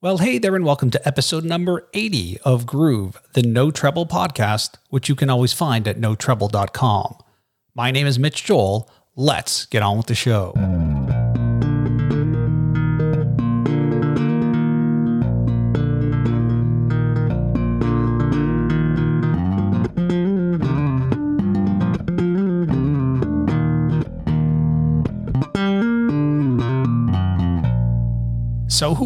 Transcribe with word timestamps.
Well, 0.00 0.18
hey 0.18 0.38
there, 0.38 0.54
and 0.54 0.64
welcome 0.64 0.92
to 0.92 1.08
episode 1.08 1.42
number 1.42 1.88
80 1.92 2.38
of 2.44 2.66
Groove, 2.66 3.20
the 3.32 3.42
No 3.42 3.72
Treble 3.72 4.06
podcast, 4.06 4.76
which 4.90 5.08
you 5.08 5.16
can 5.16 5.28
always 5.28 5.52
find 5.52 5.88
at 5.88 5.98
notreble.com. 5.98 7.16
My 7.74 7.90
name 7.90 8.06
is 8.06 8.16
Mitch 8.16 8.44
Joel. 8.44 8.88
Let's 9.16 9.66
get 9.66 9.82
on 9.82 9.96
with 9.96 10.06
the 10.06 10.14
show. 10.14 10.52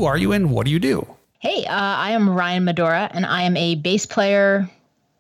Who 0.03 0.07
are 0.07 0.19
you 0.19 0.33
and 0.33 0.51
what 0.51 0.67
do 0.67 0.73
you 0.73 0.81
do? 0.81 1.07
Hey, 1.39 1.65
uh, 1.65 1.77
I 1.77 2.11
am 2.11 2.29
Ryan 2.29 2.65
Madora, 2.65 3.09
and 3.15 3.25
I 3.25 3.43
am 3.43 3.57
a 3.57 3.77
bass 3.77 4.05
player, 4.05 4.69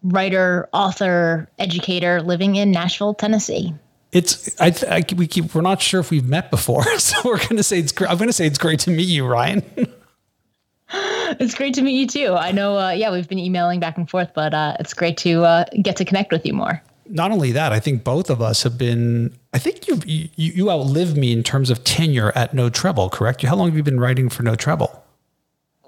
writer, 0.03 0.69
author, 0.73 1.49
educator 1.57 2.21
living 2.21 2.57
in 2.57 2.73
Nashville, 2.73 3.15
Tennessee. 3.15 3.73
It's 4.11 4.61
I, 4.61 4.75
I 4.91 5.05
we 5.15 5.29
keep 5.29 5.55
we're 5.55 5.61
not 5.61 5.81
sure 5.81 6.01
if 6.01 6.11
we've 6.11 6.27
met 6.27 6.51
before, 6.51 6.83
so 6.99 7.17
we're 7.25 7.39
gonna 7.47 7.63
say 7.63 7.79
it's 7.79 7.93
I'm 8.03 8.19
gonna 8.19 8.33
say 8.33 8.45
it's 8.45 8.59
great 8.59 8.81
to 8.81 8.91
meet 8.91 9.07
you, 9.07 9.25
Ryan. 9.25 9.63
it's 10.93 11.55
great 11.55 11.75
to 11.75 11.83
meet 11.83 12.01
you 12.01 12.09
too. 12.09 12.35
I 12.35 12.51
know, 12.51 12.77
uh, 12.77 12.91
yeah, 12.91 13.12
we've 13.12 13.29
been 13.29 13.39
emailing 13.39 13.79
back 13.79 13.97
and 13.97 14.11
forth, 14.11 14.33
but 14.35 14.53
uh, 14.53 14.79
it's 14.81 14.95
great 14.95 15.17
to 15.19 15.45
uh, 15.45 15.65
get 15.81 15.95
to 15.99 16.05
connect 16.05 16.33
with 16.33 16.45
you 16.45 16.55
more 16.55 16.83
not 17.12 17.30
only 17.30 17.52
that, 17.52 17.73
I 17.73 17.79
think 17.79 18.02
both 18.02 18.30
of 18.30 18.41
us 18.41 18.62
have 18.62 18.79
been. 18.79 19.37
I 19.53 19.59
think 19.59 19.87
you 19.87 20.01
you 20.07 20.29
you 20.34 20.70
outlive 20.70 21.16
me 21.16 21.33
in 21.33 21.43
terms 21.43 21.70
of 21.70 21.84
tenure 21.84 22.33
at 22.34 22.55
No 22.55 22.70
Treble. 22.70 23.11
Correct? 23.11 23.43
How 23.43 23.55
long 23.55 23.69
have 23.69 23.77
you 23.77 23.83
been 23.83 24.01
writing 24.01 24.29
for 24.29 24.43
No 24.43 24.55
Treble? 24.55 25.05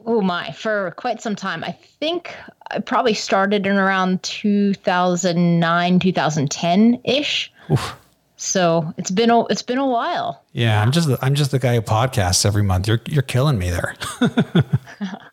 Oh 0.06 0.20
my, 0.20 0.52
for 0.52 0.90
quite 0.92 1.22
some 1.22 1.34
time. 1.34 1.64
I 1.64 1.72
think 1.72 2.34
I 2.70 2.80
probably 2.80 3.14
started 3.14 3.66
in 3.66 3.76
around 3.76 4.22
2009, 4.22 5.98
2010 5.98 7.00
ish. 7.04 7.50
So 8.36 8.92
it's 8.98 9.10
been 9.10 9.30
a 9.30 9.46
it's 9.46 9.62
been 9.62 9.78
a 9.78 9.86
while. 9.86 10.44
Yeah, 10.52 10.82
I'm 10.82 10.92
just 10.92 11.08
I'm 11.22 11.34
just 11.34 11.50
the 11.50 11.58
guy 11.58 11.74
who 11.74 11.80
podcasts 11.80 12.44
every 12.44 12.62
month. 12.62 12.86
You're 12.86 13.00
you're 13.06 13.22
killing 13.22 13.58
me 13.58 13.70
there. 13.70 13.94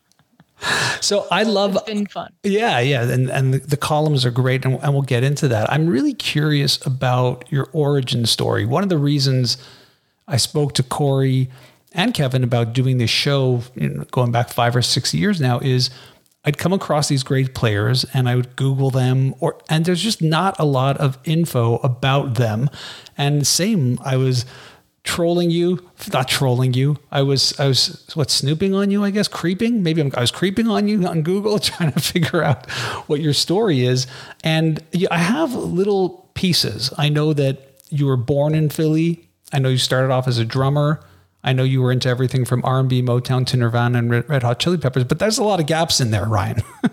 so 1.01 1.27
I 1.31 1.43
love 1.43 1.75
it's 1.75 1.83
been 1.85 2.05
fun. 2.05 2.33
Yeah, 2.43 2.79
yeah, 2.79 3.03
and 3.03 3.29
and 3.29 3.53
the, 3.53 3.59
the 3.59 3.77
columns 3.77 4.25
are 4.25 4.31
great, 4.31 4.65
and, 4.65 4.75
and 4.81 4.93
we'll 4.93 5.01
get 5.01 5.23
into 5.23 5.47
that. 5.49 5.71
I'm 5.71 5.87
really 5.87 6.13
curious 6.13 6.83
about 6.85 7.45
your 7.49 7.69
origin 7.73 8.25
story. 8.25 8.65
One 8.65 8.83
of 8.83 8.89
the 8.89 8.97
reasons 8.97 9.57
I 10.27 10.37
spoke 10.37 10.73
to 10.73 10.83
Corey 10.83 11.49
and 11.93 12.13
Kevin 12.13 12.43
about 12.43 12.73
doing 12.73 12.97
this 12.99 13.09
show, 13.09 13.61
you 13.75 13.89
know, 13.89 14.03
going 14.11 14.31
back 14.31 14.49
five 14.49 14.75
or 14.75 14.81
six 14.81 15.13
years 15.13 15.41
now, 15.41 15.59
is 15.59 15.89
I'd 16.43 16.57
come 16.57 16.73
across 16.73 17.07
these 17.07 17.23
great 17.23 17.53
players 17.53 18.05
and 18.13 18.27
I 18.27 18.35
would 18.35 18.55
Google 18.55 18.89
them, 18.89 19.35
or 19.39 19.57
and 19.69 19.85
there's 19.85 20.01
just 20.01 20.21
not 20.21 20.59
a 20.59 20.65
lot 20.65 20.97
of 20.97 21.17
info 21.23 21.77
about 21.77 22.35
them. 22.35 22.69
And 23.17 23.45
same, 23.45 23.99
I 24.03 24.17
was 24.17 24.45
trolling 25.03 25.49
you, 25.49 25.89
not 26.13 26.27
trolling 26.27 26.73
you. 26.73 26.97
I 27.11 27.21
was, 27.23 27.59
I 27.59 27.67
was, 27.67 28.07
what, 28.13 28.29
snooping 28.29 28.75
on 28.75 28.91
you, 28.91 29.03
I 29.03 29.09
guess, 29.09 29.27
creeping. 29.27 29.83
Maybe 29.83 30.01
I'm, 30.01 30.11
i 30.15 30.21
was 30.21 30.31
creeping 30.31 30.67
on 30.67 30.87
you 30.87 31.05
on 31.07 31.21
Google, 31.23 31.59
trying 31.59 31.91
to 31.91 31.99
figure 31.99 32.43
out 32.43 32.69
what 33.07 33.19
your 33.19 33.33
story 33.33 33.85
is. 33.85 34.07
And 34.43 34.83
I 35.09 35.17
have 35.17 35.53
little 35.53 36.29
pieces. 36.33 36.93
I 36.97 37.09
know 37.09 37.33
that 37.33 37.81
you 37.89 38.05
were 38.05 38.17
born 38.17 38.55
in 38.55 38.69
Philly. 38.69 39.27
I 39.51 39.59
know 39.59 39.69
you 39.69 39.77
started 39.77 40.11
off 40.11 40.27
as 40.27 40.37
a 40.37 40.45
drummer. 40.45 41.01
I 41.43 41.53
know 41.53 41.63
you 41.63 41.81
were 41.81 41.91
into 41.91 42.07
everything 42.07 42.45
from 42.45 42.61
R&B, 42.63 43.01
Motown 43.01 43.45
to 43.47 43.57
Nirvana 43.57 43.97
and 43.97 44.11
Red 44.29 44.43
Hot 44.43 44.59
Chili 44.59 44.77
Peppers, 44.77 45.05
but 45.05 45.17
there's 45.17 45.39
a 45.39 45.43
lot 45.43 45.59
of 45.59 45.65
gaps 45.65 45.99
in 45.99 46.11
there, 46.11 46.25
Ryan. 46.25 46.61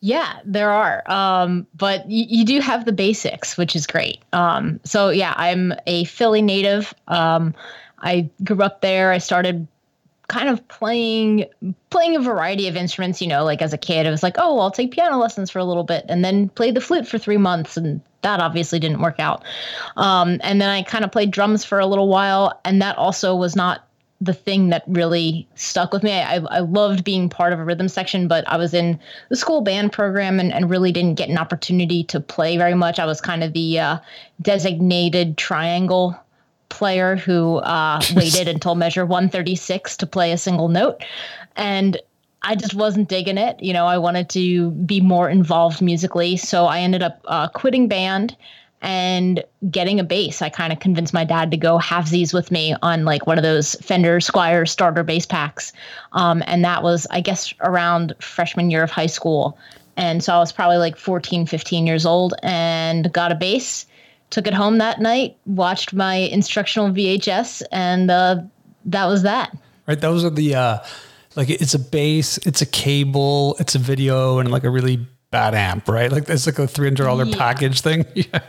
Yeah, 0.00 0.40
there 0.44 0.70
are. 0.70 1.02
Um, 1.10 1.66
but 1.74 2.00
y- 2.06 2.26
you 2.28 2.44
do 2.44 2.60
have 2.60 2.84
the 2.84 2.92
basics, 2.92 3.58
which 3.58 3.76
is 3.76 3.86
great. 3.86 4.20
Um, 4.32 4.80
so 4.84 5.10
yeah, 5.10 5.34
I'm 5.36 5.74
a 5.86 6.04
Philly 6.04 6.42
native. 6.42 6.94
Um, 7.08 7.54
I 7.98 8.30
grew 8.42 8.62
up 8.62 8.80
there. 8.80 9.12
I 9.12 9.18
started 9.18 9.66
kind 10.28 10.48
of 10.48 10.66
playing 10.68 11.44
playing 11.90 12.16
a 12.16 12.20
variety 12.20 12.68
of 12.68 12.76
instruments. 12.76 13.20
You 13.20 13.28
know, 13.28 13.44
like 13.44 13.60
as 13.60 13.74
a 13.74 13.78
kid, 13.78 14.06
I 14.06 14.10
was 14.10 14.22
like, 14.22 14.36
oh, 14.38 14.60
I'll 14.60 14.70
take 14.70 14.92
piano 14.92 15.18
lessons 15.18 15.50
for 15.50 15.58
a 15.58 15.64
little 15.64 15.84
bit, 15.84 16.06
and 16.08 16.24
then 16.24 16.48
play 16.48 16.70
the 16.70 16.80
flute 16.80 17.06
for 17.06 17.18
three 17.18 17.36
months, 17.36 17.76
and 17.76 18.00
that 18.22 18.40
obviously 18.40 18.78
didn't 18.78 19.00
work 19.02 19.20
out. 19.20 19.44
Um, 19.96 20.40
and 20.42 20.62
then 20.62 20.70
I 20.70 20.82
kind 20.82 21.04
of 21.04 21.12
played 21.12 21.30
drums 21.30 21.62
for 21.64 21.78
a 21.78 21.86
little 21.86 22.08
while, 22.08 22.58
and 22.64 22.80
that 22.80 22.96
also 22.96 23.36
was 23.36 23.54
not 23.54 23.86
the 24.20 24.34
thing 24.34 24.68
that 24.68 24.84
really 24.86 25.48
stuck 25.54 25.92
with 25.92 26.02
me. 26.02 26.12
I, 26.12 26.36
I 26.36 26.58
loved 26.60 27.04
being 27.04 27.28
part 27.30 27.52
of 27.52 27.58
a 27.58 27.64
rhythm 27.64 27.88
section, 27.88 28.28
but 28.28 28.46
I 28.46 28.56
was 28.58 28.74
in 28.74 28.98
the 29.30 29.36
school 29.36 29.62
band 29.62 29.92
program 29.92 30.38
and, 30.38 30.52
and 30.52 30.68
really 30.68 30.92
didn't 30.92 31.14
get 31.14 31.30
an 31.30 31.38
opportunity 31.38 32.04
to 32.04 32.20
play 32.20 32.58
very 32.58 32.74
much. 32.74 32.98
I 32.98 33.06
was 33.06 33.20
kind 33.20 33.42
of 33.42 33.54
the 33.54 33.78
uh, 33.78 33.98
designated 34.42 35.38
triangle 35.38 36.18
player 36.68 37.16
who 37.16 37.56
uh, 37.56 38.00
waited 38.14 38.46
until 38.46 38.74
measure 38.74 39.06
136 39.06 39.96
to 39.96 40.06
play 40.06 40.32
a 40.32 40.38
single 40.38 40.68
note. 40.68 41.02
And 41.56 41.98
I 42.42 42.56
just 42.56 42.74
wasn't 42.74 43.08
digging 43.08 43.38
it. 43.38 43.62
You 43.62 43.72
know, 43.72 43.86
I 43.86 43.98
wanted 43.98 44.28
to 44.30 44.70
be 44.70 45.00
more 45.00 45.28
involved 45.28 45.80
musically. 45.80 46.36
So 46.36 46.66
I 46.66 46.80
ended 46.80 47.02
up 47.02 47.20
uh, 47.26 47.48
quitting 47.48 47.88
band 47.88 48.36
and 48.82 49.44
getting 49.70 50.00
a 50.00 50.04
bass. 50.04 50.40
I 50.40 50.48
kind 50.48 50.72
of 50.72 50.80
convinced 50.80 51.12
my 51.12 51.24
dad 51.24 51.50
to 51.50 51.56
go 51.56 51.78
halvesies 51.78 52.32
with 52.32 52.50
me 52.50 52.74
on 52.82 53.04
like 53.04 53.26
one 53.26 53.36
of 53.36 53.42
those 53.42 53.74
Fender 53.76 54.18
Squier 54.20 54.68
starter 54.68 55.02
bass 55.02 55.26
packs. 55.26 55.72
Um, 56.12 56.42
and 56.46 56.64
that 56.64 56.82
was, 56.82 57.06
I 57.10 57.20
guess, 57.20 57.52
around 57.60 58.14
freshman 58.20 58.70
year 58.70 58.82
of 58.82 58.90
high 58.90 59.06
school. 59.06 59.58
And 59.96 60.24
so 60.24 60.34
I 60.34 60.38
was 60.38 60.50
probably 60.50 60.78
like 60.78 60.96
14, 60.96 61.46
15 61.46 61.86
years 61.86 62.06
old 62.06 62.34
and 62.42 63.12
got 63.12 63.32
a 63.32 63.34
bass, 63.34 63.84
took 64.30 64.46
it 64.46 64.54
home 64.54 64.78
that 64.78 65.00
night, 65.00 65.36
watched 65.44 65.92
my 65.92 66.14
instructional 66.14 66.88
VHS, 66.90 67.62
and 67.70 68.10
uh, 68.10 68.40
that 68.86 69.06
was 69.06 69.22
that. 69.22 69.54
Right. 69.86 70.00
Those 70.00 70.24
are 70.24 70.30
the, 70.30 70.54
uh, 70.54 70.78
like, 71.36 71.50
it's 71.50 71.74
a 71.74 71.78
bass, 71.78 72.38
it's 72.38 72.62
a 72.62 72.66
cable, 72.66 73.56
it's 73.58 73.74
a 73.74 73.78
video, 73.78 74.38
and 74.38 74.50
like 74.50 74.64
a 74.64 74.70
really 74.70 75.06
bad 75.30 75.54
amp, 75.54 75.86
right? 75.88 76.10
Like, 76.10 76.30
it's 76.30 76.46
like 76.46 76.58
a 76.58 76.62
$300 76.62 77.30
yeah. 77.30 77.36
package 77.36 77.82
thing. 77.82 78.06
yeah. 78.14 78.40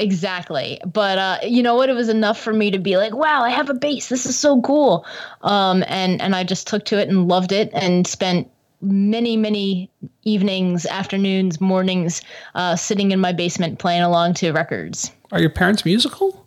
Exactly. 0.00 0.80
But 0.86 1.18
uh, 1.18 1.38
you 1.42 1.62
know 1.62 1.74
what? 1.74 1.90
It 1.90 1.92
was 1.92 2.08
enough 2.08 2.40
for 2.40 2.54
me 2.54 2.70
to 2.70 2.78
be 2.78 2.96
like, 2.96 3.14
wow, 3.14 3.42
I 3.42 3.50
have 3.50 3.68
a 3.68 3.74
bass. 3.74 4.08
This 4.08 4.24
is 4.24 4.36
so 4.36 4.62
cool. 4.62 5.04
Um, 5.42 5.84
and, 5.86 6.22
and 6.22 6.34
I 6.34 6.42
just 6.42 6.66
took 6.66 6.86
to 6.86 6.98
it 6.98 7.10
and 7.10 7.28
loved 7.28 7.52
it 7.52 7.70
and 7.74 8.06
spent 8.06 8.50
many, 8.80 9.36
many 9.36 9.90
evenings, 10.22 10.86
afternoons, 10.86 11.60
mornings 11.60 12.22
uh, 12.54 12.76
sitting 12.76 13.12
in 13.12 13.20
my 13.20 13.32
basement 13.32 13.78
playing 13.78 14.00
along 14.00 14.34
to 14.34 14.52
records. 14.52 15.12
Are 15.32 15.40
your 15.40 15.50
parents 15.50 15.84
musical? 15.84 16.46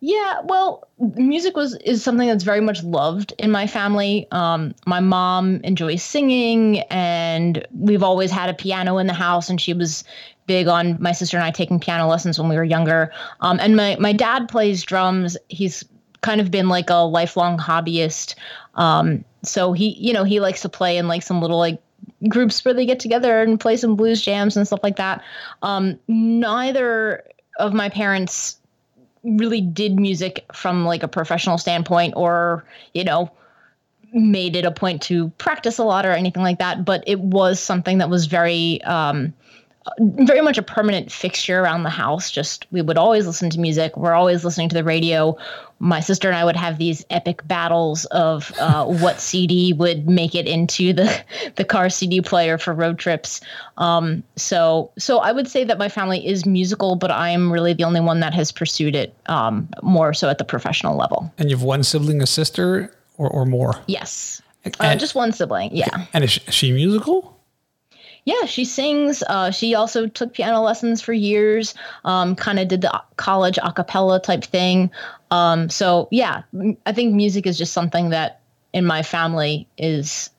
Yeah, 0.00 0.40
well, 0.44 0.86
music 0.98 1.56
was 1.56 1.76
is 1.76 2.02
something 2.02 2.28
that's 2.28 2.44
very 2.44 2.60
much 2.60 2.82
loved 2.82 3.32
in 3.38 3.50
my 3.50 3.66
family. 3.66 4.26
Um, 4.32 4.74
my 4.84 5.00
mom 5.00 5.60
enjoys 5.64 6.02
singing, 6.02 6.80
and 6.90 7.66
we've 7.72 8.02
always 8.02 8.30
had 8.30 8.50
a 8.50 8.54
piano 8.54 8.98
in 8.98 9.06
the 9.06 9.14
house, 9.14 9.48
and 9.48 9.58
she 9.58 9.72
was 9.72 10.04
big 10.46 10.68
on 10.68 10.96
my 11.00 11.12
sister 11.12 11.36
and 11.36 11.44
I 11.44 11.50
taking 11.50 11.80
piano 11.80 12.06
lessons 12.06 12.38
when 12.38 12.48
we 12.48 12.56
were 12.56 12.64
younger. 12.64 13.12
Um, 13.40 13.58
and 13.60 13.76
my 13.76 13.96
my 13.98 14.12
dad 14.12 14.48
plays 14.48 14.82
drums. 14.82 15.36
He's 15.48 15.84
kind 16.20 16.40
of 16.40 16.50
been 16.50 16.68
like 16.68 16.90
a 16.90 17.04
lifelong 17.04 17.58
hobbyist. 17.58 18.34
Um, 18.74 19.24
so 19.42 19.72
he, 19.72 19.90
you 19.90 20.12
know, 20.12 20.24
he 20.24 20.40
likes 20.40 20.62
to 20.62 20.68
play 20.68 20.96
in 20.96 21.06
like 21.06 21.22
some 21.22 21.40
little 21.40 21.58
like 21.58 21.80
groups 22.28 22.64
where 22.64 22.74
they 22.74 22.86
get 22.86 23.00
together 23.00 23.42
and 23.42 23.60
play 23.60 23.76
some 23.76 23.96
blues 23.96 24.22
jams 24.22 24.56
and 24.56 24.66
stuff 24.66 24.80
like 24.82 24.96
that. 24.96 25.22
Um, 25.62 25.98
neither 26.08 27.22
of 27.58 27.72
my 27.74 27.88
parents 27.88 28.56
really 29.22 29.60
did 29.60 29.98
music 29.98 30.44
from 30.52 30.84
like 30.84 31.02
a 31.02 31.08
professional 31.08 31.58
standpoint 31.58 32.14
or, 32.16 32.64
you 32.92 33.04
know, 33.04 33.30
made 34.12 34.54
it 34.56 34.64
a 34.64 34.70
point 34.70 35.02
to 35.02 35.28
practice 35.38 35.78
a 35.78 35.84
lot 35.84 36.06
or 36.06 36.12
anything 36.12 36.42
like 36.42 36.58
that. 36.58 36.84
But 36.84 37.04
it 37.06 37.20
was 37.20 37.60
something 37.60 37.98
that 37.98 38.10
was 38.10 38.26
very, 38.26 38.82
um, 38.82 39.34
very 39.98 40.40
much 40.40 40.56
a 40.56 40.62
permanent 40.62 41.12
fixture 41.12 41.60
around 41.60 41.82
the 41.82 41.90
house. 41.90 42.30
Just 42.30 42.66
we 42.70 42.80
would 42.80 42.96
always 42.96 43.26
listen 43.26 43.50
to 43.50 43.60
music. 43.60 43.96
We're 43.96 44.14
always 44.14 44.44
listening 44.44 44.68
to 44.70 44.74
the 44.74 44.84
radio. 44.84 45.36
My 45.78 46.00
sister 46.00 46.28
and 46.28 46.36
I 46.36 46.44
would 46.44 46.56
have 46.56 46.78
these 46.78 47.04
epic 47.10 47.46
battles 47.46 48.06
of 48.06 48.52
uh, 48.58 48.84
what 48.86 49.20
CD 49.20 49.72
would 49.74 50.08
make 50.08 50.34
it 50.34 50.46
into 50.46 50.92
the 50.92 51.24
the 51.56 51.64
car 51.64 51.90
CD 51.90 52.20
player 52.20 52.56
for 52.56 52.72
road 52.72 52.98
trips. 52.98 53.40
Um, 53.76 54.22
so 54.36 54.90
so 54.98 55.18
I 55.18 55.32
would 55.32 55.48
say 55.48 55.64
that 55.64 55.78
my 55.78 55.88
family 55.88 56.26
is 56.26 56.46
musical, 56.46 56.96
but 56.96 57.10
I'm 57.10 57.52
really 57.52 57.74
the 57.74 57.84
only 57.84 58.00
one 58.00 58.20
that 58.20 58.32
has 58.32 58.52
pursued 58.52 58.96
it 58.96 59.14
um, 59.26 59.68
more 59.82 60.14
so 60.14 60.30
at 60.30 60.38
the 60.38 60.44
professional 60.44 60.96
level. 60.96 61.30
And 61.36 61.50
you've 61.50 61.62
one 61.62 61.82
sibling, 61.82 62.22
a 62.22 62.26
sister, 62.26 62.94
or 63.18 63.28
or 63.28 63.44
more? 63.44 63.74
Yes, 63.86 64.40
uh, 64.80 64.96
just 64.96 65.14
one 65.14 65.32
sibling. 65.32 65.74
Yeah. 65.76 66.06
And 66.14 66.24
is 66.24 66.30
she 66.48 66.72
musical? 66.72 67.33
Yeah, 68.24 68.46
she 68.46 68.64
sings. 68.64 69.22
Uh, 69.22 69.50
she 69.50 69.74
also 69.74 70.06
took 70.06 70.32
piano 70.32 70.62
lessons 70.62 71.02
for 71.02 71.12
years. 71.12 71.74
Um, 72.04 72.34
kind 72.34 72.58
of 72.58 72.68
did 72.68 72.80
the 72.80 73.02
college 73.16 73.58
a 73.62 73.70
cappella 73.72 74.20
type 74.20 74.44
thing. 74.44 74.90
Um, 75.30 75.68
so 75.68 76.08
yeah, 76.10 76.42
I 76.86 76.92
think 76.92 77.14
music 77.14 77.46
is 77.46 77.58
just 77.58 77.72
something 77.72 78.10
that 78.10 78.40
in 78.72 78.86
my 78.86 79.02
family 79.02 79.68
is 79.76 80.30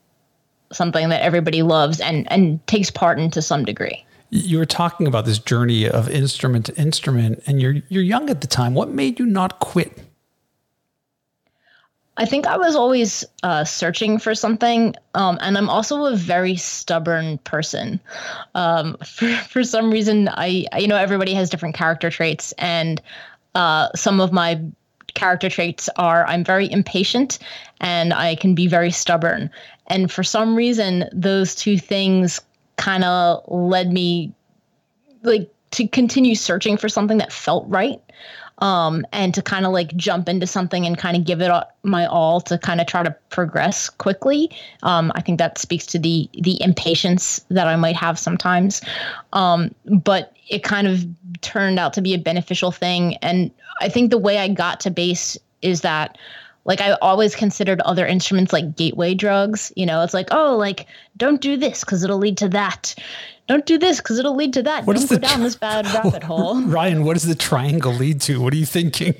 something 0.72 1.10
that 1.10 1.22
everybody 1.22 1.62
loves 1.62 2.00
and 2.00 2.30
and 2.32 2.66
takes 2.68 2.90
part 2.90 3.20
in 3.20 3.30
to 3.32 3.42
some 3.42 3.66
degree. 3.66 4.04
You 4.32 4.58
were 4.58 4.66
talking 4.66 5.06
about 5.06 5.26
this 5.26 5.38
journey 5.38 5.88
of 5.88 6.10
instrument 6.10 6.66
to 6.66 6.76
instrument, 6.78 7.44
and 7.46 7.62
you're 7.62 7.76
you're 7.90 8.04
young 8.04 8.30
at 8.30 8.42
the 8.42 8.48
time. 8.48 8.74
What 8.74 8.90
made 8.90 9.20
you 9.20 9.26
not 9.26 9.60
quit? 9.60 10.00
I 12.18 12.26
think 12.26 12.48
I 12.48 12.58
was 12.58 12.76
always 12.76 13.26
uh, 13.44 13.66
searching 13.66 14.20
for 14.20 14.34
something, 14.36 14.96
um, 15.16 15.38
and 15.42 15.58
I'm 15.58 15.70
also 15.70 16.06
a 16.06 16.16
very 16.16 16.56
stubborn 16.56 17.40
person. 17.40 18.00
Um, 18.54 18.98
for 19.06 19.28
for 19.50 19.64
some 19.64 19.92
reason, 19.92 20.30
I, 20.30 20.66
you 20.78 20.88
know 20.88 20.98
everybody 20.98 21.34
has 21.34 21.50
different 21.50 21.76
character 21.76 22.10
traits, 22.10 22.54
and 22.58 23.02
uh, 23.54 23.90
some 23.96 24.22
of 24.22 24.32
my 24.32 24.62
character 25.16 25.50
traits 25.50 25.90
are 25.96 26.28
I'm 26.28 26.44
very 26.44 26.70
impatient 26.72 27.40
and 27.80 28.14
I 28.14 28.36
can 28.36 28.54
be 28.54 28.68
very 28.68 28.92
stubborn. 28.92 29.50
And 29.88 30.12
for 30.12 30.24
some 30.24 30.56
reason, 30.56 31.06
those 31.12 31.56
two 31.56 31.78
things 31.78 32.42
kind 32.78 33.04
of 33.04 33.44
led 33.48 33.92
me 33.92 34.34
like 35.24 35.50
to 35.72 35.88
continue 35.88 36.36
searching 36.36 36.78
for 36.78 36.90
something 36.90 37.18
that 37.18 37.32
felt 37.32 37.66
right 37.68 38.02
um, 38.60 39.06
and 39.12 39.34
to 39.34 39.42
kind 39.42 39.66
of 39.66 39.74
like 39.74 39.96
jump 39.96 40.30
into 40.30 40.48
something 40.48 40.86
and 40.86 40.98
kind 40.98 41.18
of 41.18 41.26
give 41.26 41.42
it 41.42 41.52
my 41.84 42.06
all 42.06 42.40
to 42.42 42.58
kind 42.58 42.80
of 42.80 42.88
try 42.88 43.04
to 43.04 43.16
progress 43.30 43.90
quickly. 43.90 44.50
Um, 44.84 45.12
I 45.16 45.22
think 45.22 45.40
that 45.40 45.58
speaks 45.58 45.86
to 45.88 46.00
the 46.00 46.30
the 46.34 46.62
impatience 46.62 47.44
that 47.50 47.68
I 47.68 47.76
might 47.76 47.96
have 47.96 48.18
sometimes. 48.18 48.82
Um, 49.34 49.74
but 49.86 50.34
it 50.48 50.64
kind 50.64 50.88
of 50.88 51.06
turned 51.42 51.80
out 51.80 51.94
to 51.94 52.02
be 52.02 52.14
a 52.14 52.20
beneficial 52.20 52.72
thing, 52.72 53.18
and 53.18 53.52
I 53.82 53.90
think 53.90 54.12
the 54.12 54.18
way 54.18 54.38
I 54.40 54.48
got 54.48 54.80
to 54.82 54.92
bass 54.92 55.38
is 55.62 55.82
that 55.82 56.18
like 56.66 56.82
I 56.82 56.94
always 56.94 57.36
considered 57.36 57.80
other 57.82 58.06
instruments 58.06 58.52
like 58.52 58.76
gateway 58.76 59.14
drugs. 59.14 59.72
You 59.76 59.86
know, 59.86 60.04
it's 60.04 60.14
like, 60.14 60.28
oh, 60.32 60.58
like 60.58 60.88
don't 61.16 61.40
do 61.40 61.56
this 61.56 61.84
because 61.84 62.04
it'll 62.04 62.18
lead 62.18 62.38
to 62.40 62.50
that. 62.50 62.96
Don't 63.48 63.66
do 63.66 63.78
this 63.78 63.98
because 63.98 64.18
it'll 64.18 64.36
lead 64.36 64.54
to 64.54 64.64
that. 64.64 64.86
What 64.86 64.98
don't 64.98 65.10
go 65.10 65.18
down 65.18 65.44
this 65.44 65.56
bad 65.56 65.86
rabbit 65.94 66.24
hole. 66.24 66.60
Ryan, 66.66 67.04
what 67.04 67.14
does 67.14 67.24
the 67.24 67.36
triangle 67.36 67.94
lead 67.94 68.20
to? 68.22 68.42
What 68.42 68.54
are 68.54 68.58
you 68.58 68.66
thinking? 68.66 69.14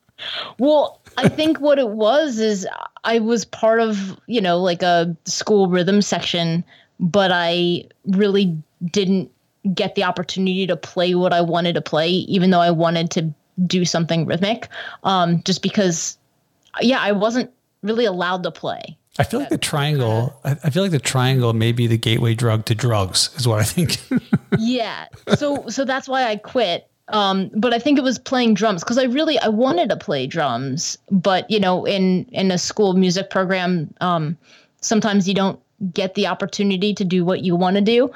well, 0.58 1.00
I 1.18 1.28
think 1.28 1.60
what 1.60 1.78
it 1.78 1.90
was 1.90 2.38
is 2.38 2.66
I 3.04 3.18
was 3.18 3.44
part 3.44 3.80
of, 3.80 4.18
you 4.26 4.40
know, 4.40 4.58
like 4.58 4.82
a 4.82 5.14
school 5.26 5.68
rhythm 5.68 6.00
section, 6.00 6.64
but 6.98 7.30
I 7.32 7.84
really 8.06 8.56
didn't 8.90 9.30
get 9.74 9.94
the 9.94 10.04
opportunity 10.04 10.66
to 10.66 10.76
play 10.76 11.14
what 11.14 11.34
I 11.34 11.42
wanted 11.42 11.74
to 11.74 11.82
play, 11.82 12.08
even 12.08 12.50
though 12.50 12.60
I 12.60 12.70
wanted 12.70 13.10
to 13.10 13.30
do 13.66 13.84
something 13.84 14.24
rhythmic. 14.24 14.68
Um, 15.04 15.42
just 15.42 15.60
because 15.62 16.16
yeah, 16.80 17.00
I 17.00 17.12
wasn't 17.12 17.50
really 17.82 18.04
allowed 18.04 18.42
to 18.44 18.50
play. 18.50 18.96
I 19.18 19.24
feel 19.24 19.40
like 19.40 19.48
the 19.48 19.58
triangle. 19.58 20.34
I 20.44 20.70
feel 20.70 20.82
like 20.82 20.92
the 20.92 20.98
triangle 20.98 21.52
may 21.52 21.72
be 21.72 21.86
the 21.86 21.98
gateway 21.98 22.34
drug 22.34 22.64
to 22.66 22.74
drugs, 22.74 23.30
is 23.36 23.46
what 23.46 23.60
I 23.60 23.64
think. 23.64 24.00
yeah. 24.58 25.08
So 25.36 25.68
so 25.68 25.84
that's 25.84 26.08
why 26.08 26.24
I 26.24 26.36
quit. 26.36 26.88
Um, 27.08 27.50
but 27.54 27.74
I 27.74 27.80
think 27.80 27.98
it 27.98 28.04
was 28.04 28.18
playing 28.20 28.54
drums 28.54 28.84
because 28.84 28.96
I 28.96 29.04
really 29.04 29.38
I 29.40 29.48
wanted 29.48 29.88
to 29.90 29.96
play 29.96 30.26
drums, 30.26 30.96
but 31.10 31.50
you 31.50 31.58
know, 31.58 31.84
in 31.84 32.24
in 32.26 32.50
a 32.50 32.58
school 32.58 32.94
music 32.94 33.30
program, 33.30 33.92
um, 34.00 34.38
sometimes 34.80 35.28
you 35.28 35.34
don't 35.34 35.58
get 35.92 36.14
the 36.14 36.28
opportunity 36.28 36.94
to 36.94 37.04
do 37.04 37.24
what 37.24 37.42
you 37.42 37.56
want 37.56 37.76
to 37.76 37.82
do. 37.82 38.10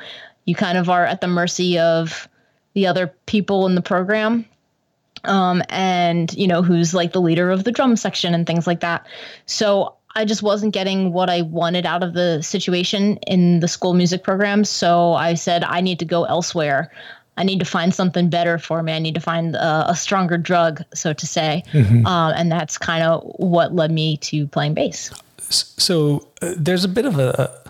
You 0.45 0.55
kind 0.55 0.79
of 0.79 0.89
are 0.89 1.05
at 1.05 1.21
the 1.21 1.27
mercy 1.27 1.79
of 1.79 2.29
the 2.75 2.87
other 2.87 3.09
people 3.27 3.67
in 3.67 3.75
the 3.75 3.83
program 3.83 4.45
um, 5.25 5.63
and 5.69 6.33
you 6.35 6.47
know 6.47 6.63
who's 6.63 6.95
like 6.95 7.13
the 7.13 7.21
leader 7.21 7.51
of 7.51 7.65
the 7.65 7.73
drum 7.73 7.97
section 7.97 8.35
and 8.35 8.47
things 8.47 8.67
like 8.67 8.81
that. 8.81 9.07
So 9.47 9.95
I 10.17 10.25
just 10.25 10.43
wasn't 10.43 10.73
getting 10.73 11.13
what 11.13 11.29
I 11.29 11.43
wanted 11.43 11.87
out 11.87 12.03
of 12.03 12.15
the 12.15 12.43
situation 12.43 13.17
in 13.27 13.61
the 13.61 13.69
school 13.69 13.95
music 13.95 14.23
program. 14.23 14.65
So 14.65 15.15
I 15.15 15.35
said 15.35 15.65
I 15.65 15.81
need 15.81 15.99
to 15.99 16.05
go 16.05 16.25
elsewhere. 16.25 16.93
I 17.37 17.43
need 17.43 17.59
to 17.59 17.65
find 17.65 17.93
something 17.93 18.31
better 18.31 18.59
for 18.59 18.83
me. 18.83 18.93
I 18.93 19.01
need 19.01 19.15
to 19.15 19.21
find 19.21 19.57
a, 19.57 19.91
a 19.91 19.97
stronger 19.97 20.39
drug, 20.39 20.85
so 20.95 21.13
to 21.13 21.27
say, 21.27 21.65
mm-hmm. 21.73 22.07
um, 22.07 22.33
and 22.37 22.53
that's 22.53 22.79
kind 22.79 23.03
of 23.03 23.25
what 23.39 23.75
led 23.75 23.91
me 23.91 24.19
to 24.19 24.47
playing 24.47 24.75
bass. 24.75 25.11
So 25.49 26.29
uh, 26.43 26.55
there's 26.57 26.85
a 26.85 26.89
bit 26.89 27.07
of 27.07 27.19
a 27.19 27.65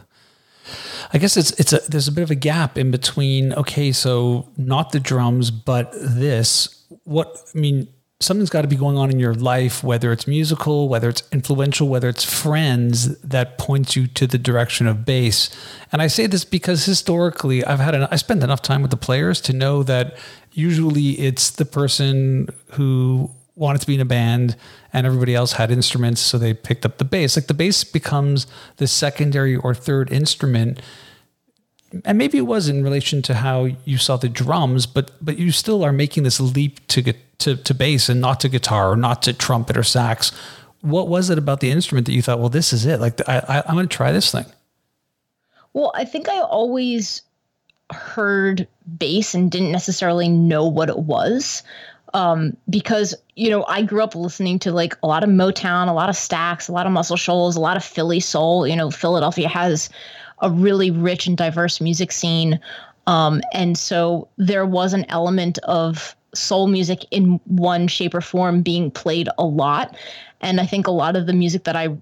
I 1.12 1.18
guess 1.18 1.36
it's 1.36 1.52
it's 1.52 1.72
a 1.72 1.80
there's 1.88 2.08
a 2.08 2.12
bit 2.12 2.22
of 2.22 2.30
a 2.30 2.34
gap 2.34 2.76
in 2.76 2.90
between. 2.90 3.52
Okay, 3.52 3.92
so 3.92 4.48
not 4.56 4.92
the 4.92 5.00
drums, 5.00 5.50
but 5.50 5.92
this 5.92 6.83
what 7.04 7.36
I 7.54 7.58
mean, 7.58 7.88
something's 8.20 8.50
got 8.50 8.62
to 8.62 8.68
be 8.68 8.76
going 8.76 8.96
on 8.96 9.10
in 9.10 9.18
your 9.18 9.34
life, 9.34 9.84
whether 9.84 10.12
it's 10.12 10.26
musical, 10.26 10.88
whether 10.88 11.08
it's 11.08 11.22
influential, 11.32 11.88
whether 11.88 12.08
it's 12.08 12.24
friends 12.24 13.18
that 13.18 13.58
points 13.58 13.96
you 13.96 14.06
to 14.06 14.26
the 14.26 14.38
direction 14.38 14.86
of 14.86 15.04
bass. 15.04 15.50
And 15.92 16.00
I 16.00 16.06
say 16.06 16.26
this 16.26 16.44
because 16.44 16.84
historically, 16.84 17.64
I've 17.64 17.80
had 17.80 17.94
an, 17.94 18.08
I 18.10 18.16
spent 18.16 18.42
enough 18.42 18.62
time 18.62 18.82
with 18.82 18.90
the 18.90 18.96
players 18.96 19.40
to 19.42 19.52
know 19.52 19.82
that 19.82 20.16
usually 20.52 21.18
it's 21.20 21.50
the 21.50 21.64
person 21.64 22.48
who 22.72 23.30
wanted 23.56 23.80
to 23.80 23.86
be 23.86 23.94
in 23.94 24.00
a 24.00 24.04
band 24.04 24.56
and 24.92 25.06
everybody 25.06 25.34
else 25.34 25.52
had 25.52 25.70
instruments, 25.70 26.20
so 26.20 26.38
they 26.38 26.54
picked 26.54 26.84
up 26.84 26.98
the 26.98 27.04
bass. 27.04 27.36
Like 27.36 27.46
the 27.46 27.54
bass 27.54 27.84
becomes 27.84 28.46
the 28.76 28.86
secondary 28.86 29.56
or 29.56 29.74
third 29.74 30.10
instrument 30.12 30.80
and 32.04 32.18
maybe 32.18 32.38
it 32.38 32.42
was 32.42 32.68
in 32.68 32.82
relation 32.82 33.22
to 33.22 33.34
how 33.34 33.68
you 33.84 33.98
saw 33.98 34.16
the 34.16 34.28
drums, 34.28 34.86
but 34.86 35.10
but 35.20 35.38
you 35.38 35.52
still 35.52 35.84
are 35.84 35.92
making 35.92 36.22
this 36.22 36.40
leap 36.40 36.86
to 36.88 37.12
to, 37.38 37.56
to 37.56 37.74
bass 37.74 38.08
and 38.08 38.20
not 38.20 38.40
to 38.40 38.48
guitar 38.48 38.90
or 38.90 38.96
not 38.96 39.22
to 39.22 39.32
trumpet 39.32 39.76
or 39.76 39.82
sax. 39.82 40.32
What 40.80 41.08
was 41.08 41.30
it 41.30 41.38
about 41.38 41.60
the 41.60 41.70
instrument 41.70 42.06
that 42.06 42.12
you 42.12 42.22
thought, 42.22 42.38
well, 42.38 42.48
this 42.48 42.72
is 42.72 42.86
it? 42.86 43.00
Like 43.00 43.20
I, 43.28 43.38
I 43.48 43.62
I'm 43.66 43.74
going 43.74 43.88
to 43.88 43.96
try 43.96 44.12
this 44.12 44.30
thing. 44.30 44.46
Well, 45.72 45.92
I 45.94 46.04
think 46.04 46.28
I 46.28 46.40
always 46.40 47.22
heard 47.92 48.66
bass 48.98 49.34
and 49.34 49.50
didn't 49.50 49.72
necessarily 49.72 50.28
know 50.28 50.66
what 50.66 50.88
it 50.88 51.00
was. 51.00 51.62
Um, 52.12 52.56
because 52.70 53.12
you 53.34 53.50
know 53.50 53.64
I 53.66 53.82
grew 53.82 54.00
up 54.00 54.14
listening 54.14 54.60
to 54.60 54.70
like 54.70 54.96
a 55.02 55.08
lot 55.08 55.24
of 55.24 55.30
Motown, 55.30 55.88
a 55.88 55.92
lot 55.92 56.08
of 56.08 56.14
Stax, 56.14 56.68
a 56.68 56.72
lot 56.72 56.86
of 56.86 56.92
Muscle 56.92 57.16
Shoals, 57.16 57.56
a 57.56 57.60
lot 57.60 57.76
of 57.76 57.84
Philly 57.84 58.20
soul. 58.20 58.68
You 58.68 58.76
know, 58.76 58.90
Philadelphia 58.90 59.48
has 59.48 59.90
a 60.40 60.50
really 60.50 60.90
rich 60.90 61.26
and 61.26 61.36
diverse 61.36 61.80
music 61.80 62.12
scene. 62.12 62.58
Um, 63.06 63.42
and 63.52 63.76
so 63.76 64.28
there 64.36 64.66
was 64.66 64.92
an 64.92 65.04
element 65.08 65.58
of 65.64 66.16
soul 66.34 66.66
music 66.66 67.04
in 67.10 67.40
one 67.46 67.86
shape 67.86 68.14
or 68.14 68.20
form 68.20 68.62
being 68.62 68.90
played 68.90 69.28
a 69.38 69.44
lot. 69.44 69.96
And 70.40 70.60
I 70.60 70.66
think 70.66 70.86
a 70.86 70.90
lot 70.90 71.16
of 71.16 71.26
the 71.26 71.32
music 71.32 71.64
that 71.64 71.76
I 71.76 71.96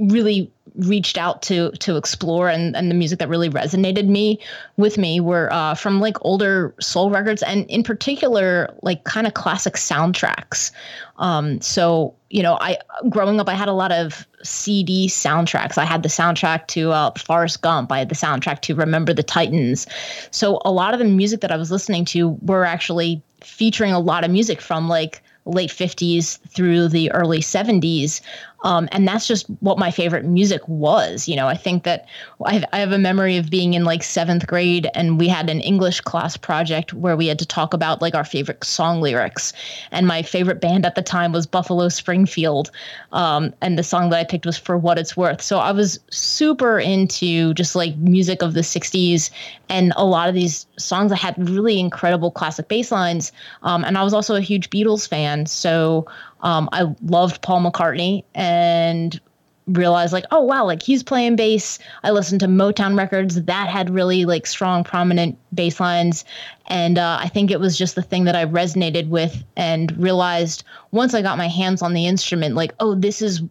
really 0.00 0.50
reached 0.76 1.18
out 1.18 1.42
to 1.42 1.70
to 1.72 1.96
explore 1.96 2.48
and, 2.48 2.76
and 2.76 2.90
the 2.90 2.94
music 2.94 3.18
that 3.18 3.28
really 3.28 3.50
resonated 3.50 4.06
me 4.06 4.38
with 4.76 4.96
me 4.96 5.20
were 5.20 5.52
uh, 5.52 5.74
from 5.74 6.00
like 6.00 6.16
older 6.22 6.74
soul 6.80 7.10
records 7.10 7.42
and 7.42 7.68
in 7.68 7.82
particular 7.82 8.72
like 8.82 9.04
kind 9.04 9.26
of 9.26 9.34
classic 9.34 9.74
soundtracks. 9.74 10.70
Um, 11.16 11.60
so 11.60 12.14
you 12.30 12.42
know 12.42 12.56
i 12.60 12.78
growing 13.08 13.40
up 13.40 13.48
i 13.48 13.54
had 13.54 13.68
a 13.68 13.72
lot 13.72 13.92
of 13.92 14.26
cd 14.42 15.08
soundtracks. 15.08 15.76
I 15.76 15.84
had 15.84 16.02
the 16.02 16.08
soundtrack 16.08 16.66
to 16.68 16.92
uh, 16.92 17.10
forrest 17.18 17.60
gump. 17.60 17.92
I 17.92 17.98
had 17.98 18.08
the 18.08 18.14
soundtrack 18.14 18.60
to 18.62 18.74
remember 18.74 19.12
the 19.12 19.22
titans. 19.22 19.86
So 20.30 20.60
a 20.64 20.70
lot 20.70 20.94
of 20.94 20.98
the 20.98 21.04
music 21.04 21.40
that 21.40 21.52
i 21.52 21.56
was 21.56 21.70
listening 21.70 22.04
to 22.06 22.38
were 22.42 22.64
actually 22.64 23.22
featuring 23.42 23.92
a 23.92 24.00
lot 24.00 24.24
of 24.24 24.30
music 24.30 24.60
from 24.60 24.88
like 24.88 25.22
late 25.46 25.70
50s 25.70 26.38
through 26.48 26.88
the 26.88 27.10
early 27.12 27.40
70s 27.40 28.20
um, 28.62 28.88
and 28.92 29.08
that's 29.08 29.26
just 29.26 29.46
what 29.60 29.78
my 29.78 29.90
favorite 29.90 30.24
music 30.24 30.66
was. 30.68 31.26
You 31.26 31.36
know, 31.36 31.48
I 31.48 31.56
think 31.56 31.84
that 31.84 32.06
I 32.44 32.54
have, 32.54 32.64
I 32.72 32.78
have, 32.80 32.92
a 32.92 32.98
memory 32.98 33.36
of 33.36 33.50
being 33.50 33.74
in 33.74 33.84
like 33.84 34.02
seventh 34.02 34.46
grade 34.46 34.88
and 34.94 35.18
we 35.18 35.28
had 35.28 35.48
an 35.48 35.60
English 35.60 36.00
class 36.00 36.36
project 36.36 36.92
where 36.92 37.16
we 37.16 37.28
had 37.28 37.38
to 37.38 37.46
talk 37.46 37.72
about 37.72 38.02
like 38.02 38.14
our 38.14 38.24
favorite 38.24 38.62
song 38.64 39.00
lyrics. 39.00 39.52
And 39.92 40.06
my 40.06 40.22
favorite 40.22 40.60
band 40.60 40.84
at 40.84 40.96
the 40.96 41.02
time 41.02 41.32
was 41.32 41.46
Buffalo 41.46 41.88
Springfield. 41.88 42.70
Um, 43.12 43.54
and 43.60 43.78
the 43.78 43.82
song 43.82 44.10
that 44.10 44.18
I 44.18 44.24
picked 44.24 44.44
was 44.44 44.58
For 44.58 44.76
What 44.76 44.98
It's 44.98 45.16
Worth. 45.16 45.40
So 45.40 45.58
I 45.58 45.72
was 45.72 46.00
super 46.10 46.78
into 46.78 47.54
just 47.54 47.76
like 47.76 47.96
music 47.96 48.42
of 48.42 48.54
the 48.54 48.60
60s. 48.60 49.30
And 49.68 49.92
a 49.96 50.04
lot 50.04 50.28
of 50.28 50.34
these 50.34 50.66
songs, 50.76 51.12
I 51.12 51.16
had 51.16 51.48
really 51.48 51.78
incredible 51.78 52.30
classic 52.32 52.68
bass 52.68 52.90
lines. 52.90 53.30
Um, 53.62 53.84
and 53.84 53.96
I 53.96 54.02
was 54.02 54.12
also 54.12 54.34
a 54.34 54.40
huge 54.40 54.68
Beatles 54.68 55.08
fan. 55.08 55.46
So 55.46 56.06
um, 56.42 56.68
I 56.72 56.94
loved 57.02 57.42
Paul 57.42 57.60
McCartney 57.62 58.24
and 58.34 59.20
realized 59.66 60.12
like, 60.12 60.24
oh 60.30 60.40
wow, 60.40 60.64
like 60.64 60.82
he's 60.82 61.02
playing 61.02 61.36
bass. 61.36 61.78
I 62.02 62.10
listened 62.10 62.40
to 62.40 62.46
Motown 62.46 62.96
records 62.96 63.42
that 63.42 63.68
had 63.68 63.90
really 63.90 64.24
like 64.24 64.46
strong, 64.46 64.84
prominent 64.84 65.38
bass 65.54 65.80
lines, 65.80 66.24
and 66.66 66.98
uh, 66.98 67.18
I 67.20 67.28
think 67.28 67.50
it 67.50 67.60
was 67.60 67.76
just 67.78 67.94
the 67.94 68.02
thing 68.02 68.24
that 68.24 68.36
I 68.36 68.44
resonated 68.44 69.08
with 69.08 69.44
and 69.56 69.96
realized 69.96 70.64
once 70.90 71.14
I 71.14 71.22
got 71.22 71.38
my 71.38 71.48
hands 71.48 71.82
on 71.82 71.94
the 71.94 72.06
instrument, 72.06 72.54
like, 72.54 72.72
oh, 72.80 72.94
this 72.94 73.22
is 73.22 73.42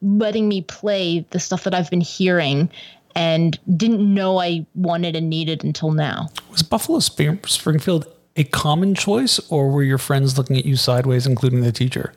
letting 0.00 0.48
me 0.48 0.62
play 0.62 1.24
the 1.30 1.40
stuff 1.40 1.64
that 1.64 1.74
I've 1.74 1.90
been 1.90 2.00
hearing 2.00 2.70
and 3.14 3.58
didn't 3.76 4.14
know 4.14 4.38
I 4.38 4.66
wanted 4.74 5.14
and 5.16 5.28
needed 5.28 5.64
until 5.64 5.92
now. 5.92 6.28
Was 6.50 6.62
Buffalo 6.62 6.98
Springfield 6.98 8.06
a 8.36 8.44
common 8.44 8.94
choice, 8.94 9.38
or 9.50 9.70
were 9.70 9.82
your 9.82 9.98
friends 9.98 10.38
looking 10.38 10.56
at 10.56 10.64
you 10.64 10.76
sideways, 10.76 11.26
including 11.26 11.60
the 11.60 11.72
teacher? 11.72 12.12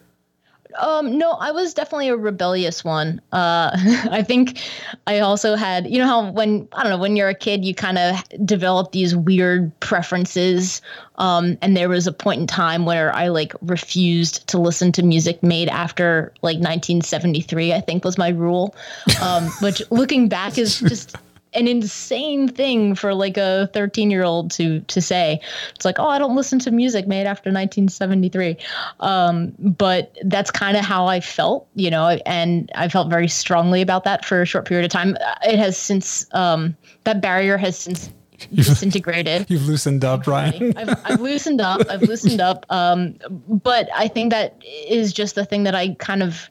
Um, 0.79 1.17
no, 1.17 1.31
I 1.33 1.51
was 1.51 1.73
definitely 1.73 2.09
a 2.09 2.17
rebellious 2.17 2.83
one. 2.83 3.21
Uh, 3.31 3.71
I 4.11 4.23
think 4.23 4.59
I 5.07 5.19
also 5.19 5.55
had, 5.55 5.89
you 5.89 5.99
know, 5.99 6.05
how 6.05 6.31
when 6.31 6.67
I 6.73 6.83
don't 6.83 6.91
know, 6.91 6.97
when 6.97 7.15
you're 7.15 7.29
a 7.29 7.35
kid, 7.35 7.63
you 7.63 7.73
kind 7.73 7.97
of 7.97 8.21
develop 8.45 8.91
these 8.91 9.15
weird 9.15 9.77
preferences. 9.79 10.81
Um, 11.17 11.57
and 11.61 11.77
there 11.77 11.89
was 11.89 12.07
a 12.07 12.11
point 12.11 12.41
in 12.41 12.47
time 12.47 12.85
where 12.85 13.13
I 13.15 13.29
like 13.29 13.53
refused 13.61 14.47
to 14.47 14.57
listen 14.57 14.91
to 14.93 15.03
music 15.03 15.41
made 15.41 15.69
after 15.69 16.33
like 16.41 16.57
1973. 16.57 17.73
I 17.73 17.81
think 17.81 18.03
was 18.03 18.17
my 18.17 18.29
rule, 18.29 18.75
um, 19.21 19.45
which 19.61 19.81
looking 19.91 20.27
back 20.27 20.57
is 20.57 20.79
just 20.81 21.15
an 21.55 21.67
insane 21.67 22.47
thing 22.47 22.95
for 22.95 23.13
like 23.13 23.37
a 23.37 23.69
13 23.73 24.11
year 24.11 24.23
old 24.23 24.51
to 24.51 24.81
to 24.81 25.01
say. 25.01 25.39
It's 25.75 25.85
like, 25.85 25.99
oh, 25.99 26.07
I 26.07 26.19
don't 26.19 26.35
listen 26.35 26.59
to 26.59 26.71
music 26.71 27.07
made 27.07 27.25
after 27.25 27.49
1973. 27.49 28.57
Um, 28.99 29.53
but 29.59 30.15
that's 30.23 30.51
kind 30.51 30.77
of 30.77 30.85
how 30.85 31.07
I 31.07 31.19
felt, 31.19 31.67
you 31.75 31.89
know, 31.89 32.19
and 32.25 32.71
I 32.75 32.89
felt 32.89 33.09
very 33.09 33.27
strongly 33.27 33.81
about 33.81 34.03
that 34.03 34.25
for 34.25 34.41
a 34.41 34.45
short 34.45 34.65
period 34.65 34.85
of 34.85 34.91
time. 34.91 35.17
It 35.43 35.57
has 35.57 35.77
since 35.77 36.25
um, 36.33 36.75
that 37.03 37.21
barrier 37.21 37.57
has 37.57 37.77
since 37.77 38.09
disintegrated. 38.53 39.45
You've 39.49 39.67
loosened 39.67 40.03
up, 40.03 40.27
Ryan. 40.27 40.73
I've, 40.77 40.99
I've, 41.05 41.21
loosened 41.21 41.61
up. 41.61 41.81
I've 41.89 42.01
loosened 42.01 42.41
up. 42.41 42.65
Um, 42.69 43.15
but 43.47 43.89
I 43.95 44.07
think 44.07 44.31
that 44.31 44.61
is 44.87 45.13
just 45.13 45.35
the 45.35 45.45
thing 45.45 45.63
that 45.63 45.75
I 45.75 45.95
kind 45.95 46.21
of 46.21 46.49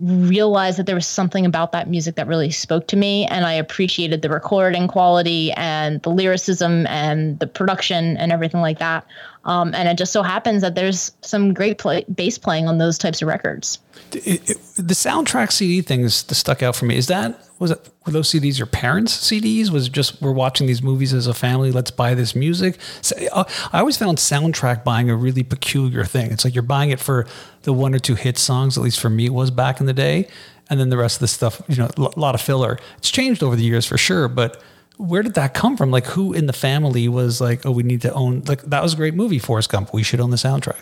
realized 0.00 0.78
that 0.78 0.86
there 0.86 0.94
was 0.94 1.06
something 1.06 1.44
about 1.46 1.72
that 1.72 1.88
music 1.88 2.14
that 2.16 2.26
really 2.26 2.50
spoke 2.50 2.86
to 2.88 2.96
me 2.96 3.26
and 3.26 3.44
i 3.44 3.52
appreciated 3.52 4.22
the 4.22 4.28
recording 4.28 4.88
quality 4.88 5.52
and 5.52 6.00
the 6.02 6.08
lyricism 6.10 6.86
and 6.86 7.38
the 7.38 7.46
production 7.46 8.16
and 8.16 8.32
everything 8.32 8.60
like 8.60 8.78
that 8.78 9.06
um, 9.44 9.74
and 9.74 9.88
it 9.88 9.98
just 9.98 10.12
so 10.12 10.22
happens 10.22 10.62
that 10.62 10.74
there's 10.74 11.12
some 11.22 11.52
great 11.54 11.78
play- 11.78 12.04
bass 12.14 12.38
playing 12.38 12.68
on 12.68 12.78
those 12.78 12.98
types 12.98 13.22
of 13.22 13.28
records 13.28 13.78
it, 14.12 14.50
it, 14.50 14.58
the 14.76 14.94
soundtrack 14.94 15.52
cd 15.52 15.82
things 15.82 16.14
stuck 16.36 16.62
out 16.62 16.76
for 16.76 16.84
me 16.86 16.96
is 16.96 17.06
that 17.06 17.38
was 17.58 17.70
it 17.70 17.92
were 18.04 18.12
those 18.12 18.30
CDs 18.30 18.58
your 18.58 18.66
parents' 18.66 19.16
CDs? 19.16 19.70
Was 19.70 19.88
just 19.88 20.20
we're 20.20 20.32
watching 20.32 20.66
these 20.66 20.82
movies 20.82 21.14
as 21.14 21.26
a 21.26 21.34
family? 21.34 21.70
Let's 21.70 21.90
buy 21.90 22.14
this 22.14 22.34
music. 22.34 22.78
So, 23.00 23.16
uh, 23.32 23.44
I 23.72 23.78
always 23.78 23.96
found 23.96 24.18
soundtrack 24.18 24.84
buying 24.84 25.08
a 25.10 25.16
really 25.16 25.42
peculiar 25.42 26.04
thing. 26.04 26.32
It's 26.32 26.44
like 26.44 26.54
you're 26.54 26.62
buying 26.62 26.90
it 26.90 26.98
for 26.98 27.26
the 27.62 27.72
one 27.72 27.94
or 27.94 27.98
two 27.98 28.16
hit 28.16 28.38
songs. 28.38 28.76
At 28.76 28.82
least 28.82 29.00
for 29.00 29.10
me, 29.10 29.26
it 29.26 29.32
was 29.32 29.50
back 29.50 29.80
in 29.80 29.86
the 29.86 29.92
day, 29.92 30.28
and 30.68 30.80
then 30.80 30.90
the 30.90 30.96
rest 30.96 31.16
of 31.16 31.20
the 31.20 31.28
stuff, 31.28 31.62
you 31.68 31.76
know, 31.76 31.88
a 31.96 32.18
lot 32.18 32.34
of 32.34 32.40
filler. 32.40 32.78
It's 32.98 33.10
changed 33.10 33.42
over 33.42 33.54
the 33.54 33.62
years 33.62 33.86
for 33.86 33.96
sure, 33.96 34.26
but 34.28 34.60
where 35.02 35.22
did 35.22 35.34
that 35.34 35.52
come 35.52 35.76
from? 35.76 35.90
Like, 35.90 36.06
who 36.06 36.32
in 36.32 36.46
the 36.46 36.52
family 36.52 37.08
was 37.08 37.40
like, 37.40 37.66
oh, 37.66 37.72
we 37.72 37.82
need 37.82 38.02
to 38.02 38.12
own? 38.12 38.42
Like, 38.46 38.62
that 38.62 38.82
was 38.82 38.94
a 38.94 38.96
great 38.96 39.14
movie, 39.14 39.38
Forrest 39.38 39.68
Gump. 39.68 39.92
We 39.92 40.02
should 40.04 40.20
own 40.20 40.30
the 40.30 40.36
soundtrack. 40.36 40.80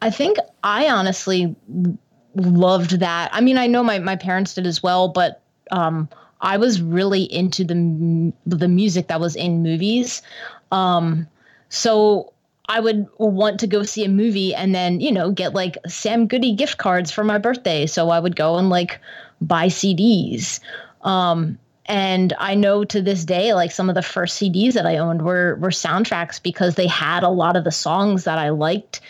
I 0.00 0.10
think 0.10 0.38
I 0.62 0.88
honestly 0.88 1.56
loved 2.36 3.00
that. 3.00 3.30
I 3.32 3.40
mean, 3.40 3.58
I 3.58 3.66
know 3.66 3.82
my 3.82 3.98
my 3.98 4.14
parents 4.14 4.54
did 4.54 4.66
as 4.66 4.82
well, 4.82 5.08
but 5.08 5.42
um, 5.72 6.08
I 6.40 6.56
was 6.56 6.80
really 6.80 7.22
into 7.24 7.64
the 7.64 8.32
the 8.46 8.68
music 8.68 9.08
that 9.08 9.18
was 9.18 9.34
in 9.34 9.62
movies. 9.62 10.22
Um, 10.70 11.26
so 11.68 12.32
I 12.68 12.78
would 12.78 13.06
want 13.18 13.58
to 13.60 13.66
go 13.66 13.82
see 13.82 14.04
a 14.04 14.08
movie 14.08 14.54
and 14.54 14.74
then, 14.74 15.00
you 15.00 15.10
know, 15.10 15.30
get 15.30 15.54
like 15.54 15.78
Sam 15.88 16.26
Goody 16.26 16.52
gift 16.52 16.78
cards 16.78 17.10
for 17.10 17.24
my 17.24 17.38
birthday. 17.38 17.86
So 17.86 18.10
I 18.10 18.20
would 18.20 18.36
go 18.36 18.56
and 18.56 18.68
like 18.68 19.00
buy 19.40 19.66
CDs. 19.66 20.60
Um, 21.02 21.58
and 21.86 22.34
I 22.38 22.54
know 22.54 22.84
to 22.84 23.00
this 23.00 23.24
day, 23.24 23.54
like 23.54 23.72
some 23.72 23.88
of 23.88 23.94
the 23.94 24.02
first 24.02 24.40
CDs 24.40 24.74
that 24.74 24.86
I 24.86 24.98
owned 24.98 25.22
were 25.22 25.56
were 25.60 25.70
soundtracks 25.70 26.42
because 26.42 26.74
they 26.74 26.86
had 26.86 27.22
a 27.22 27.28
lot 27.28 27.56
of 27.56 27.64
the 27.64 27.72
songs 27.72 28.24
that 28.24 28.38
I 28.38 28.50
liked 28.50 29.00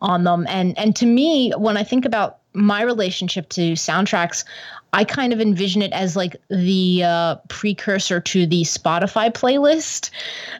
on 0.00 0.24
them. 0.24 0.46
And 0.48 0.78
and 0.78 0.94
to 0.96 1.06
me, 1.06 1.52
when 1.56 1.76
I 1.76 1.84
think 1.84 2.04
about 2.04 2.38
my 2.52 2.82
relationship 2.82 3.48
to 3.50 3.72
soundtracks, 3.72 4.44
I 4.92 5.04
kind 5.04 5.32
of 5.32 5.40
envision 5.40 5.82
it 5.82 5.92
as 5.92 6.16
like 6.16 6.36
the 6.48 7.04
uh, 7.04 7.36
precursor 7.48 8.20
to 8.20 8.46
the 8.46 8.62
Spotify 8.62 9.30
playlist. 9.30 10.10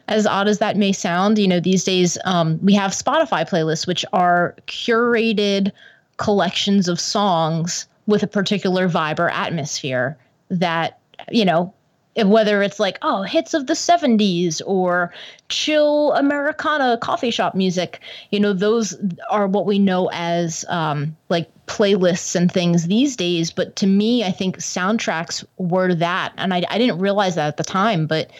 As 0.07 0.27
odd 0.27 0.47
as 0.47 0.59
that 0.59 0.77
may 0.77 0.91
sound, 0.91 1.37
you 1.37 1.47
know, 1.47 1.59
these 1.59 1.83
days 1.83 2.17
um, 2.25 2.59
we 2.63 2.73
have 2.75 2.91
Spotify 2.91 3.47
playlists, 3.47 3.87
which 3.87 4.05
are 4.13 4.55
curated 4.67 5.71
collections 6.17 6.87
of 6.87 6.99
songs 6.99 7.87
with 8.05 8.23
a 8.23 8.27
particular 8.27 8.89
vibe 8.89 9.19
or 9.19 9.29
atmosphere 9.29 10.17
that, 10.49 10.98
you 11.31 11.45
know, 11.45 11.73
whether 12.15 12.61
it's 12.63 12.79
like 12.79 12.97
oh 13.01 13.21
hits 13.23 13.53
of 13.53 13.67
the 13.67 13.73
70s 13.73 14.61
or 14.65 15.13
chill 15.47 16.11
americana 16.13 16.97
coffee 16.97 17.31
shop 17.31 17.55
music 17.55 18.01
you 18.31 18.39
know 18.39 18.51
those 18.51 18.95
are 19.29 19.47
what 19.47 19.65
we 19.65 19.79
know 19.79 20.09
as 20.11 20.65
um, 20.69 21.15
like 21.29 21.49
playlists 21.67 22.35
and 22.35 22.51
things 22.51 22.87
these 22.87 23.15
days. 23.15 23.51
But 23.51 23.75
to 23.77 23.87
me 23.87 24.23
i 24.23 24.31
think 24.31 24.57
soundtracks 24.57 25.45
were 25.57 25.93
that. 25.95 26.33
And 26.37 26.53
I, 26.53 26.63
I 26.69 26.77
didn't 26.77 26.99
realize 26.99 27.35
that 27.35 27.47
at 27.47 27.57
the 27.57 27.63
time 27.63 28.07
but 28.07 28.31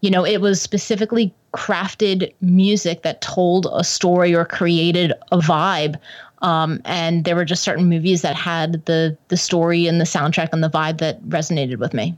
you 0.00 0.10
know 0.10 0.24
it 0.24 0.40
was 0.40 0.62
specifically 0.62 1.34
crafted 1.54 2.32
music 2.40 3.02
that 3.02 3.20
told 3.20 3.66
a 3.72 3.82
story 3.82 4.34
or 4.34 4.44
created 4.44 5.12
a 5.32 5.38
vibe. 5.38 5.96
Um, 6.40 6.80
and 6.84 7.24
there 7.24 7.34
were 7.34 7.44
just 7.44 7.64
certain 7.64 7.88
movies 7.88 8.22
that 8.22 8.36
had 8.36 8.84
the 8.86 9.16
the 9.26 9.36
story 9.36 9.88
and 9.88 10.00
the 10.00 10.04
soundtrack 10.04 10.50
and 10.52 10.62
the 10.62 10.70
vibe 10.70 10.98
that 10.98 11.20
resonated 11.24 11.78
with 11.78 11.92
me 11.92 12.16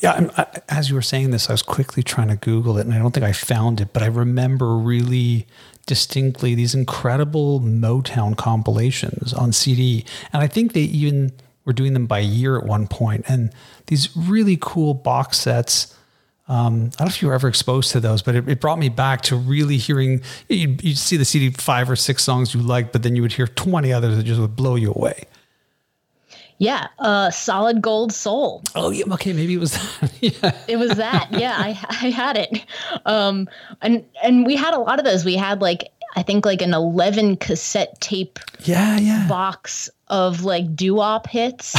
yeah, 0.00 0.28
I, 0.36 0.60
as 0.68 0.88
you 0.88 0.94
were 0.94 1.02
saying 1.02 1.30
this, 1.30 1.48
I 1.48 1.52
was 1.52 1.62
quickly 1.62 2.02
trying 2.02 2.28
to 2.28 2.36
Google 2.36 2.78
it, 2.78 2.86
and 2.86 2.94
I 2.94 2.98
don't 2.98 3.12
think 3.12 3.24
I 3.24 3.32
found 3.32 3.80
it, 3.80 3.92
but 3.92 4.02
I 4.02 4.06
remember 4.06 4.76
really 4.76 5.46
distinctly 5.86 6.54
these 6.54 6.74
incredible 6.74 7.60
Motown 7.60 8.36
compilations 8.36 9.32
on 9.32 9.52
CD, 9.52 10.04
and 10.32 10.42
I 10.42 10.46
think 10.46 10.72
they 10.72 10.82
even 10.82 11.32
were 11.64 11.72
doing 11.72 11.92
them 11.92 12.06
by 12.06 12.18
year 12.20 12.58
at 12.58 12.64
one 12.64 12.86
point, 12.86 13.24
and 13.28 13.52
these 13.86 14.14
really 14.16 14.58
cool 14.60 14.94
box 14.94 15.38
sets. 15.38 15.96
Um, 16.48 16.90
I 16.94 16.98
don't 16.98 17.00
know 17.00 17.06
if 17.06 17.22
you 17.22 17.28
were 17.28 17.34
ever 17.34 17.48
exposed 17.48 17.92
to 17.92 18.00
those, 18.00 18.20
but 18.20 18.34
it, 18.34 18.48
it 18.48 18.60
brought 18.60 18.78
me 18.78 18.88
back 18.88 19.22
to 19.22 19.36
really 19.36 19.76
hearing. 19.76 20.22
You'd, 20.48 20.82
you'd 20.82 20.98
see 20.98 21.16
the 21.16 21.24
CD 21.24 21.50
five 21.50 21.88
or 21.88 21.96
six 21.96 22.24
songs 22.24 22.52
you 22.52 22.60
liked, 22.60 22.92
but 22.92 23.02
then 23.02 23.14
you 23.16 23.22
would 23.22 23.32
hear 23.32 23.46
twenty 23.46 23.92
others 23.92 24.16
that 24.16 24.24
just 24.24 24.40
would 24.40 24.56
blow 24.56 24.74
you 24.74 24.92
away. 24.92 25.24
Yeah, 26.62 26.86
uh, 27.00 27.32
solid 27.32 27.82
gold 27.82 28.12
soul. 28.12 28.62
Oh, 28.76 28.90
yeah. 28.90 29.12
Okay, 29.14 29.32
maybe 29.32 29.54
it 29.54 29.58
was 29.58 29.72
that. 29.72 30.12
yeah. 30.20 30.56
It 30.68 30.76
was 30.76 30.92
that. 30.92 31.26
Yeah, 31.32 31.56
I 31.58 31.70
I 31.90 32.10
had 32.10 32.36
it. 32.36 32.64
Um, 33.04 33.48
and 33.80 34.04
and 34.22 34.46
we 34.46 34.54
had 34.54 34.72
a 34.72 34.78
lot 34.78 35.00
of 35.00 35.04
those. 35.04 35.24
We 35.24 35.34
had 35.34 35.60
like 35.60 35.90
I 36.14 36.22
think 36.22 36.46
like 36.46 36.62
an 36.62 36.72
eleven 36.72 37.36
cassette 37.36 38.00
tape. 38.00 38.38
Yeah, 38.60 38.96
yeah. 38.98 39.26
Box 39.28 39.90
of 40.06 40.44
like 40.44 40.76
doo 40.76 40.94
wop 40.94 41.26
hits. 41.26 41.74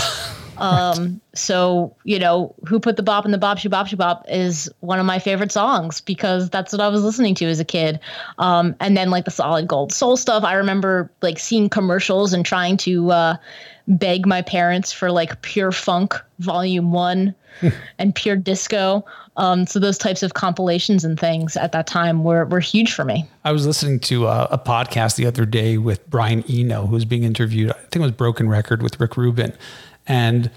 um, 0.57 1.21
so 1.33 1.95
you 2.03 2.19
know, 2.19 2.53
who 2.67 2.77
put 2.77 2.97
the 2.97 3.03
bop 3.03 3.23
in 3.23 3.31
the 3.31 3.37
bop 3.37 3.59
she 3.59 3.69
bop 3.69 3.87
she 3.87 3.95
bop 3.95 4.25
is 4.27 4.69
one 4.81 4.99
of 4.99 5.05
my 5.05 5.17
favorite 5.17 5.53
songs 5.53 6.01
because 6.01 6.49
that's 6.49 6.73
what 6.73 6.81
I 6.81 6.89
was 6.89 7.05
listening 7.05 7.35
to 7.35 7.45
as 7.45 7.61
a 7.61 7.65
kid. 7.65 8.01
Um, 8.37 8.75
and 8.81 8.97
then 8.97 9.11
like 9.11 9.23
the 9.23 9.31
solid 9.31 9.65
gold 9.65 9.93
soul 9.93 10.17
stuff. 10.17 10.43
I 10.43 10.55
remember 10.55 11.09
like 11.21 11.39
seeing 11.39 11.69
commercials 11.69 12.33
and 12.33 12.45
trying 12.45 12.75
to. 12.77 13.11
Uh, 13.11 13.37
beg 13.87 14.25
my 14.25 14.41
parents 14.41 14.91
for 14.91 15.11
like 15.11 15.41
pure 15.41 15.71
funk 15.71 16.15
volume 16.39 16.91
one 16.91 17.35
and 17.99 18.15
pure 18.15 18.35
disco. 18.35 19.05
Um, 19.37 19.65
so 19.65 19.79
those 19.79 19.97
types 19.97 20.23
of 20.23 20.33
compilations 20.33 21.03
and 21.03 21.19
things 21.19 21.57
at 21.57 21.71
that 21.71 21.87
time 21.87 22.23
were, 22.23 22.45
were 22.45 22.59
huge 22.59 22.93
for 22.93 23.03
me. 23.03 23.25
I 23.43 23.51
was 23.51 23.65
listening 23.65 23.99
to 24.01 24.27
a, 24.27 24.45
a 24.51 24.57
podcast 24.57 25.15
the 25.15 25.25
other 25.25 25.45
day 25.45 25.77
with 25.77 26.07
brian 26.09 26.43
eno 26.49 26.85
who 26.85 26.93
was 26.93 27.05
being 27.05 27.23
interviewed 27.23 27.71
i 27.71 27.73
think 27.73 27.97
it 27.97 27.99
was 28.01 28.11
broken 28.11 28.47
record 28.49 28.81
with 28.81 28.99
rick 28.99 29.17
rubin. 29.17 29.53
And 30.07 30.51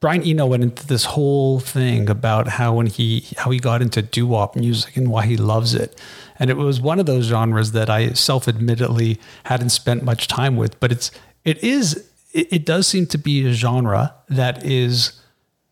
brian 0.00 0.22
eno 0.22 0.46
went 0.46 0.62
into 0.62 0.86
this 0.86 1.04
whole 1.04 1.60
thing 1.60 2.10
about 2.10 2.48
how 2.48 2.74
when 2.74 2.86
he 2.86 3.26
how 3.38 3.50
he 3.50 3.58
got 3.58 3.82
into 3.82 4.02
doo-wop 4.02 4.56
music 4.56 4.96
and 4.96 5.10
why 5.10 5.24
he 5.26 5.36
loves 5.36 5.74
it. 5.74 5.98
And 6.38 6.50
it 6.50 6.56
was 6.56 6.80
one 6.80 7.00
of 7.00 7.06
those 7.06 7.26
genres 7.26 7.72
that 7.72 7.88
i 7.88 8.10
self-admittedly 8.10 9.18
hadn't 9.44 9.70
spent 9.70 10.02
much 10.02 10.28
time 10.28 10.56
with 10.56 10.78
but 10.80 10.92
it's 10.92 11.10
it 11.44 11.62
is 11.62 12.10
it, 12.36 12.52
it 12.52 12.66
does 12.66 12.86
seem 12.86 13.06
to 13.06 13.18
be 13.18 13.46
a 13.46 13.52
genre 13.52 14.14
that 14.28 14.64
is 14.64 15.20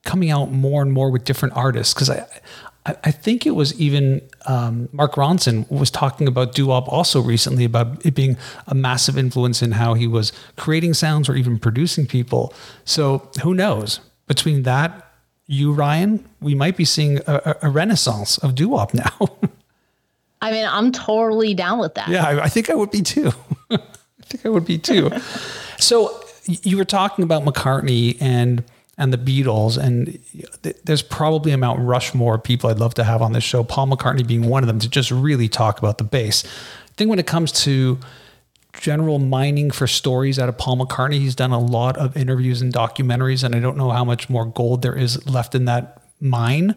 coming 0.05 0.31
out 0.31 0.51
more 0.51 0.83
and 0.83 0.93
more 0.93 1.11
with 1.11 1.25
different 1.25 1.57
artists 1.57 1.95
because 1.95 2.11
I, 2.11 2.27
I 2.87 3.11
think 3.11 3.47
it 3.47 3.53
was 3.53 3.79
even 3.81 4.21
um, 4.47 4.89
Mark 4.93 5.15
Ronson 5.15 5.71
was 5.71 5.91
talking 5.91 6.27
about 6.27 6.55
doo-wop 6.55 6.91
also 6.91 7.21
recently 7.21 7.65
about 7.65 8.05
it 8.05 8.15
being 8.15 8.37
a 8.67 8.75
massive 8.75 9.17
influence 9.17 9.63
in 9.63 9.73
how 9.73 9.95
he 9.95 10.07
was 10.07 10.33
creating 10.57 10.95
sounds 10.95 11.29
or 11.29 11.37
even 11.37 11.59
producing 11.59 12.07
people. 12.07 12.53
So 12.85 13.31
who 13.43 13.55
knows? 13.55 14.01
Between 14.27 14.63
that, 14.63 15.13
you 15.47 15.73
Ryan, 15.73 16.27
we 16.41 16.55
might 16.55 16.77
be 16.77 16.85
seeing 16.85 17.21
a, 17.27 17.57
a 17.63 17.71
renaissance 17.71 18.39
of 18.39 18.55
doo-wop 18.55 18.95
now. 18.95 19.19
I 20.43 20.51
mean, 20.51 20.67
I'm 20.67 20.93
totally 20.93 21.55
down 21.55 21.79
with 21.79 21.95
that. 21.95 22.09
Yeah, 22.09 22.27
I, 22.27 22.45
I 22.45 22.49
think 22.49 22.69
I 22.69 22.75
would 22.75 22.91
be 22.91 23.01
too. 23.01 23.33
I 23.71 23.79
think 24.25 24.45
I 24.45 24.51
would 24.51 24.67
be 24.67 24.79
too. 24.79 25.11
so 25.79 26.24
you 26.47 26.77
were 26.77 26.85
talking 26.85 27.23
about 27.23 27.45
McCartney 27.45 28.17
and 28.21 28.65
and 28.97 29.13
the 29.13 29.19
Beatles, 29.19 29.77
and 29.77 30.21
there's 30.85 31.03
probably 31.03 31.51
a 31.51 31.59
Mount 31.59 31.81
Rushmore 31.81 32.37
of 32.37 32.45
people 32.45 32.71
I'd 32.71 32.79
love 32.79 32.95
to 32.95 33.05
have 33.05 33.23
on 33.23 33.33
this 33.33 33.43
show. 33.43 33.65
Paul 33.65 33.89
McCartney 33.89 34.25
being 34.25 34.49
one 34.49 34.63
of 34.63 34.69
them 34.69 34.79
to 34.79 34.89
just 34.89 35.11
really 35.11 35.49
talk 35.49 35.81
about 35.81 35.99
the 35.99 36.05
bass. 36.05 36.45
I 36.45 36.93
think 36.97 37.11
when 37.11 37.19
it 37.19 37.27
comes 37.27 37.51
to 37.65 37.99
general 38.81 39.19
mining 39.19 39.71
for 39.71 39.87
stories 39.87 40.39
out 40.39 40.49
of 40.49 40.59
Paul 40.59 40.79
McCartney. 40.79 41.15
He's 41.15 41.35
done 41.35 41.53
a 41.53 41.59
lot 41.59 41.97
of 41.97 42.17
interviews 42.17 42.61
and 42.61 42.73
documentaries, 42.73 43.45
and 43.45 43.55
I 43.55 43.61
don't 43.61 43.77
know 43.77 43.91
how 43.91 44.05
much 44.05 44.29
more 44.29 44.45
gold 44.45 44.83
there 44.83 44.97
is 44.97 45.25
left 45.27 45.55
in 45.55 45.65
that 45.67 46.03
mine. 46.21 46.75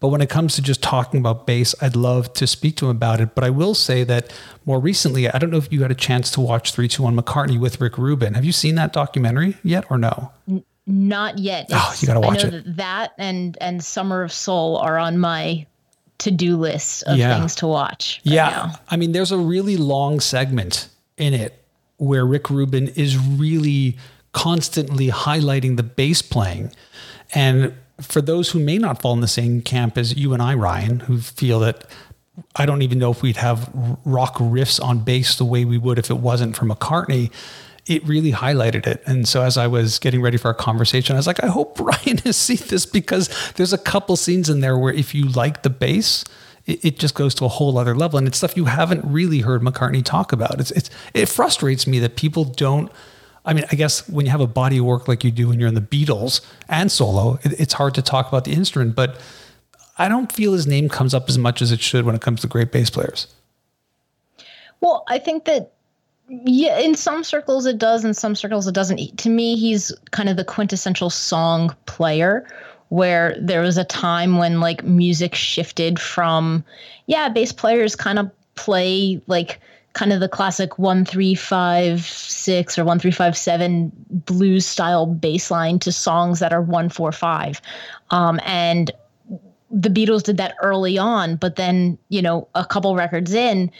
But 0.00 0.08
when 0.08 0.20
it 0.20 0.30
comes 0.30 0.54
to 0.54 0.62
just 0.62 0.82
talking 0.82 1.18
about 1.18 1.46
bass, 1.46 1.74
I'd 1.80 1.96
love 1.96 2.32
to 2.34 2.46
speak 2.46 2.76
to 2.76 2.84
him 2.86 2.90
about 2.96 3.20
it. 3.20 3.34
But 3.34 3.42
I 3.44 3.50
will 3.50 3.74
say 3.74 4.04
that 4.04 4.32
more 4.64 4.78
recently, 4.78 5.28
I 5.28 5.38
don't 5.38 5.50
know 5.50 5.56
if 5.56 5.72
you 5.72 5.82
had 5.82 5.90
a 5.90 5.94
chance 5.96 6.30
to 6.32 6.40
watch 6.40 6.72
321 6.72 7.24
McCartney 7.24 7.58
with 7.58 7.80
Rick 7.80 7.98
Rubin. 7.98 8.34
Have 8.34 8.44
you 8.44 8.52
seen 8.52 8.76
that 8.76 8.92
documentary 8.92 9.56
yet 9.64 9.90
or 9.90 9.98
no? 9.98 10.30
Not 10.86 11.38
yet. 11.38 11.66
oh, 11.72 11.94
you 11.98 12.06
got 12.06 12.14
to 12.14 12.20
watch 12.20 12.44
I 12.44 12.48
know 12.48 12.56
it. 12.58 12.64
That, 12.64 12.76
that 12.76 13.10
and 13.18 13.58
and 13.60 13.84
Summer 13.84 14.22
of 14.22 14.32
Soul 14.32 14.76
are 14.78 14.98
on 14.98 15.18
my 15.18 15.66
to-do 16.18 16.56
list 16.56 17.02
of 17.04 17.16
Yeah. 17.18 17.36
things 17.38 17.54
to 17.56 17.66
watch. 17.66 18.20
right 18.24 18.32
Yeah. 18.34 18.48
now. 18.50 18.72
I 18.88 18.96
mean, 18.96 19.12
there's 19.12 19.32
a 19.32 19.38
really 19.38 19.76
long 19.76 20.20
segment 20.20 20.88
in 21.16 21.34
it 21.34 21.62
where 21.98 22.24
Rick 22.24 22.50
Rubin 22.50 22.88
is 22.88 23.18
really 23.18 23.96
constantly 24.32 25.08
highlighting 25.10 25.76
the 25.76 25.82
bass 25.82 26.22
playing. 26.22 26.72
And 27.34 27.74
for 28.00 28.20
those 28.20 28.50
who 28.50 28.60
may 28.60 28.78
not 28.78 29.02
fall 29.02 29.12
in 29.12 29.20
the 29.20 29.28
same 29.28 29.60
camp 29.60 29.98
as 29.98 30.16
you 30.16 30.32
and 30.32 30.42
I, 30.42 30.54
Ryan, 30.54 31.00
who 31.00 31.20
feel 31.20 31.60
that 31.60 31.84
I 32.56 32.66
don't 32.66 32.82
even 32.82 32.98
know 32.98 33.10
if 33.10 33.22
we'd 33.22 33.36
have 33.36 33.70
rock 34.04 34.36
riffs 34.36 34.82
on 34.82 35.00
bass 35.00 35.36
the 35.36 35.44
way 35.44 35.64
we 35.64 35.78
would 35.78 35.98
if 35.98 36.10
it 36.10 36.18
wasn't 36.18 36.56
for 36.56 36.64
McCartney. 36.64 37.32
It 37.86 38.04
really 38.04 38.32
highlighted 38.32 38.86
it. 38.86 39.02
And 39.06 39.26
so 39.26 39.42
as 39.42 39.56
I 39.56 39.66
was 39.66 39.98
getting 39.98 40.20
ready 40.20 40.36
for 40.36 40.48
our 40.48 40.54
conversation, 40.54 41.16
I 41.16 41.18
was 41.18 41.26
like, 41.26 41.42
I 41.42 41.48
hope 41.48 41.80
Ryan 41.80 42.18
has 42.18 42.36
seen 42.36 42.60
this 42.68 42.86
because 42.86 43.28
there's 43.54 43.72
a 43.72 43.78
couple 43.78 44.16
scenes 44.16 44.48
in 44.48 44.60
there 44.60 44.78
where 44.78 44.92
if 44.92 45.14
you 45.14 45.28
like 45.28 45.62
the 45.62 45.70
bass, 45.70 46.24
it, 46.66 46.84
it 46.84 46.98
just 46.98 47.14
goes 47.14 47.34
to 47.36 47.44
a 47.44 47.48
whole 47.48 47.76
other 47.78 47.94
level. 47.94 48.18
And 48.18 48.28
it's 48.28 48.38
stuff 48.38 48.56
you 48.56 48.66
haven't 48.66 49.04
really 49.04 49.40
heard 49.40 49.62
McCartney 49.62 50.04
talk 50.04 50.32
about. 50.32 50.60
It's, 50.60 50.70
it's, 50.72 50.90
it 51.14 51.26
frustrates 51.26 51.86
me 51.86 51.98
that 52.00 52.14
people 52.16 52.44
don't. 52.44 52.92
I 53.48 53.54
mean, 53.54 53.64
I 53.72 53.76
guess 53.76 54.06
when 54.10 54.26
you 54.26 54.30
have 54.30 54.42
a 54.42 54.46
body 54.46 54.76
of 54.76 54.84
work 54.84 55.08
like 55.08 55.24
you 55.24 55.30
do 55.30 55.48
when 55.48 55.58
you're 55.58 55.70
in 55.70 55.74
the 55.74 55.80
Beatles 55.80 56.42
and 56.68 56.92
solo, 56.92 57.38
it, 57.42 57.58
it's 57.58 57.72
hard 57.72 57.94
to 57.94 58.02
talk 58.02 58.28
about 58.28 58.44
the 58.44 58.52
instrument, 58.52 58.94
but 58.94 59.18
I 59.96 60.10
don't 60.10 60.30
feel 60.30 60.52
his 60.52 60.66
name 60.66 60.90
comes 60.90 61.14
up 61.14 61.30
as 61.30 61.38
much 61.38 61.62
as 61.62 61.72
it 61.72 61.80
should 61.80 62.04
when 62.04 62.14
it 62.14 62.20
comes 62.20 62.42
to 62.42 62.46
great 62.46 62.70
bass 62.72 62.90
players. 62.90 63.26
Well, 64.82 65.02
I 65.08 65.18
think 65.18 65.46
that 65.46 65.72
yeah, 66.28 66.78
in 66.78 66.94
some 66.94 67.24
circles 67.24 67.64
it 67.64 67.78
does, 67.78 68.04
in 68.04 68.12
some 68.12 68.34
circles 68.34 68.68
it 68.68 68.74
doesn't. 68.74 69.16
To 69.16 69.30
me, 69.30 69.56
he's 69.56 69.94
kind 70.10 70.28
of 70.28 70.36
the 70.36 70.44
quintessential 70.44 71.08
song 71.08 71.74
player 71.86 72.46
where 72.90 73.34
there 73.40 73.62
was 73.62 73.78
a 73.78 73.84
time 73.84 74.36
when 74.36 74.60
like 74.60 74.84
music 74.84 75.34
shifted 75.34 75.98
from 75.98 76.62
yeah, 77.06 77.30
bass 77.30 77.52
players 77.52 77.96
kind 77.96 78.18
of 78.18 78.30
play 78.56 79.22
like 79.26 79.58
kind 79.98 80.12
of 80.12 80.20
the 80.20 80.28
classic 80.28 80.78
one 80.78 81.04
three 81.04 81.34
five 81.34 82.02
six 82.02 82.78
or 82.78 82.84
one 82.84 83.00
three 83.00 83.10
five 83.10 83.36
seven 83.36 83.90
blues 84.08 84.64
style 84.64 85.06
bass 85.06 85.50
line 85.50 85.80
to 85.80 85.90
songs 85.90 86.38
that 86.38 86.52
are 86.52 86.62
one 86.62 86.88
four 86.88 87.10
five. 87.10 87.60
Um, 88.10 88.38
and 88.44 88.92
the 89.72 89.88
Beatles 89.88 90.22
did 90.22 90.36
that 90.36 90.54
early 90.62 90.98
on, 90.98 91.34
but 91.34 91.56
then, 91.56 91.98
you 92.10 92.22
know, 92.22 92.46
a 92.54 92.64
couple 92.64 92.94
records 92.94 93.34
in, 93.34 93.72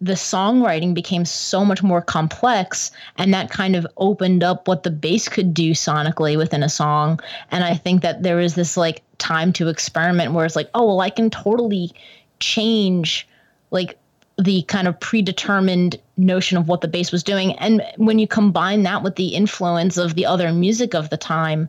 the 0.00 0.14
songwriting 0.14 0.94
became 0.94 1.26
so 1.26 1.66
much 1.66 1.82
more 1.82 2.00
complex 2.00 2.90
and 3.16 3.34
that 3.34 3.50
kind 3.50 3.76
of 3.76 3.86
opened 3.98 4.42
up 4.42 4.66
what 4.68 4.84
the 4.84 4.90
bass 4.90 5.28
could 5.28 5.52
do 5.52 5.72
sonically 5.72 6.36
within 6.36 6.62
a 6.62 6.68
song 6.68 7.18
and 7.50 7.64
i 7.64 7.74
think 7.74 8.00
that 8.00 8.22
there 8.22 8.36
was 8.36 8.54
this 8.54 8.76
like 8.76 9.02
time 9.18 9.52
to 9.52 9.66
experiment 9.66 10.32
where 10.32 10.46
it's 10.46 10.54
like 10.54 10.70
oh 10.74 10.86
well 10.86 11.00
i 11.00 11.10
can 11.10 11.30
totally 11.30 11.90
change 12.38 13.26
like 13.72 13.98
the 14.40 14.62
kind 14.62 14.86
of 14.86 14.98
predetermined 15.00 15.98
notion 16.16 16.56
of 16.56 16.68
what 16.68 16.80
the 16.80 16.88
bass 16.88 17.10
was 17.10 17.22
doing. 17.24 17.52
And 17.58 17.82
when 17.96 18.18
you 18.18 18.28
combine 18.28 18.84
that 18.84 19.02
with 19.02 19.16
the 19.16 19.28
influence 19.28 19.96
of 19.96 20.14
the 20.14 20.26
other 20.26 20.52
music 20.52 20.94
of 20.94 21.10
the 21.10 21.16
time 21.16 21.68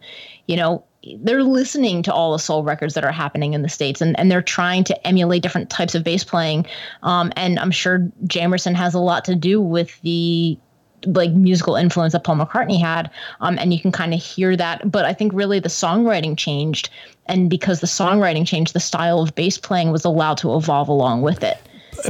you 0.50 0.56
know 0.56 0.84
they're 1.22 1.44
listening 1.44 2.04
to 2.04 2.14
all 2.14 2.34
the 2.34 2.40
soul 2.40 2.64
records 2.64 2.96
that 2.96 3.06
are 3.06 3.12
happening 3.12 3.54
in 3.54 3.62
the 3.62 3.70
states 3.70 4.02
and, 4.02 4.20
and 4.20 4.30
they're 4.30 4.42
trying 4.42 4.84
to 4.84 5.08
emulate 5.08 5.42
different 5.42 5.70
types 5.70 5.96
of 5.96 6.04
bass 6.04 6.26
playing. 6.26 6.66
Um, 7.04 7.32
and 7.38 7.60
i'm 7.60 7.72
sure 7.72 8.00
jamerson 8.26 8.74
has 8.74 8.94
a 8.96 9.00
lot 9.00 9.24
to 9.26 9.36
do 9.36 9.62
with 9.62 10.02
the 10.02 10.58
like 11.06 11.32
musical 11.32 11.76
influence 11.76 12.12
that 12.12 12.26
paul 12.26 12.36
mccartney 12.36 12.82
had 12.82 13.10
um, 13.40 13.58
and 13.60 13.74
you 13.74 13.80
can 13.80 13.92
kind 13.92 14.14
of 14.14 14.22
hear 14.22 14.58
that. 14.58 14.92
But 14.92 15.06
i 15.06 15.14
think 15.14 15.32
really 15.34 15.60
the 15.60 15.70
songwriting 15.70 16.36
changed 16.36 16.90
and 17.28 17.50
because 17.50 17.80
the 17.80 17.88
songwriting 17.88 18.46
changed 18.46 18.74
the 18.74 18.80
style 18.80 19.22
of 19.22 19.36
bass 19.36 19.58
playing 19.58 19.92
was 19.92 20.04
allowed 20.04 20.40
to 20.40 20.56
evolve 20.56 20.90
along 20.90 21.22
with 21.22 21.44
it 21.44 21.60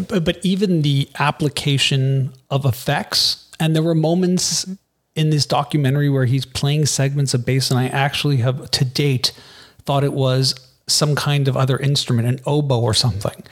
But, 0.07 0.39
even 0.43 0.81
the 0.81 1.09
application 1.19 2.33
of 2.49 2.65
effects, 2.65 3.49
and 3.59 3.75
there 3.75 3.83
were 3.83 3.95
moments 3.95 4.67
in 5.15 5.29
this 5.29 5.45
documentary 5.45 6.09
where 6.09 6.25
he's 6.25 6.45
playing 6.45 6.85
segments 6.85 7.33
of 7.33 7.45
bass, 7.45 7.71
and 7.71 7.79
I 7.79 7.87
actually 7.87 8.37
have 8.37 8.71
to 8.71 8.85
date 8.85 9.31
thought 9.85 10.03
it 10.03 10.13
was 10.13 10.55
some 10.87 11.15
kind 11.15 11.47
of 11.47 11.57
other 11.57 11.77
instrument, 11.77 12.27
an 12.27 12.39
oboe 12.45 12.81
or 12.81 12.93
something. 12.93 13.43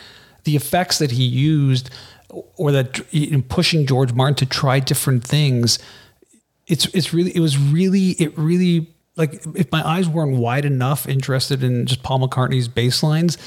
The 0.44 0.56
effects 0.56 1.00
that 1.00 1.12
he 1.12 1.24
used, 1.24 1.90
or 2.30 2.72
that 2.72 3.02
in 3.12 3.44
pushing 3.44 3.86
George 3.86 4.14
Martin 4.14 4.36
to 4.36 4.46
try 4.46 4.80
different 4.80 5.24
things, 5.24 5.80
it's 6.68 6.86
it's 6.88 7.14
really 7.14 7.36
it 7.36 7.40
was 7.40 7.58
really 7.58 8.12
it 8.12 8.38
really 8.38 8.88
like 9.16 9.44
if 9.56 9.72
my 9.72 9.86
eyes 9.86 10.08
weren't 10.08 10.38
wide 10.38 10.66
enough 10.66 11.08
interested 11.08 11.64
in 11.64 11.86
just 11.86 12.04
Paul 12.04 12.20
McCartney's 12.20 12.68
bass 12.68 13.04
lines, 13.04 13.38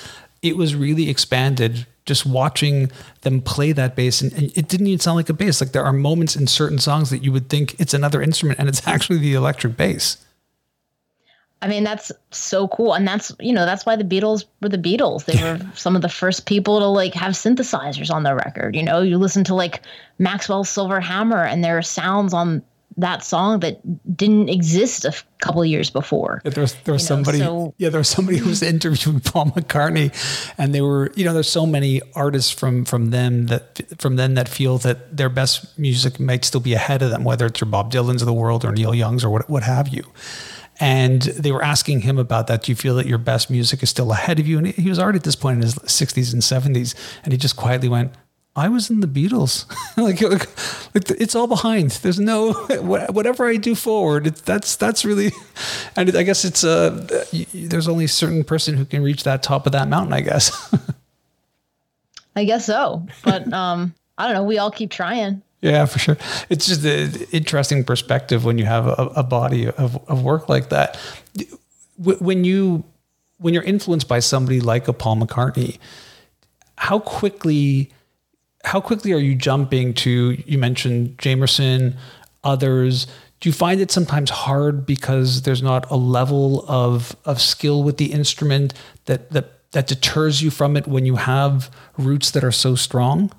it 0.43 0.57
was 0.57 0.75
really 0.75 1.09
expanded 1.09 1.87
just 2.07 2.27
watching 2.27 2.91
them 3.23 3.41
play 3.41 3.73
that 3.73 3.95
bass 3.95 4.21
and, 4.21 4.33
and 4.33 4.45
it 4.57 4.69
didn't 4.69 4.87
even 4.87 5.01
sound 5.01 5.17
like 5.17 5.29
a 5.29 5.35
bass. 5.35 5.61
Like 5.61 5.73
there 5.73 5.85
are 5.85 5.93
moments 5.93 6.37
in 6.37 6.47
certain 6.47 6.79
songs 6.79 7.11
that 7.11 7.23
you 7.23 7.33
would 7.33 7.49
think 7.49 7.79
it's 7.79 7.95
another 7.95 8.23
instrument 8.23 8.59
and 8.59 8.69
it's 8.69 8.87
actually 8.87 9.19
the 9.19 9.35
electric 9.35 9.77
bass. 9.77 10.25
I 11.63 11.69
mean, 11.69 11.85
that's 11.85 12.11
so 12.31 12.69
cool. 12.69 12.95
And 12.95 13.07
that's, 13.07 13.33
you 13.39 13.53
know, 13.53 13.67
that's 13.67 13.85
why 13.85 13.95
the 13.95 14.05
Beatles 14.05 14.47
were 14.63 14.71
the 14.71 14.79
Beatles. 14.79 15.27
They 15.27 15.43
were 15.43 15.61
some 15.75 15.95
of 15.95 16.03
the 16.03 16.09
first 16.09 16.47
people 16.47 16.79
to 16.79 16.87
like 16.87 17.13
have 17.15 17.33
synthesizers 17.33 18.11
on 18.11 18.23
their 18.23 18.37
record. 18.37 18.75
You 18.75 18.83
know, 18.83 19.03
you 19.03 19.19
listen 19.19 19.45
to 19.45 19.55
like 19.55 19.83
Maxwell's 20.19 20.71
Silver 20.71 21.01
Hammer 21.01 21.45
and 21.45 21.63
there 21.63 21.77
are 21.77 21.83
sounds 21.83 22.33
on 22.33 22.63
that 22.97 23.25
song 23.25 23.61
that 23.61 23.81
didn't 24.17 24.49
exist 24.49 25.05
a 25.05 25.13
couple 25.39 25.63
of 25.63 25.69
years 25.69 25.91
before. 25.91 26.43
Yeah, 26.45 26.51
there 26.51 26.63
was 26.63 26.75
there 26.85 26.93
was 26.93 27.03
You 27.03 27.17
know, 27.17 27.23
somebody 27.23 27.39
so- 27.39 27.75
yeah 27.79 27.89
there 27.89 28.01
was 28.01 28.09
somebody 28.09 28.39
who 28.39 28.49
was 28.49 28.63
interviewing 28.63 29.21
Paul 29.25 29.47
McCartney, 29.47 30.13
and 30.59 30.75
they 30.75 30.81
were 30.81 31.11
you 31.15 31.25
know 31.25 31.33
there's 31.33 31.49
so 31.49 31.67
many 31.67 32.01
artists 32.15 32.51
from 32.51 32.85
from 32.85 33.11
them 33.11 33.47
that 33.47 33.81
from 33.99 34.17
them 34.17 34.35
that 34.35 34.49
feel 34.49 34.79
that 34.79 35.17
their 35.17 35.29
best 35.29 35.79
music 35.79 36.19
might 36.21 36.45
still 36.45 36.61
be 36.61 36.75
ahead 36.75 37.03
of 37.03 37.11
them, 37.11 37.25
whether 37.25 37.47
it's 37.47 37.61
your 37.61 37.71
Bob 37.71 37.93
Dylan's 37.93 38.23
of 38.23 38.27
the 38.27 38.33
world 38.33 38.65
or 38.65 38.73
Neil 38.73 38.95
Young's 38.95 39.25
or 39.25 39.31
what 39.31 39.49
what 39.49 39.63
have 39.63 39.89
you. 39.89 40.05
And 40.83 41.21
they 41.23 41.53
were 41.53 41.63
asking 41.63 42.01
him 42.01 42.19
about 42.19 42.47
that. 42.47 42.63
Do 42.63 42.73
you 42.73 42.77
feel 42.77 42.95
that 42.97 43.07
your 43.07 43.19
best 43.19 43.51
music 43.51 43.83
is 43.83 43.91
still 43.91 44.13
ahead 44.13 44.41
of 44.41 44.49
you? 44.49 44.57
And 44.57 44.67
he 44.69 44.89
was 44.89 44.99
already 44.99 45.17
at 45.17 45.25
this 45.25 45.37
point 45.37 45.57
in 45.57 45.63
his 45.63 45.75
60s 45.75 46.33
and 46.33 46.41
70s, 46.41 46.95
and 47.23 47.33
he 47.33 47.39
just 47.39 47.55
quietly 47.55 47.91
went, 47.91 48.15
I 48.57 48.69
was 48.69 48.91
in 48.91 49.01
the 49.01 49.07
Beatles. 49.07 49.67
like, 49.97 50.21
like, 50.21 50.49
it's 50.95 51.35
all 51.35 51.47
behind. 51.47 51.93
There's 51.93 52.19
no 52.19 52.53
whatever 52.81 53.49
I 53.49 53.57
do 53.57 53.75
forward. 53.75 54.27
It's 54.27 54.41
that's 54.41 54.77
that's 54.77 55.05
really, 55.05 55.33
and 55.97 56.17
I 56.17 56.23
guess 56.23 56.45
it's 56.45 56.65
uh, 56.65 57.07
there's 57.53 57.89
only 57.89 58.07
a 58.07 58.09
certain 58.09 58.45
person 58.45 58.77
who 58.77 58.85
can 58.85 59.03
reach 59.03 59.23
that 59.25 59.43
top 59.43 59.67
of 59.67 59.73
that 59.73 59.89
mountain. 59.89 60.13
I 60.13 60.21
guess. 60.21 60.75
I 62.35 62.45
guess 62.45 62.67
so. 62.67 63.07
But 63.25 63.53
um, 63.53 63.95
I 64.19 64.27
don't 64.27 64.35
know. 64.35 64.45
We 64.45 64.59
all 64.59 64.71
keep 64.71 64.91
trying. 64.91 65.43
yeah, 65.61 65.85
for 65.87 65.99
sure. 65.99 66.17
It's 66.49 66.67
just 66.67 66.85
an 66.85 67.27
interesting 67.33 67.85
perspective 67.85 68.45
when 68.45 68.59
you 68.59 68.65
have 68.65 68.87
a, 68.87 69.13
a 69.17 69.23
body 69.23 69.69
of, 69.69 69.97
of 70.09 70.23
work 70.23 70.49
like 70.49 70.71
that. 70.71 70.99
When 71.99 72.45
you 72.45 72.85
when 73.39 73.55
you're 73.55 73.63
influenced 73.63 74.09
by 74.09 74.19
somebody 74.19 74.61
like 74.61 74.89
a 74.89 74.93
Paul 74.93 75.17
McCartney, 75.17 75.79
how 76.77 76.99
quickly 76.99 77.93
how 78.65 78.81
quickly 78.81 79.13
are 79.13 79.19
you 79.19 79.35
jumping 79.35 79.95
to 79.95 80.37
you 80.47 80.59
mentioned 80.59 81.17
Jamerson, 81.19 81.97
others? 82.45 83.07
Do 83.41 83.49
you 83.49 83.53
find 83.53 83.81
it 83.81 83.91
sometimes 83.91 84.29
hard 84.31 84.85
because 84.85 85.43
there's 85.43 85.63
not 85.63 85.91
a 85.91 85.97
level 85.97 86.65
of 86.69 87.17
of 87.25 87.41
skill 87.41 87.83
with 87.83 87.97
the 87.97 88.13
instrument 88.13 88.75
that 89.07 89.31
that 89.31 89.71
that 89.73 89.87
deters 89.87 90.43
you 90.43 90.51
from 90.51 90.77
it 90.77 90.87
when 90.87 91.07
you 91.07 91.17
have 91.17 91.71
roots 91.97 92.33
that 92.33 92.45
are 92.45 92.53
so 92.53 92.75
strong? 92.75 93.33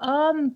Um, 0.00 0.54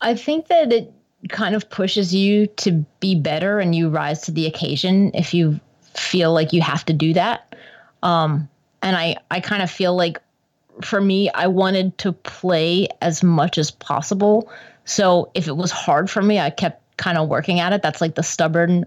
I 0.00 0.14
think 0.14 0.48
that 0.48 0.72
it 0.72 0.92
kind 1.28 1.54
of 1.54 1.68
pushes 1.70 2.14
you 2.14 2.46
to 2.48 2.84
be 3.00 3.14
better 3.14 3.60
and 3.60 3.74
you 3.74 3.88
rise 3.88 4.22
to 4.22 4.32
the 4.32 4.46
occasion 4.46 5.10
if 5.14 5.32
you 5.32 5.60
feel 5.94 6.32
like 6.32 6.52
you 6.52 6.60
have 6.60 6.84
to 6.86 6.92
do 6.92 7.12
that. 7.12 7.54
Um, 8.02 8.48
and 8.82 8.96
I, 8.96 9.16
I 9.30 9.40
kind 9.40 9.62
of 9.62 9.70
feel 9.70 9.94
like 9.94 10.20
for 10.82 11.00
me, 11.00 11.30
I 11.30 11.46
wanted 11.46 11.96
to 11.98 12.12
play 12.12 12.88
as 13.00 13.22
much 13.22 13.58
as 13.58 13.70
possible. 13.70 14.50
So 14.84 15.30
if 15.34 15.48
it 15.48 15.56
was 15.56 15.70
hard 15.70 16.10
for 16.10 16.22
me, 16.22 16.40
I 16.40 16.50
kept 16.50 16.80
kind 16.96 17.18
of 17.18 17.28
working 17.28 17.60
at 17.60 17.72
it. 17.72 17.82
That's 17.82 18.00
like 18.00 18.14
the 18.14 18.22
stubborn 18.22 18.86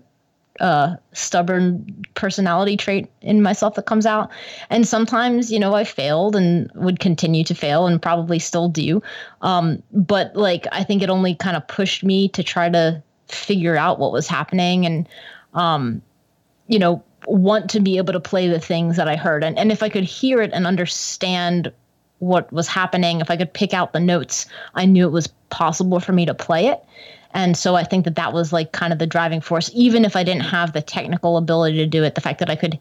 uh, 0.60 0.96
stubborn 1.12 2.06
personality 2.14 2.78
trait 2.78 3.10
in 3.22 3.42
myself 3.42 3.76
that 3.76 3.86
comes 3.86 4.06
out. 4.06 4.32
And 4.70 4.88
sometimes, 4.88 5.52
you 5.52 5.60
know, 5.60 5.74
I 5.76 5.84
failed 5.84 6.36
and 6.36 6.72
would 6.76 7.00
continue 7.00 7.44
to 7.44 7.54
fail 7.54 7.88
and 7.88 8.02
probably 8.02 8.40
still 8.40 8.70
do. 8.70 9.02
Um, 9.42 9.84
but 9.92 10.36
like, 10.36 10.66
I 10.72 10.84
think 10.84 11.02
it 11.02 11.10
only 11.10 11.36
kind 11.36 11.58
of 11.58 11.68
pushed 11.68 12.04
me 12.04 12.30
to 12.30 12.42
try 12.42 12.70
to 12.70 13.04
figure 13.28 13.76
out 13.76 14.00
what 14.00 14.14
was 14.14 14.28
happening 14.28 14.86
and, 14.86 15.10
um, 15.54 16.02
you 16.68 16.80
know, 16.80 17.04
want 17.28 17.70
to 17.72 17.80
be 17.80 17.98
able 17.98 18.14
to 18.14 18.20
play 18.20 18.48
the 18.48 18.60
things 18.60 18.98
that 18.98 19.08
I 19.08 19.16
heard. 19.16 19.44
And, 19.44 19.58
and 19.58 19.72
if 19.72 19.84
I 19.84 19.90
could 19.90 20.04
hear 20.04 20.42
it 20.42 20.52
and 20.54 20.68
understand 20.68 21.72
what 22.20 22.52
was 22.52 22.68
happening, 22.68 23.22
if 23.22 23.30
I 23.30 23.38
could 23.38 23.54
pick 23.54 23.74
out 23.74 23.94
the 23.94 24.00
notes, 24.00 24.46
I 24.74 24.86
knew 24.86 25.06
it 25.06 25.12
was 25.12 25.28
possible 25.50 26.00
for 26.00 26.14
me 26.14 26.26
to 26.26 26.34
play 26.34 26.68
it. 26.68 26.84
And 27.34 27.58
so 27.58 27.76
I 27.76 27.84
think 27.84 28.06
that 28.06 28.16
that 28.16 28.32
was 28.32 28.54
like 28.54 28.72
kind 28.72 28.94
of 28.94 29.00
the 29.00 29.08
driving 29.08 29.42
force, 29.42 29.70
even 29.74 30.06
if 30.06 30.16
I 30.16 30.24
didn't 30.24 30.44
have 30.44 30.72
the 30.72 30.82
technical 30.82 31.36
ability 31.36 31.78
to 31.78 31.86
do 31.86 32.04
it, 32.04 32.16
the 32.16 32.22
fact 32.22 32.40
that 32.40 32.50
I 32.50 32.56
could 32.56 32.80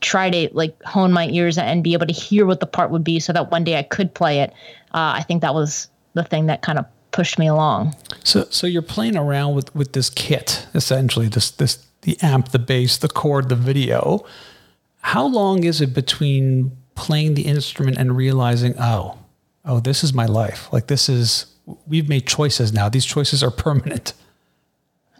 try 0.00 0.28
to 0.28 0.48
like 0.52 0.82
hone 0.82 1.12
my 1.12 1.28
ears 1.28 1.56
and 1.56 1.84
be 1.84 1.92
able 1.92 2.06
to 2.06 2.12
hear 2.12 2.44
what 2.44 2.58
the 2.58 2.66
part 2.66 2.90
would 2.90 3.04
be 3.04 3.20
so 3.20 3.32
that 3.32 3.52
one 3.52 3.62
day 3.62 3.78
I 3.78 3.84
could 3.84 4.12
play 4.12 4.40
it. 4.40 4.50
Uh, 4.92 5.14
I 5.14 5.22
think 5.22 5.42
that 5.42 5.54
was 5.54 5.88
the 6.14 6.24
thing 6.24 6.46
that 6.46 6.62
kind 6.62 6.80
of 6.80 6.86
pushed 7.12 7.38
me 7.38 7.46
along. 7.46 7.94
So, 8.24 8.46
so 8.50 8.66
you're 8.66 8.82
playing 8.82 9.16
around 9.16 9.54
with, 9.54 9.72
with 9.76 9.92
this 9.92 10.10
kit, 10.10 10.66
essentially 10.74 11.28
this, 11.28 11.52
this, 11.52 11.86
the 12.08 12.18
amp, 12.22 12.52
the 12.52 12.58
bass, 12.58 12.96
the 12.96 13.08
cord, 13.08 13.50
the 13.50 13.54
video. 13.54 14.24
How 15.02 15.26
long 15.26 15.64
is 15.64 15.82
it 15.82 15.92
between 15.92 16.74
playing 16.94 17.34
the 17.34 17.42
instrument 17.42 17.98
and 17.98 18.16
realizing, 18.16 18.74
oh, 18.80 19.18
oh, 19.66 19.78
this 19.80 20.02
is 20.02 20.14
my 20.14 20.24
life. 20.24 20.72
Like 20.72 20.86
this 20.86 21.10
is 21.10 21.46
we've 21.86 22.08
made 22.08 22.26
choices 22.26 22.72
now. 22.72 22.88
These 22.88 23.04
choices 23.04 23.42
are 23.42 23.50
permanent. 23.50 24.14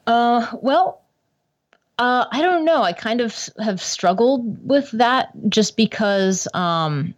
Uh, 0.07 0.47
well, 0.63 1.03
uh, 1.99 2.25
I 2.33 2.41
don't 2.41 2.65
know. 2.65 2.83
I 2.83 2.95
kind 2.95 3.21
of 3.21 3.51
have 3.63 3.83
struggled 3.83 4.67
with 4.67 4.91
that 4.93 5.31
just 5.51 5.77
because, 5.77 6.49
um, 6.55 7.15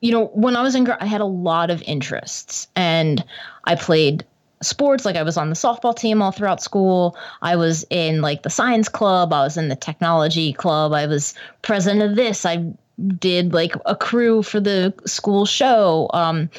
you 0.00 0.10
know, 0.10 0.26
when 0.34 0.56
I 0.56 0.62
was 0.62 0.74
younger, 0.74 0.96
I 1.00 1.06
had 1.06 1.20
a 1.20 1.26
lot 1.26 1.70
of 1.70 1.80
interests 1.82 2.66
and 2.74 3.24
I 3.64 3.76
played 3.76 4.24
sports. 4.66 5.04
Like 5.04 5.16
I 5.16 5.22
was 5.22 5.36
on 5.36 5.48
the 5.48 5.54
softball 5.54 5.96
team 5.96 6.20
all 6.20 6.32
throughout 6.32 6.62
school. 6.62 7.16
I 7.42 7.56
was 7.56 7.84
in 7.90 8.20
like 8.20 8.42
the 8.42 8.50
science 8.50 8.88
club. 8.88 9.32
I 9.32 9.42
was 9.42 9.56
in 9.56 9.68
the 9.68 9.76
technology 9.76 10.52
club. 10.52 10.92
I 10.92 11.06
was 11.06 11.34
president 11.62 12.02
of 12.02 12.16
this. 12.16 12.44
I 12.44 12.72
did 13.18 13.52
like 13.52 13.74
a 13.84 13.94
crew 13.94 14.42
for 14.42 14.60
the 14.60 14.94
school 15.04 15.46
show. 15.46 16.10
Um, 16.12 16.50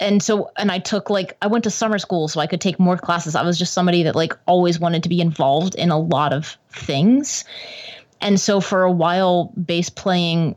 and 0.00 0.22
so 0.22 0.50
and 0.56 0.72
i 0.72 0.78
took 0.78 1.08
like 1.08 1.36
i 1.42 1.46
went 1.46 1.64
to 1.64 1.70
summer 1.70 1.98
school 1.98 2.26
so 2.26 2.40
i 2.40 2.46
could 2.46 2.60
take 2.60 2.78
more 2.80 2.96
classes 2.96 3.36
i 3.36 3.42
was 3.42 3.58
just 3.58 3.72
somebody 3.72 4.02
that 4.02 4.16
like 4.16 4.36
always 4.46 4.80
wanted 4.80 5.02
to 5.02 5.08
be 5.08 5.20
involved 5.20 5.74
in 5.76 5.90
a 5.90 5.98
lot 5.98 6.32
of 6.32 6.56
things 6.70 7.44
and 8.20 8.40
so 8.40 8.60
for 8.60 8.82
a 8.82 8.90
while 8.90 9.52
bass 9.64 9.88
playing 9.88 10.56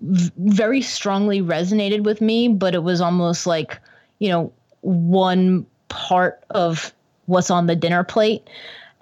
very 0.00 0.82
strongly 0.82 1.40
resonated 1.40 2.02
with 2.02 2.20
me 2.20 2.48
but 2.48 2.74
it 2.74 2.82
was 2.82 3.00
almost 3.00 3.46
like 3.46 3.78
you 4.18 4.28
know 4.28 4.52
one 4.80 5.64
part 5.90 6.42
of 6.50 6.92
what's 7.26 7.50
on 7.50 7.66
the 7.66 7.76
dinner 7.76 8.02
plate. 8.02 8.48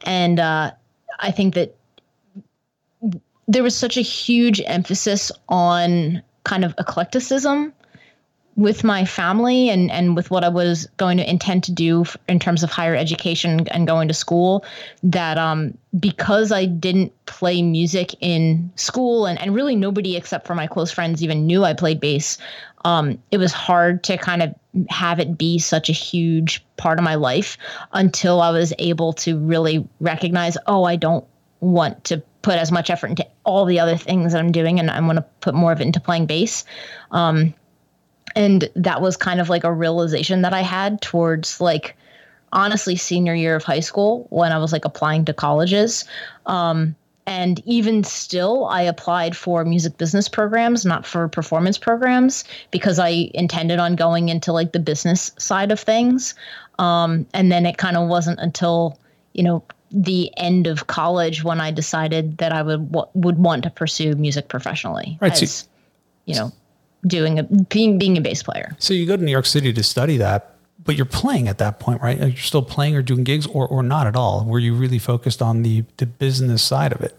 And 0.05 0.41
uh, 0.41 0.73
i 1.19 1.31
think 1.31 1.55
that 1.55 1.75
there 3.47 3.63
was 3.63 3.75
such 3.75 3.97
a 3.97 4.03
huge 4.03 4.61
emphasis 4.67 5.33
on 5.49 6.23
kind 6.45 6.65
of 6.65 6.75
eclecticism 6.77 7.73
with 8.57 8.83
my 8.83 9.05
family 9.05 9.71
and 9.71 9.89
and 9.91 10.17
with 10.17 10.33
what 10.33 10.43
I 10.43 10.49
was 10.49 10.87
going 10.97 11.17
to 11.19 11.31
intend 11.31 11.63
to 11.65 11.73
do 11.73 12.05
in 12.29 12.41
terms 12.41 12.65
of 12.65 12.71
higher 12.71 12.97
education 12.97 13.69
and 13.69 13.87
going 13.87 14.09
to 14.09 14.15
school 14.15 14.65
that 15.05 15.39
um 15.39 15.79
because 15.99 16.51
I 16.51 16.65
didn't 16.65 17.13
play 17.27 17.63
music 17.63 18.17
in 18.21 18.73
school 18.75 19.27
and 19.27 19.41
and 19.41 19.55
really 19.55 19.77
nobody 19.77 20.17
except 20.17 20.47
for 20.47 20.57
my 20.57 20.67
close 20.67 20.91
friends 20.91 21.23
even 21.23 21.47
knew 21.47 21.63
I 21.65 21.73
played 21.73 22.01
bass 22.01 22.37
um 22.85 23.19
it 23.31 23.39
was 23.39 23.53
hard 23.53 24.03
to 24.05 24.17
kind 24.17 24.43
of 24.43 24.55
have 24.89 25.19
it 25.19 25.37
be 25.37 25.59
such 25.59 25.89
a 25.89 25.93
huge 25.93 26.65
part 26.77 26.99
of 26.99 27.05
my 27.05 27.15
life 27.15 27.57
until 27.93 28.41
I 28.41 28.51
was 28.51 28.73
able 28.79 29.13
to 29.15 29.39
really 29.39 29.87
recognize 30.01 30.57
oh 30.67 30.85
I 30.85 30.97
don't 30.97 31.25
want 31.61 32.05
to 32.05 32.23
put 32.43 32.57
as 32.57 32.71
much 32.71 32.89
effort 32.89 33.09
into 33.09 33.27
all 33.45 33.65
the 33.65 33.81
other 33.81 33.97
things 33.97 34.33
that 34.33 34.39
I'm 34.39 34.53
doing 34.53 34.79
and 34.79 34.91
I 34.91 35.01
want 35.01 35.17
to 35.17 35.25
put 35.41 35.55
more 35.55 35.73
of 35.73 35.81
it 35.81 35.87
into 35.87 36.01
playing 36.01 36.27
bass 36.27 36.65
um 37.11 37.55
and 38.37 38.71
that 38.77 39.01
was 39.01 39.17
kind 39.17 39.41
of 39.41 39.49
like 39.49 39.65
a 39.65 39.73
realization 39.73 40.43
that 40.43 40.55
I 40.55 40.61
had 40.63 41.01
towards 41.01 41.61
like 41.61 41.97
honestly 42.53 42.97
senior 42.97 43.35
year 43.35 43.57
of 43.57 43.65
high 43.65 43.81
school 43.81 44.27
when 44.31 44.53
I 44.53 44.59
was 44.59 44.73
like 44.73 44.85
applying 44.85 45.25
to 45.27 45.35
colleges. 45.35 46.05
Um, 46.47 46.95
and 47.29 47.61
even 47.67 48.05
still, 48.05 48.65
I 48.69 48.81
applied 48.81 49.37
for 49.37 49.63
music 49.63 49.99
business 49.99 50.31
programs, 50.31 50.87
not 50.87 51.05
for 51.05 51.29
performance 51.29 51.77
programs, 51.77 52.43
because 52.71 52.99
I 52.99 53.31
intended 53.35 53.79
on 53.79 53.97
going 53.97 54.31
into 54.31 54.51
like 54.51 54.73
the 54.73 54.79
business 54.79 55.33
side 55.37 55.71
of 55.71 55.79
things. 55.79 56.35
Um, 56.79 57.27
and 57.35 57.53
then 57.53 57.67
it 57.67 57.77
kind 57.77 57.99
of 57.99 58.09
wasn't 58.09 58.41
until, 58.41 58.99
you 59.35 59.43
know, 59.43 59.63
the 59.91 60.33
end 60.39 60.67
of 60.67 60.87
college 60.87 61.45
when 61.45 61.61
I 61.61 61.71
decided 61.71 62.39
that 62.39 62.51
I 62.51 62.63
would 62.63 62.91
w- 62.93 63.11
would 63.13 63.37
want 63.37 63.63
to 63.65 63.71
pursue 63.71 64.15
music 64.15 64.49
professionally. 64.49 65.19
Right. 65.21 65.43
As, 65.43 65.53
so, 65.53 65.67
you 66.25 66.35
know, 66.35 66.51
doing 67.07 67.39
a 67.41 67.43
being 67.43 67.99
being 67.99 68.17
a 68.17 68.23
bass 68.23 68.43
player. 68.43 68.75
So 68.79 68.95
you 68.95 69.07
go 69.07 69.19
to 69.19 69.23
New 69.23 69.33
York 69.33 69.47
City 69.47 69.75
to 69.75 69.83
study 69.83 70.17
that, 70.17 70.55
but 70.85 70.97
you're 70.97 71.07
playing 71.07 71.49
at 71.49 71.59
that 71.59 71.81
point, 71.81 72.01
right? 72.01 72.19
You're 72.19 72.37
still 72.37 72.63
playing 72.63 72.97
or 72.97 73.03
doing 73.03 73.25
gigs, 73.25 73.47
or 73.47 73.67
or 73.67 73.83
not 73.83 74.07
at 74.07 74.17
all. 74.17 74.45
Were 74.45 74.59
you 74.59 74.75
really 74.75 74.99
focused 74.99 75.43
on 75.43 75.63
the 75.63 75.85
the 75.97 76.07
business 76.07 76.63
side 76.63 76.93
of 76.93 77.01
it? 77.01 77.19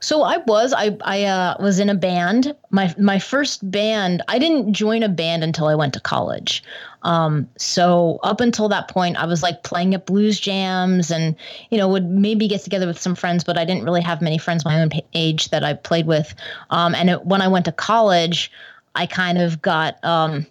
So 0.00 0.22
I 0.22 0.38
was 0.38 0.72
I 0.72 0.96
I 1.02 1.24
uh, 1.24 1.56
was 1.60 1.78
in 1.78 1.88
a 1.88 1.94
band. 1.94 2.54
My 2.70 2.94
my 2.98 3.18
first 3.18 3.70
band. 3.70 4.22
I 4.28 4.38
didn't 4.38 4.72
join 4.72 5.02
a 5.02 5.08
band 5.08 5.44
until 5.44 5.68
I 5.68 5.74
went 5.74 5.94
to 5.94 6.00
college. 6.00 6.62
Um, 7.02 7.48
so 7.56 8.18
up 8.22 8.40
until 8.40 8.68
that 8.68 8.88
point, 8.88 9.16
I 9.16 9.24
was 9.24 9.42
like 9.42 9.62
playing 9.62 9.94
at 9.94 10.04
blues 10.04 10.38
jams 10.38 11.10
and 11.10 11.34
you 11.70 11.78
know 11.78 11.88
would 11.88 12.08
maybe 12.10 12.48
get 12.48 12.62
together 12.62 12.86
with 12.86 13.00
some 13.00 13.14
friends, 13.14 13.44
but 13.44 13.56
I 13.56 13.64
didn't 13.64 13.84
really 13.84 14.02
have 14.02 14.20
many 14.20 14.38
friends 14.38 14.64
my 14.64 14.80
own 14.80 14.90
age 15.14 15.50
that 15.50 15.64
I 15.64 15.74
played 15.74 16.06
with. 16.06 16.34
Um, 16.70 16.94
and 16.94 17.10
it, 17.10 17.24
when 17.24 17.40
I 17.42 17.48
went 17.48 17.64
to 17.66 17.72
college, 17.72 18.50
I 18.94 19.06
kind 19.06 19.38
of 19.38 19.62
got 19.62 20.02
um, 20.04 20.46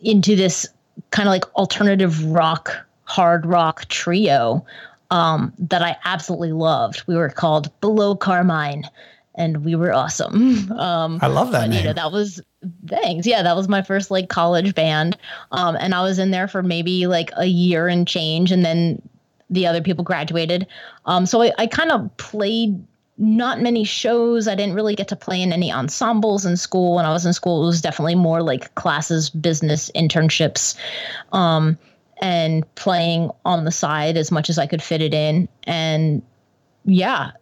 into 0.00 0.34
this 0.34 0.66
kind 1.10 1.28
of 1.28 1.32
like 1.32 1.54
alternative 1.54 2.24
rock, 2.24 2.76
hard 3.04 3.46
rock 3.46 3.86
trio 3.88 4.64
um, 5.10 5.52
that 5.58 5.82
I 5.82 5.96
absolutely 6.04 6.52
loved. 6.52 7.02
We 7.06 7.16
were 7.16 7.28
called 7.28 7.70
Below 7.80 8.16
Carmine, 8.16 8.84
and 9.34 9.64
we 9.64 9.74
were 9.74 9.92
awesome. 9.92 10.70
Um, 10.80 11.18
I 11.20 11.26
love 11.26 11.52
that 11.52 11.68
name. 11.68 11.80
You 11.80 11.84
know, 11.86 11.92
that 11.92 12.12
was 12.12 12.40
thanks. 12.86 13.26
Yeah, 13.26 13.42
that 13.42 13.56
was 13.56 13.68
my 13.68 13.82
first 13.82 14.10
like 14.10 14.28
college 14.28 14.74
band, 14.74 15.16
um, 15.52 15.76
and 15.78 15.94
I 15.94 16.02
was 16.02 16.18
in 16.18 16.30
there 16.30 16.48
for 16.48 16.62
maybe 16.62 17.06
like 17.06 17.30
a 17.36 17.46
year 17.46 17.88
and 17.88 18.06
change, 18.06 18.50
and 18.52 18.64
then 18.64 19.02
the 19.50 19.66
other 19.66 19.82
people 19.82 20.04
graduated. 20.04 20.66
Um, 21.06 21.26
so 21.26 21.42
I, 21.42 21.52
I 21.58 21.66
kind 21.66 21.90
of 21.90 22.16
played 22.16 22.82
not 23.20 23.60
many 23.60 23.84
shows. 23.84 24.48
I 24.48 24.54
didn't 24.54 24.74
really 24.74 24.96
get 24.96 25.08
to 25.08 25.16
play 25.16 25.40
in 25.40 25.52
any 25.52 25.70
ensembles 25.70 26.46
in 26.46 26.56
school. 26.56 26.96
When 26.96 27.04
I 27.04 27.12
was 27.12 27.26
in 27.26 27.32
school, 27.34 27.62
it 27.62 27.66
was 27.66 27.82
definitely 27.82 28.14
more 28.14 28.42
like 28.42 28.74
classes, 28.74 29.30
business, 29.30 29.90
internships. 29.94 30.74
Um, 31.32 31.78
and 32.20 32.74
playing 32.74 33.30
on 33.44 33.64
the 33.64 33.72
side 33.72 34.16
as 34.16 34.30
much 34.30 34.50
as 34.50 34.58
I 34.58 34.66
could 34.66 34.82
fit 34.82 35.00
it 35.00 35.14
in. 35.14 35.48
And 35.64 36.22
yeah, 36.84 37.32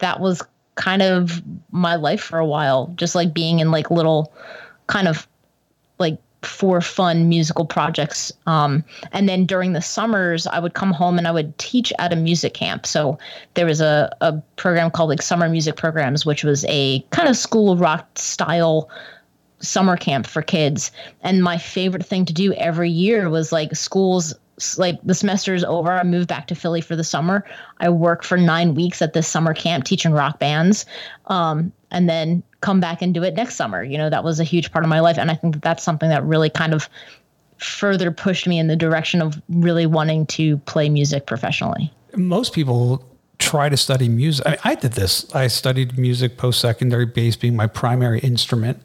that 0.00 0.20
was 0.20 0.42
kind 0.74 1.02
of 1.02 1.42
my 1.70 1.94
life 1.94 2.20
for 2.20 2.38
a 2.38 2.46
while, 2.46 2.92
just 2.96 3.14
like 3.14 3.32
being 3.32 3.60
in 3.60 3.70
like 3.70 3.90
little 3.90 4.32
kind 4.86 5.08
of 5.08 5.28
for 6.44 6.80
fun 6.80 7.28
musical 7.28 7.64
projects. 7.64 8.32
Um, 8.46 8.84
and 9.12 9.28
then 9.28 9.46
during 9.46 9.72
the 9.72 9.82
summers, 9.82 10.46
I 10.46 10.58
would 10.58 10.74
come 10.74 10.92
home 10.92 11.18
and 11.18 11.26
I 11.26 11.32
would 11.32 11.56
teach 11.58 11.92
at 11.98 12.12
a 12.12 12.16
music 12.16 12.54
camp. 12.54 12.86
So 12.86 13.18
there 13.54 13.66
was 13.66 13.80
a, 13.80 14.14
a 14.20 14.34
program 14.56 14.90
called 14.90 15.10
like 15.10 15.22
Summer 15.22 15.48
Music 15.48 15.76
Programs, 15.76 16.26
which 16.26 16.44
was 16.44 16.64
a 16.68 17.00
kind 17.10 17.28
of 17.28 17.36
school 17.36 17.76
rock 17.76 18.06
style 18.16 18.88
summer 19.60 19.96
camp 19.96 20.26
for 20.26 20.42
kids. 20.42 20.90
And 21.22 21.42
my 21.42 21.58
favorite 21.58 22.04
thing 22.04 22.24
to 22.26 22.32
do 22.32 22.52
every 22.54 22.90
year 22.90 23.30
was 23.30 23.52
like 23.52 23.74
schools 23.74 24.34
like 24.78 25.00
the 25.02 25.14
semester 25.14 25.54
is 25.54 25.64
over. 25.64 25.92
I 25.92 26.04
moved 26.04 26.28
back 26.28 26.46
to 26.48 26.54
Philly 26.54 26.80
for 26.80 26.96
the 26.96 27.04
summer. 27.04 27.44
I 27.80 27.88
work 27.88 28.22
for 28.22 28.36
nine 28.36 28.74
weeks 28.74 29.02
at 29.02 29.12
this 29.12 29.26
summer 29.26 29.54
camp 29.54 29.84
teaching 29.84 30.12
rock 30.12 30.38
bands, 30.38 30.86
um, 31.26 31.72
and 31.90 32.08
then 32.08 32.42
come 32.64 32.80
back 32.80 33.02
and 33.02 33.12
do 33.12 33.22
it 33.22 33.34
next 33.34 33.56
summer. 33.56 33.84
You 33.84 33.98
know, 33.98 34.08
that 34.08 34.24
was 34.24 34.40
a 34.40 34.44
huge 34.44 34.72
part 34.72 34.84
of 34.84 34.88
my 34.88 35.00
life, 35.00 35.18
and 35.18 35.30
I 35.30 35.34
think 35.34 35.54
that 35.54 35.62
that's 35.62 35.82
something 35.82 36.08
that 36.08 36.24
really 36.24 36.48
kind 36.48 36.72
of 36.72 36.88
further 37.58 38.10
pushed 38.10 38.46
me 38.46 38.58
in 38.58 38.68
the 38.68 38.76
direction 38.76 39.20
of 39.20 39.40
really 39.50 39.86
wanting 39.86 40.26
to 40.26 40.56
play 40.58 40.88
music 40.88 41.26
professionally. 41.26 41.92
Most 42.16 42.54
people 42.54 43.04
try 43.38 43.68
to 43.68 43.76
study 43.76 44.08
music. 44.08 44.46
I, 44.46 44.50
mean, 44.50 44.58
I 44.64 44.74
did 44.76 44.92
this. 44.92 45.32
I 45.34 45.46
studied 45.48 45.98
music 45.98 46.38
post 46.38 46.60
secondary, 46.60 47.04
bass 47.04 47.36
being 47.36 47.54
my 47.54 47.66
primary 47.66 48.20
instrument. 48.20 48.80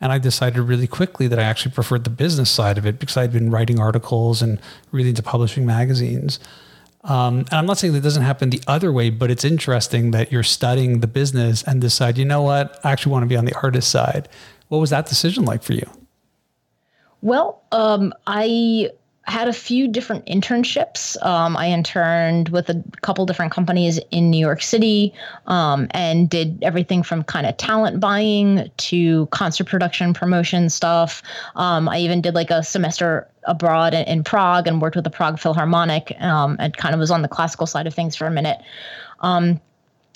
And 0.00 0.12
I 0.12 0.18
decided 0.18 0.60
really 0.60 0.86
quickly 0.86 1.28
that 1.28 1.38
I 1.38 1.42
actually 1.42 1.72
preferred 1.72 2.04
the 2.04 2.10
business 2.10 2.50
side 2.50 2.76
of 2.78 2.84
it 2.84 2.98
because 2.98 3.16
I'd 3.16 3.32
been 3.32 3.50
writing 3.50 3.80
articles 3.80 4.42
and 4.42 4.60
really 4.92 5.10
into 5.10 5.22
publishing 5.22 5.64
magazines. 5.64 6.38
Um, 7.04 7.40
and 7.40 7.52
I'm 7.52 7.66
not 7.66 7.78
saying 7.78 7.92
that 7.92 8.02
doesn't 8.02 8.22
happen 8.22 8.50
the 8.50 8.62
other 8.66 8.90
way, 8.90 9.10
but 9.10 9.30
it's 9.30 9.44
interesting 9.44 10.10
that 10.12 10.32
you're 10.32 10.42
studying 10.42 11.00
the 11.00 11.06
business 11.06 11.62
and 11.62 11.80
decide, 11.80 12.16
you 12.16 12.24
know 12.24 12.42
what, 12.42 12.80
I 12.82 12.92
actually 12.92 13.12
want 13.12 13.24
to 13.24 13.28
be 13.28 13.36
on 13.36 13.44
the 13.44 13.54
artist 13.62 13.90
side. 13.90 14.28
What 14.68 14.78
was 14.78 14.90
that 14.90 15.06
decision 15.06 15.44
like 15.44 15.62
for 15.62 15.74
you? 15.74 15.88
Well, 17.20 17.62
um, 17.72 18.14
I 18.26 18.90
had 19.26 19.48
a 19.48 19.52
few 19.52 19.88
different 19.88 20.26
internships. 20.26 21.22
Um, 21.24 21.56
I 21.56 21.68
interned 21.68 22.50
with 22.50 22.68
a 22.68 22.82
couple 23.00 23.24
different 23.24 23.52
companies 23.52 23.98
in 24.10 24.30
New 24.30 24.38
York 24.38 24.60
City 24.60 25.14
um, 25.46 25.88
and 25.92 26.28
did 26.28 26.62
everything 26.62 27.02
from 27.02 27.22
kind 27.22 27.46
of 27.46 27.56
talent 27.56 28.00
buying 28.00 28.70
to 28.76 29.26
concert 29.26 29.66
production 29.66 30.12
promotion 30.12 30.68
stuff. 30.68 31.22
Um, 31.56 31.88
I 31.88 31.98
even 31.98 32.20
did 32.20 32.34
like 32.34 32.50
a 32.50 32.62
semester 32.62 33.26
abroad 33.44 33.94
in, 33.94 34.04
in, 34.04 34.24
Prague 34.24 34.66
and 34.66 34.80
worked 34.80 34.96
with 34.96 35.04
the 35.04 35.10
Prague 35.10 35.38
Philharmonic 35.38 36.14
um, 36.20 36.56
and 36.58 36.76
kind 36.76 36.94
of 36.94 37.00
was 37.00 37.10
on 37.10 37.22
the 37.22 37.28
classical 37.28 37.66
side 37.66 37.86
of 37.86 37.94
things 37.94 38.14
for 38.14 38.26
a 38.26 38.30
minute. 38.30 38.58
Um, 39.20 39.60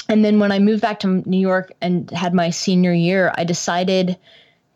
and 0.08 0.24
then 0.24 0.38
when 0.38 0.52
I 0.52 0.58
moved 0.58 0.82
back 0.82 1.00
to 1.00 1.22
New 1.28 1.40
York 1.40 1.72
and 1.80 2.10
had 2.10 2.34
my 2.34 2.50
senior 2.50 2.92
year, 2.92 3.32
I 3.36 3.44
decided 3.44 4.18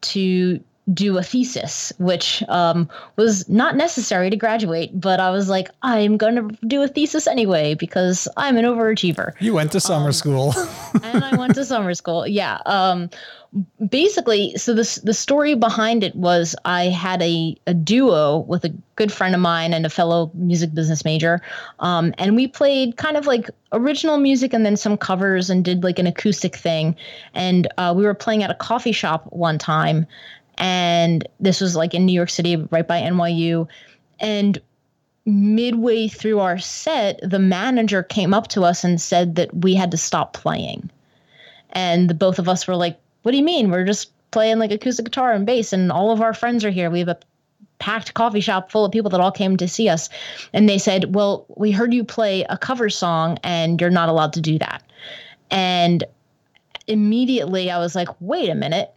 to 0.02 0.62
do 0.92 1.16
a 1.16 1.22
thesis, 1.22 1.92
which 1.98 2.42
um, 2.48 2.88
was 3.16 3.48
not 3.48 3.76
necessary 3.76 4.30
to 4.30 4.36
graduate, 4.36 4.90
but 5.00 5.20
I 5.20 5.30
was 5.30 5.48
like, 5.48 5.68
I'm 5.82 6.16
going 6.16 6.34
to 6.34 6.66
do 6.66 6.82
a 6.82 6.88
thesis 6.88 7.26
anyway 7.26 7.74
because 7.74 8.26
I'm 8.36 8.56
an 8.56 8.64
overachiever. 8.64 9.32
You 9.40 9.54
went 9.54 9.70
to 9.72 9.80
summer 9.80 10.06
um, 10.06 10.12
school. 10.12 10.54
and 11.02 11.24
I 11.24 11.36
went 11.36 11.54
to 11.54 11.64
summer 11.64 11.94
school. 11.94 12.26
Yeah. 12.26 12.58
Um, 12.66 13.10
basically, 13.88 14.56
so 14.56 14.74
this 14.74 14.96
the 14.96 15.14
story 15.14 15.54
behind 15.54 16.02
it 16.02 16.16
was 16.16 16.56
I 16.64 16.84
had 16.86 17.22
a, 17.22 17.56
a 17.66 17.74
duo 17.74 18.38
with 18.38 18.64
a 18.64 18.74
good 18.96 19.12
friend 19.12 19.34
of 19.34 19.40
mine 19.40 19.74
and 19.74 19.86
a 19.86 19.90
fellow 19.90 20.30
music 20.34 20.74
business 20.74 21.04
major. 21.04 21.40
Um, 21.78 22.12
and 22.18 22.34
we 22.34 22.48
played 22.48 22.96
kind 22.96 23.16
of 23.16 23.26
like 23.26 23.50
original 23.72 24.18
music 24.18 24.52
and 24.52 24.66
then 24.66 24.76
some 24.76 24.96
covers 24.96 25.48
and 25.48 25.64
did 25.64 25.84
like 25.84 25.98
an 25.98 26.06
acoustic 26.06 26.56
thing. 26.56 26.96
And 27.34 27.68
uh, 27.78 27.94
we 27.96 28.04
were 28.04 28.14
playing 28.14 28.42
at 28.42 28.50
a 28.50 28.54
coffee 28.54 28.92
shop 28.92 29.26
one 29.30 29.58
time 29.58 30.06
and 30.58 31.26
this 31.40 31.60
was 31.60 31.76
like 31.76 31.94
in 31.94 32.06
New 32.06 32.12
York 32.12 32.30
City, 32.30 32.56
right 32.70 32.86
by 32.86 33.00
NYU. 33.00 33.68
And 34.20 34.60
midway 35.24 36.08
through 36.08 36.40
our 36.40 36.58
set, 36.58 37.20
the 37.22 37.38
manager 37.38 38.02
came 38.02 38.34
up 38.34 38.48
to 38.48 38.64
us 38.64 38.84
and 38.84 39.00
said 39.00 39.36
that 39.36 39.54
we 39.54 39.74
had 39.74 39.90
to 39.92 39.96
stop 39.96 40.32
playing. 40.32 40.90
And 41.70 42.10
the 42.10 42.14
both 42.14 42.38
of 42.38 42.48
us 42.48 42.66
were 42.66 42.76
like, 42.76 42.98
What 43.22 43.32
do 43.32 43.38
you 43.38 43.44
mean? 43.44 43.70
We're 43.70 43.84
just 43.84 44.10
playing 44.30 44.58
like 44.58 44.70
acoustic 44.70 45.06
guitar 45.06 45.32
and 45.32 45.46
bass, 45.46 45.72
and 45.72 45.90
all 45.90 46.10
of 46.10 46.20
our 46.20 46.34
friends 46.34 46.64
are 46.64 46.70
here. 46.70 46.90
We 46.90 47.00
have 47.00 47.08
a 47.08 47.18
packed 47.78 48.14
coffee 48.14 48.40
shop 48.40 48.70
full 48.70 48.84
of 48.84 48.92
people 48.92 49.10
that 49.10 49.20
all 49.20 49.32
came 49.32 49.56
to 49.56 49.66
see 49.66 49.88
us. 49.88 50.08
And 50.52 50.68
they 50.68 50.78
said, 50.78 51.14
Well, 51.14 51.46
we 51.56 51.70
heard 51.70 51.94
you 51.94 52.04
play 52.04 52.44
a 52.48 52.58
cover 52.58 52.90
song, 52.90 53.38
and 53.42 53.80
you're 53.80 53.90
not 53.90 54.08
allowed 54.08 54.34
to 54.34 54.40
do 54.40 54.58
that. 54.58 54.82
And 55.50 56.04
immediately 56.86 57.70
I 57.70 57.78
was 57.78 57.94
like, 57.94 58.08
Wait 58.20 58.50
a 58.50 58.54
minute 58.54 58.92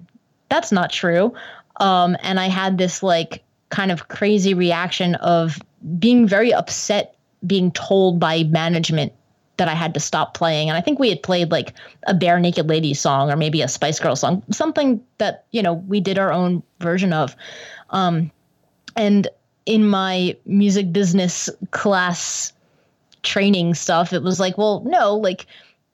that's 0.49 0.71
not 0.71 0.91
true. 0.91 1.33
Um, 1.77 2.15
and 2.21 2.39
I 2.39 2.47
had 2.47 2.77
this 2.77 3.03
like 3.03 3.43
kind 3.69 3.91
of 3.91 4.07
crazy 4.07 4.53
reaction 4.53 5.15
of 5.15 5.59
being 5.99 6.27
very 6.27 6.53
upset 6.53 7.15
being 7.45 7.71
told 7.71 8.19
by 8.19 8.43
management 8.43 9.13
that 9.57 9.67
I 9.67 9.73
had 9.73 9.93
to 9.93 9.99
stop 9.99 10.33
playing. 10.33 10.69
And 10.69 10.77
I 10.77 10.81
think 10.81 10.99
we 10.99 11.09
had 11.09 11.23
played 11.23 11.51
like 11.51 11.73
a 12.07 12.13
Barenaked 12.13 12.67
Ladies 12.67 12.99
song 12.99 13.31
or 13.31 13.35
maybe 13.35 13.61
a 13.61 13.67
Spice 13.67 13.99
Girl 13.99 14.15
song, 14.15 14.43
something 14.51 15.01
that, 15.17 15.45
you 15.51 15.61
know, 15.61 15.73
we 15.73 16.01
did 16.01 16.17
our 16.17 16.31
own 16.31 16.61
version 16.79 17.13
of. 17.13 17.35
Um, 17.91 18.31
and 18.95 19.27
in 19.65 19.87
my 19.87 20.35
music 20.45 20.91
business 20.91 21.49
class 21.71 22.51
training 23.23 23.75
stuff, 23.75 24.11
it 24.13 24.23
was 24.23 24.39
like, 24.39 24.57
well, 24.57 24.83
no, 24.85 25.15
like 25.15 25.45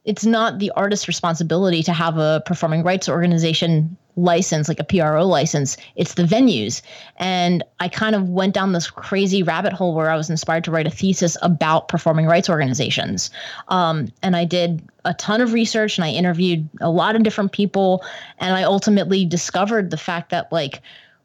it's 0.06 0.26
not 0.26 0.60
the 0.60 0.72
artist's 0.72 1.08
responsibility 1.08 1.84
to 1.84 1.94
have 1.94 2.18
a 2.18 2.42
performing 2.46 2.84
rights 2.84 3.08
organization 3.08 3.96
license, 4.15 4.67
like 4.67 4.80
a 4.80 4.84
PRO 4.84 5.26
license. 5.26 5.78
It's 5.95 6.15
the 6.15 6.24
venues. 6.24 6.82
And 7.17 7.63
I 7.80 7.88
kind 7.88 8.15
of 8.15 8.30
went 8.30 8.54
down 8.54 8.74
this 8.74 8.89
crazy 8.89 9.43
rabbit 9.43 9.74
hole 9.74 9.95
where 9.95 10.10
I 10.10 10.15
was 10.15 10.30
inspired 10.30 10.63
to 10.65 10.71
write 10.71 10.88
a 10.88 10.91
thesis 10.91 11.38
about 11.41 11.88
performing 11.88 12.26
rights 12.26 12.50
organizations. 12.50 13.30
Um, 13.69 14.08
and 14.21 14.36
I 14.36 14.45
did 14.45 14.82
a 15.06 15.13
ton 15.13 15.41
of 15.41 15.54
research 15.54 15.97
and 15.97 16.06
I 16.06 16.12
interviewed 16.12 16.67
a 16.80 16.89
lot 16.89 17.15
of 17.15 17.24
different 17.24 17.52
people. 17.52 18.04
And 18.39 18.56
I 18.56 18.63
ultimately 18.63 19.26
discovered 19.26 19.91
the 19.91 19.97
fact 19.97 20.30
that, 20.30 20.52
like, 20.52 20.82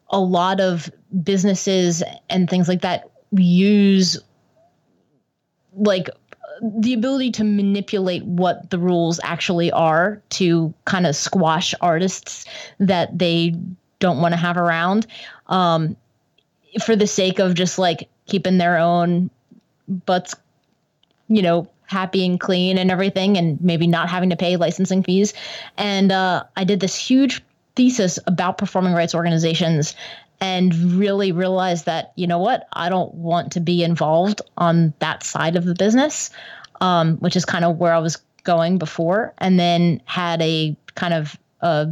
a 0.09 0.19
lot 0.19 0.59
of 0.61 0.89
businesses 1.23 2.01
and 2.29 2.49
things 2.49 2.67
like 2.67 2.81
that 2.81 3.09
use 3.31 4.17
like 5.77 6.09
the 6.61 6.93
ability 6.93 7.31
to 7.31 7.43
manipulate 7.43 8.23
what 8.25 8.69
the 8.69 8.79
rules 8.79 9.19
actually 9.23 9.71
are 9.71 10.21
to 10.29 10.73
kind 10.85 11.05
of 11.05 11.15
squash 11.15 11.73
artists 11.81 12.45
that 12.79 13.17
they 13.17 13.55
don't 13.99 14.21
want 14.21 14.33
to 14.33 14.37
have 14.37 14.57
around 14.57 15.07
um, 15.47 15.95
for 16.83 16.95
the 16.95 17.07
sake 17.07 17.39
of 17.39 17.53
just 17.53 17.79
like 17.79 18.09
keeping 18.25 18.57
their 18.57 18.77
own 18.77 19.29
butts, 19.87 20.35
you 21.27 21.41
know, 21.41 21.67
happy 21.85 22.25
and 22.25 22.39
clean 22.39 22.77
and 22.77 22.91
everything, 22.91 23.37
and 23.37 23.61
maybe 23.61 23.87
not 23.87 24.09
having 24.09 24.29
to 24.29 24.35
pay 24.35 24.57
licensing 24.57 25.03
fees. 25.03 25.33
And 25.77 26.11
uh, 26.11 26.43
I 26.55 26.63
did 26.63 26.79
this 26.79 26.95
huge 26.95 27.41
thesis 27.75 28.19
about 28.27 28.57
performing 28.57 28.93
rights 28.93 29.15
organizations 29.15 29.95
and 30.39 30.73
really 30.93 31.31
realized 31.31 31.85
that 31.85 32.13
you 32.15 32.27
know 32.27 32.39
what? 32.39 32.67
I 32.73 32.89
don't 32.89 33.13
want 33.13 33.51
to 33.53 33.59
be 33.59 33.83
involved 33.83 34.41
on 34.57 34.93
that 34.99 35.23
side 35.23 35.55
of 35.55 35.65
the 35.65 35.75
business 35.75 36.29
um, 36.81 37.17
which 37.17 37.35
is 37.35 37.45
kind 37.45 37.65
of 37.65 37.77
where 37.77 37.93
i 37.93 37.99
was 37.99 38.17
going 38.43 38.77
before. 38.77 39.33
And 39.39 39.59
then 39.59 40.01
had 40.05 40.41
a 40.41 40.75
kind 40.95 41.13
of 41.13 41.37
uh, 41.61 41.87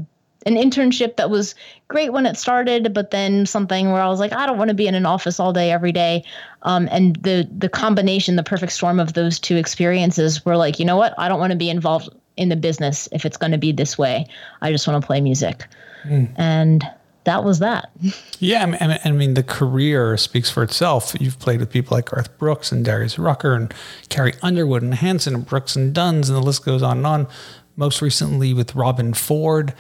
an 0.46 0.56
internship 0.56 1.18
that 1.18 1.30
was 1.30 1.56
great 1.88 2.14
when 2.14 2.28
it 2.28 2.38
started 2.38 2.94
but 2.94 3.10
then 3.10 3.48
something 3.48 3.92
where 3.92 4.02
i 4.02 4.08
was 4.08 4.20
like 4.20 4.32
i 4.32 4.46
don't 4.46 4.60
want 4.60 4.68
to 4.68 4.76
be 4.76 4.86
in 4.86 4.94
an 4.94 5.06
office 5.06 5.40
all 5.40 5.54
day 5.54 5.72
every 5.72 5.92
day. 5.92 6.24
Um, 6.62 6.88
and 6.92 7.16
the 7.18 7.48
the 7.56 7.70
combination 7.70 8.36
the 8.36 8.44
perfect 8.44 8.72
storm 8.72 9.00
of 9.00 9.14
those 9.14 9.40
two 9.40 9.58
experiences 9.58 10.46
were 10.46 10.58
like 10.58 10.80
you 10.80 10.86
know 10.86 10.98
what? 10.98 11.14
I 11.18 11.28
don't 11.28 11.40
want 11.40 11.52
to 11.52 11.58
be 11.58 11.70
involved 11.70 12.10
in 12.38 12.50
the 12.50 12.56
business 12.56 13.08
if 13.12 13.26
it's 13.26 13.38
going 13.38 13.54
to 13.54 13.58
be 13.58 13.72
this 13.72 13.98
way. 13.98 14.28
I 14.62 14.72
just 14.72 14.88
want 14.88 15.02
to 15.02 15.06
play 15.06 15.22
music. 15.22 15.66
Mm. 16.06 16.30
and 16.36 16.88
that 17.26 17.44
was 17.44 17.60
that. 17.60 17.92
Yeah, 18.40 18.64
I 18.64 18.66
mean, 18.66 19.00
I 19.04 19.12
mean, 19.12 19.34
the 19.34 19.44
career 19.44 20.18
speaks 20.18 20.50
for 20.50 20.64
itself. 20.64 21.16
You've 21.20 21.40
played 21.40 21.60
with 21.60 21.70
people 21.70 21.96
like 21.96 22.10
Garth 22.10 22.38
Brooks 22.38 22.72
and 22.72 22.86
Darius 22.86 23.20
Rucker 23.20 23.54
and 23.54 23.74
Carrie 24.10 24.34
Underwood 24.42 24.82
and 24.82 24.96
Hanson 24.96 25.36
and 25.36 25.46
Brooks 25.46 25.76
and 25.76 25.94
Dunns, 25.94 26.30
and 26.30 26.38
the 26.38 26.42
list 26.42 26.64
goes 26.64 26.82
on 26.82 26.98
and 26.98 27.08
on. 27.08 27.28
Most 27.76 28.02
recently 28.02 28.54
with 28.54 28.74
Robben 28.74 29.16
Ford. 29.16 29.74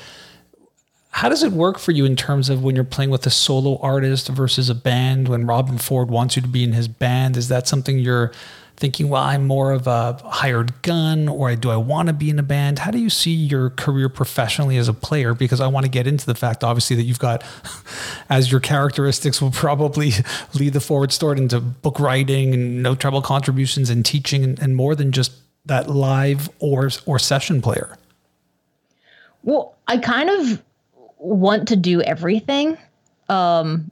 How 1.11 1.29
does 1.29 1.43
it 1.43 1.53
work 1.53 1.79
for 1.79 1.91
you 1.91 2.03
in 2.03 2.17
terms 2.17 2.49
of 2.49 2.61
when 2.61 2.75
you're 2.75 2.83
playing 2.83 3.09
with 3.09 3.25
a 3.25 3.29
solo 3.29 3.77
artist 3.79 4.27
versus 4.27 4.69
a 4.69 4.75
band? 4.75 5.29
When 5.29 5.45
Robben 5.45 5.81
Ford 5.81 6.09
wants 6.09 6.35
you 6.35 6.41
to 6.41 6.47
be 6.47 6.63
in 6.63 6.73
his 6.73 6.89
band, 6.89 7.37
is 7.37 7.47
that 7.47 7.69
something 7.69 7.99
you're 7.99 8.33
thinking, 8.77 9.09
well, 9.09 9.23
I'm 9.23 9.47
more 9.47 9.71
of 9.71 9.87
a 9.87 10.13
hired 10.23 10.81
gun, 10.81 11.27
or 11.27 11.55
do 11.55 11.69
I 11.69 11.77
want 11.77 12.07
to 12.07 12.13
be 12.13 12.29
in 12.29 12.37
a 12.39 12.43
band? 12.43 12.79
How 12.79 12.91
do 12.91 12.99
you 12.99 13.09
see 13.09 13.31
your 13.31 13.69
career 13.69 14.09
professionally 14.09 14.77
as 14.77 14.87
a 14.87 14.93
player? 14.93 15.33
Because 15.33 15.61
I 15.61 15.67
want 15.67 15.85
to 15.85 15.89
get 15.89 16.07
into 16.07 16.25
the 16.25 16.35
fact, 16.35 16.63
obviously, 16.63 16.95
that 16.97 17.03
you've 17.03 17.19
got, 17.19 17.43
as 18.29 18.51
your 18.51 18.59
characteristics 18.59 19.41
will 19.41 19.51
probably 19.51 20.11
lead 20.53 20.73
the 20.73 20.81
forward 20.81 21.11
story 21.11 21.37
into 21.37 21.59
book 21.59 21.99
writing 21.99 22.53
and 22.53 22.83
No 22.83 22.95
Treble 22.95 23.21
contributions 23.21 23.89
and 23.89 24.05
teaching 24.05 24.43
and, 24.43 24.59
and 24.59 24.75
more 24.75 24.95
than 24.95 25.11
just 25.11 25.31
that 25.65 25.89
live 25.89 26.49
or 26.59 26.89
or 27.05 27.17
session 27.17 27.61
player. 27.61 27.97
Well, 29.43 29.75
I 29.87 29.97
kind 29.97 30.29
of 30.29 30.61
want 31.17 31.67
to 31.69 31.75
do 31.75 32.01
everything. 32.01 32.77
Um, 33.29 33.91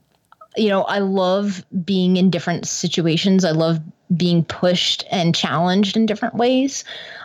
you 0.56 0.70
know, 0.70 0.84
I 0.84 1.00
love 1.00 1.64
being 1.84 2.18
in 2.18 2.30
different 2.30 2.68
situations. 2.68 3.44
I 3.44 3.52
love 3.52 3.80
being 4.16 4.44
pushed 4.44 5.06
and 5.10 5.36
challenged 5.36 5.98
in 5.98 6.06
different 6.06 6.36
ways. 6.36 6.84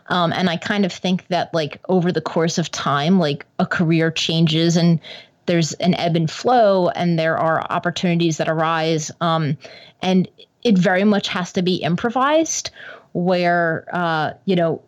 Um, 0.08 0.32
and 0.32 0.48
I 0.48 0.56
kind 0.56 0.84
of 0.84 0.92
think 0.92 1.26
that, 1.28 1.52
like, 1.52 1.80
over 1.88 2.12
the 2.12 2.20
course 2.20 2.58
of 2.58 2.70
time, 2.70 3.18
like 3.18 3.44
a 3.58 3.66
career 3.66 4.10
changes 4.10 4.76
and 4.76 5.00
there's 5.46 5.72
an 5.74 5.94
ebb 5.94 6.14
and 6.14 6.30
flow, 6.30 6.88
and 6.88 7.18
there 7.18 7.38
are 7.38 7.66
opportunities 7.70 8.36
that 8.36 8.48
arise. 8.48 9.10
Um, 9.20 9.56
and 10.02 10.28
it 10.62 10.76
very 10.76 11.04
much 11.04 11.28
has 11.28 11.52
to 11.54 11.62
be 11.62 11.76
improvised, 11.76 12.70
where, 13.12 13.88
uh, 13.92 14.32
you 14.44 14.56
know, 14.56 14.82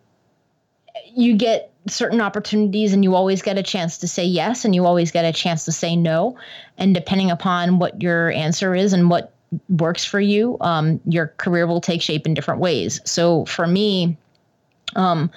you 1.15 1.35
get 1.35 1.71
certain 1.87 2.21
opportunities 2.21 2.93
and 2.93 3.03
you 3.03 3.15
always 3.15 3.41
get 3.41 3.57
a 3.57 3.63
chance 3.63 3.97
to 3.97 4.07
say 4.07 4.23
yes 4.23 4.65
and 4.65 4.75
you 4.75 4.85
always 4.85 5.11
get 5.11 5.25
a 5.25 5.33
chance 5.33 5.65
to 5.65 5.71
say 5.71 5.95
no 5.95 6.37
and 6.77 6.93
depending 6.93 7.31
upon 7.31 7.79
what 7.79 8.01
your 8.03 8.31
answer 8.31 8.75
is 8.75 8.93
and 8.93 9.09
what 9.09 9.33
works 9.69 10.05
for 10.05 10.19
you, 10.19 10.57
um, 10.61 10.99
your 11.05 11.27
career 11.37 11.67
will 11.67 11.81
take 11.81 12.01
shape 12.01 12.25
in 12.25 12.33
different 12.33 12.61
ways. 12.61 13.01
So 13.05 13.45
for 13.45 13.67
me, 13.67 14.17
um, 14.95 15.31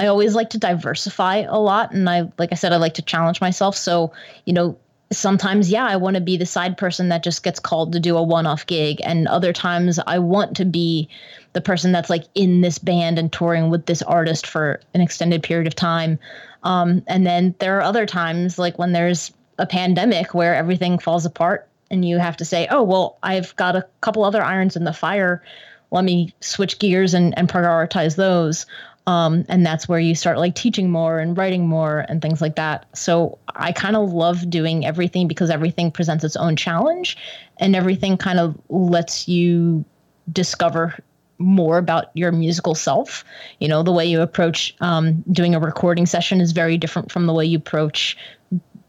I 0.00 0.06
always 0.06 0.34
like 0.34 0.50
to 0.50 0.58
diversify 0.58 1.44
a 1.48 1.58
lot, 1.58 1.92
and 1.92 2.08
I, 2.08 2.30
like 2.38 2.52
I 2.52 2.56
said, 2.56 2.72
I 2.72 2.76
like 2.76 2.94
to 2.94 3.02
challenge 3.02 3.40
myself. 3.40 3.76
So 3.76 4.12
you 4.44 4.52
know, 4.52 4.76
sometimes, 5.12 5.70
yeah, 5.70 5.86
I 5.86 5.96
want 5.96 6.14
to 6.14 6.20
be 6.20 6.36
the 6.36 6.46
side 6.46 6.76
person 6.76 7.08
that 7.08 7.22
just 7.22 7.42
gets 7.42 7.60
called 7.60 7.92
to 7.92 8.00
do 8.00 8.16
a 8.16 8.22
one 8.22 8.46
off 8.46 8.66
gig. 8.66 9.00
And 9.04 9.28
other 9.28 9.52
times 9.52 9.98
I 10.06 10.18
want 10.18 10.56
to 10.56 10.64
be 10.64 11.08
the 11.52 11.60
person 11.60 11.92
that's 11.92 12.10
like 12.10 12.24
in 12.34 12.60
this 12.60 12.78
band 12.78 13.18
and 13.18 13.32
touring 13.32 13.70
with 13.70 13.86
this 13.86 14.02
artist 14.02 14.46
for 14.46 14.80
an 14.92 15.00
extended 15.00 15.42
period 15.42 15.66
of 15.66 15.74
time. 15.74 16.18
Um, 16.62 17.02
and 17.06 17.26
then 17.26 17.54
there 17.58 17.78
are 17.78 17.82
other 17.82 18.06
times 18.06 18.58
like 18.58 18.78
when 18.78 18.92
there's 18.92 19.32
a 19.58 19.66
pandemic 19.66 20.34
where 20.34 20.54
everything 20.54 20.98
falls 20.98 21.24
apart 21.24 21.68
and 21.94 22.04
you 22.04 22.18
have 22.18 22.36
to 22.36 22.44
say, 22.44 22.66
oh, 22.70 22.82
well, 22.82 23.18
I've 23.22 23.56
got 23.56 23.76
a 23.76 23.86
couple 24.02 24.24
other 24.24 24.42
irons 24.42 24.76
in 24.76 24.84
the 24.84 24.92
fire. 24.92 25.42
Let 25.90 26.04
me 26.04 26.34
switch 26.40 26.78
gears 26.78 27.14
and, 27.14 27.36
and 27.38 27.48
prioritize 27.48 28.16
those. 28.16 28.66
Um, 29.06 29.44
and 29.48 29.64
that's 29.64 29.88
where 29.88 30.00
you 30.00 30.14
start 30.14 30.38
like 30.38 30.54
teaching 30.54 30.90
more 30.90 31.18
and 31.18 31.36
writing 31.36 31.66
more 31.66 32.04
and 32.08 32.20
things 32.20 32.40
like 32.40 32.56
that. 32.56 32.86
So 32.96 33.38
I 33.54 33.72
kind 33.72 33.96
of 33.96 34.12
love 34.12 34.48
doing 34.50 34.84
everything 34.84 35.28
because 35.28 35.50
everything 35.50 35.90
presents 35.90 36.24
its 36.24 36.36
own 36.36 36.56
challenge 36.56 37.16
and 37.58 37.76
everything 37.76 38.16
kind 38.16 38.40
of 38.40 38.58
lets 38.70 39.28
you 39.28 39.84
discover 40.32 40.98
more 41.38 41.78
about 41.78 42.06
your 42.14 42.32
musical 42.32 42.74
self. 42.74 43.24
You 43.60 43.68
know, 43.68 43.82
the 43.82 43.92
way 43.92 44.06
you 44.06 44.22
approach 44.22 44.74
um, 44.80 45.22
doing 45.30 45.54
a 45.54 45.60
recording 45.60 46.06
session 46.06 46.40
is 46.40 46.52
very 46.52 46.78
different 46.78 47.12
from 47.12 47.26
the 47.26 47.34
way 47.34 47.44
you 47.44 47.58
approach 47.58 48.16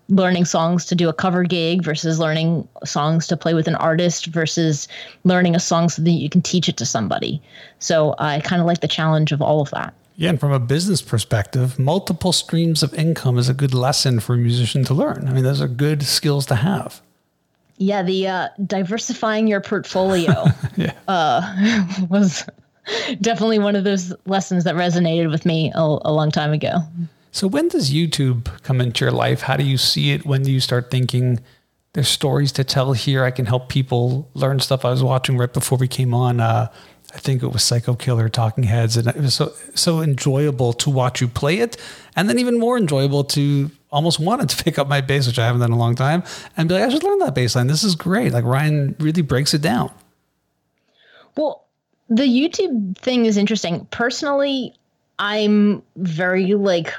learning 0.09 0.45
songs 0.45 0.85
to 0.85 0.95
do 0.95 1.09
a 1.09 1.13
cover 1.13 1.43
gig 1.43 1.83
versus 1.83 2.19
learning 2.19 2.67
songs 2.83 3.27
to 3.27 3.37
play 3.37 3.53
with 3.53 3.67
an 3.67 3.75
artist 3.75 4.27
versus 4.27 4.87
learning 5.23 5.55
a 5.55 5.59
song 5.59 5.89
so 5.89 6.01
that 6.01 6.11
you 6.11 6.29
can 6.29 6.41
teach 6.41 6.69
it 6.69 6.77
to 6.77 6.85
somebody. 6.85 7.41
So 7.79 8.15
I 8.19 8.39
kind 8.41 8.61
of 8.61 8.67
like 8.67 8.81
the 8.81 8.87
challenge 8.87 9.31
of 9.31 9.41
all 9.41 9.61
of 9.61 9.71
that. 9.71 9.93
Yeah, 10.17 10.29
and 10.29 10.39
from 10.39 10.53
a 10.53 10.59
business 10.59 11.01
perspective, 11.01 11.77
multiple 11.77 12.31
streams 12.31 12.83
of 12.83 12.93
income 12.93 13.37
is 13.37 13.49
a 13.49 13.53
good 13.53 13.73
lesson 13.73 14.21
for 14.21 14.35
a 14.35 14.37
musician 14.37 14.85
to 14.85 14.93
learn. 14.93 15.27
I 15.27 15.33
mean, 15.33 15.43
those 15.43 15.61
are 15.61 15.67
good 15.67 16.03
skills 16.03 16.45
to 16.47 16.55
have. 16.55 17.01
Yeah, 17.77 18.01
the 18.03 18.27
uh, 18.27 18.47
diversifying 18.65 19.47
your 19.47 19.59
portfolio 19.59 20.45
yeah. 20.77 20.93
uh, 21.09 21.85
was 22.09 22.47
definitely 23.19 23.59
one 23.59 23.75
of 23.75 23.83
those 23.83 24.13
lessons 24.25 24.63
that 24.63 24.75
resonated 24.75 25.29
with 25.29 25.45
me 25.45 25.71
a, 25.75 25.81
a 25.81 26.13
long 26.13 26.31
time 26.31 26.53
ago. 26.53 26.79
So 27.35 27.47
when 27.47 27.67
does 27.67 27.91
YouTube 27.91 28.45
come 28.63 28.79
into 28.79 29.03
your 29.03 29.11
life? 29.11 29.41
How 29.41 29.57
do 29.57 29.65
you 29.65 29.77
see 29.77 30.11
it? 30.11 30.25
When 30.25 30.43
do 30.43 30.49
you 30.53 30.61
start 30.61 30.89
thinking 30.89 31.41
there's 31.91 32.07
stories 32.07 32.53
to 32.53 32.63
tell 32.63 32.93
here? 32.93 33.25
I 33.25 33.31
can 33.31 33.45
help 33.45 33.67
people 33.67 34.29
learn 34.33 34.61
stuff. 34.61 34.85
I 34.85 34.89
was 34.89 35.03
watching 35.03 35.37
right 35.37 35.51
before 35.51 35.77
we 35.77 35.89
came 35.89 36.13
on. 36.13 36.39
Uh, 36.39 36.71
I 37.13 37.17
think 37.17 37.43
it 37.43 37.47
was 37.47 37.61
Psycho 37.61 37.93
Killer 37.93 38.29
Talking 38.29 38.63
Heads, 38.63 38.95
and 38.95 39.09
it 39.09 39.17
was 39.17 39.33
so 39.33 39.51
so 39.73 39.99
enjoyable 39.99 40.71
to 40.71 40.89
watch 40.89 41.19
you 41.19 41.27
play 41.27 41.57
it, 41.57 41.75
and 42.15 42.29
then 42.29 42.39
even 42.39 42.57
more 42.57 42.77
enjoyable 42.77 43.25
to 43.25 43.69
almost 43.91 44.17
wanted 44.17 44.47
to 44.47 44.63
pick 44.63 44.79
up 44.79 44.87
my 44.87 45.01
bass, 45.01 45.27
which 45.27 45.37
I 45.37 45.45
haven't 45.45 45.59
done 45.59 45.71
in 45.71 45.75
a 45.75 45.79
long 45.79 45.95
time, 45.95 46.23
and 46.55 46.69
be 46.69 46.75
like, 46.75 46.85
I 46.85 46.89
should 46.89 47.03
learn 47.03 47.19
that 47.19 47.35
bass 47.35 47.57
line. 47.57 47.67
This 47.67 47.83
is 47.83 47.95
great. 47.95 48.31
Like 48.31 48.45
Ryan 48.45 48.95
really 48.97 49.23
breaks 49.23 49.53
it 49.53 49.61
down. 49.61 49.91
Well, 51.35 51.65
the 52.07 52.23
YouTube 52.23 52.97
thing 52.97 53.25
is 53.25 53.35
interesting. 53.35 53.87
Personally, 53.91 54.73
I'm 55.19 55.83
very 55.97 56.53
like 56.53 56.93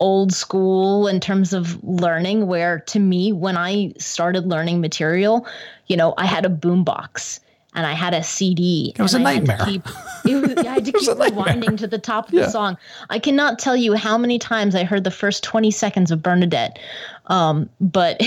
old 0.00 0.32
school 0.32 1.08
in 1.08 1.20
terms 1.20 1.52
of 1.52 1.82
learning 1.82 2.46
where 2.46 2.80
to 2.80 2.98
me 2.98 3.32
when 3.32 3.56
i 3.56 3.92
started 3.98 4.46
learning 4.46 4.80
material 4.80 5.46
you 5.86 5.96
know 5.96 6.14
i 6.18 6.26
had 6.26 6.46
a 6.46 6.48
boombox 6.48 7.40
and 7.74 7.86
i 7.86 7.92
had 7.92 8.14
a 8.14 8.22
cd 8.22 8.92
it 8.96 9.02
was 9.02 9.14
a 9.14 9.18
nightmare. 9.18 9.58
keep, 9.64 9.84
was, 9.84 10.56
i 10.58 10.74
had 10.74 10.84
to 10.84 10.92
keep 10.98 11.08
rewinding 11.08 11.76
to 11.76 11.86
the 11.86 11.98
top 11.98 12.28
of 12.28 12.34
yeah. 12.34 12.42
the 12.42 12.50
song. 12.50 12.76
I 13.10 13.18
cannot 13.18 13.58
tell 13.58 13.76
you 13.76 13.94
how 13.94 14.16
many 14.16 14.38
times 14.38 14.74
i 14.74 14.84
heard 14.84 15.04
the 15.04 15.10
first 15.10 15.42
20 15.42 15.70
seconds 15.70 16.10
of 16.10 16.22
bernadette 16.22 16.78
um, 17.26 17.68
but 17.80 18.20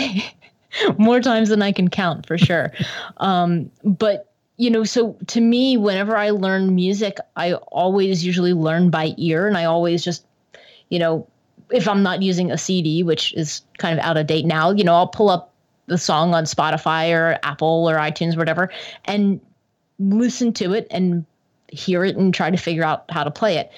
more 0.98 1.22
times 1.22 1.50
than 1.50 1.62
i 1.62 1.72
can 1.72 1.90
count 1.90 2.26
for 2.26 2.38
sure. 2.38 2.72
Um, 3.18 3.70
but 3.84 4.32
you 4.62 4.70
know, 4.70 4.84
so 4.84 5.18
to 5.26 5.42
me, 5.42 5.76
whenever 5.76 6.16
I 6.16 6.30
learn 6.30 6.76
music, 6.76 7.18
I 7.36 7.54
always 7.54 8.24
usually 8.24 8.54
learn 8.54 8.92
by 8.92 9.16
ear 9.18 9.48
and 9.48 9.58
I 9.58 9.66
always 9.66 10.04
just, 10.04 10.24
you 10.90 11.00
know, 11.00 11.28
if 11.72 11.88
I'm 11.88 12.04
not 12.04 12.22
using 12.22 12.52
a 12.52 12.58
CD, 12.58 13.04
which 13.04 13.34
is 13.34 13.62
kind 13.78 13.98
of 13.98 14.06
out 14.06 14.18
of 14.18 14.28
date 14.28 14.46
now, 14.46 14.72
you 14.72 14.84
know, 14.84 14.94
I'll 14.94 15.08
pull 15.08 15.30
up 15.30 15.54
the 15.88 15.98
song 15.98 16.34
on 16.34 16.46
Spotify 16.46 17.14
or 17.14 17.38
Apple 17.44 17.90
or 17.90 17.96
iTunes, 17.98 18.38
whatever, 18.38 18.70
and 19.06 19.40
listen 20.00 20.54
to 20.54 20.74
it 20.74 20.88
and 20.92 21.26
hear 21.72 22.04
it 22.04 22.16
and 22.18 22.34
try 22.34 22.50
to 22.50 22.58
figure 22.58 22.84
out 22.84 23.06
how 23.10 23.24
to 23.24 23.32
play 23.32 23.58
it. 23.58 23.72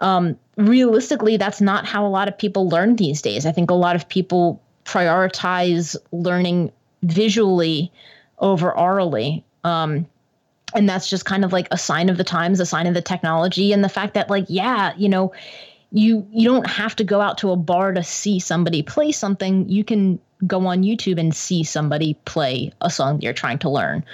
Um, 0.00 0.38
realistically, 0.56 1.36
that's 1.36 1.60
not 1.60 1.86
how 1.86 2.06
a 2.06 2.08
lot 2.08 2.28
of 2.28 2.36
people 2.36 2.68
learn 2.68 2.96
these 2.96 3.22
days. 3.22 3.46
I 3.46 3.52
think 3.52 3.70
a 3.70 3.74
lot 3.74 3.96
of 3.96 4.08
people 4.08 4.62
prioritize 4.84 5.96
learning 6.12 6.72
visually 7.02 7.92
over 8.38 8.76
orally. 8.76 9.44
Um, 9.64 10.06
and 10.74 10.88
that's 10.88 11.08
just 11.08 11.24
kind 11.24 11.44
of 11.44 11.52
like 11.52 11.68
a 11.70 11.78
sign 11.78 12.08
of 12.08 12.18
the 12.18 12.24
times, 12.24 12.60
a 12.60 12.66
sign 12.66 12.86
of 12.86 12.94
the 12.94 13.02
technology, 13.02 13.72
and 13.72 13.82
the 13.82 13.88
fact 13.88 14.14
that, 14.14 14.28
like, 14.28 14.44
yeah, 14.48 14.92
you 14.96 15.08
know, 15.08 15.32
you 15.90 16.26
you 16.30 16.48
don't 16.48 16.66
have 16.66 16.94
to 16.96 17.04
go 17.04 17.20
out 17.20 17.38
to 17.38 17.50
a 17.50 17.56
bar 17.56 17.92
to 17.92 18.02
see 18.02 18.38
somebody 18.38 18.82
play 18.82 19.12
something. 19.12 19.68
You 19.68 19.84
can 19.84 20.18
go 20.46 20.66
on 20.66 20.82
YouTube 20.82 21.18
and 21.18 21.34
see 21.34 21.64
somebody 21.64 22.14
play 22.24 22.72
a 22.80 22.90
song 22.90 23.16
that 23.16 23.22
you're 23.22 23.32
trying 23.32 23.58
to 23.60 23.70
learn. 23.70 24.04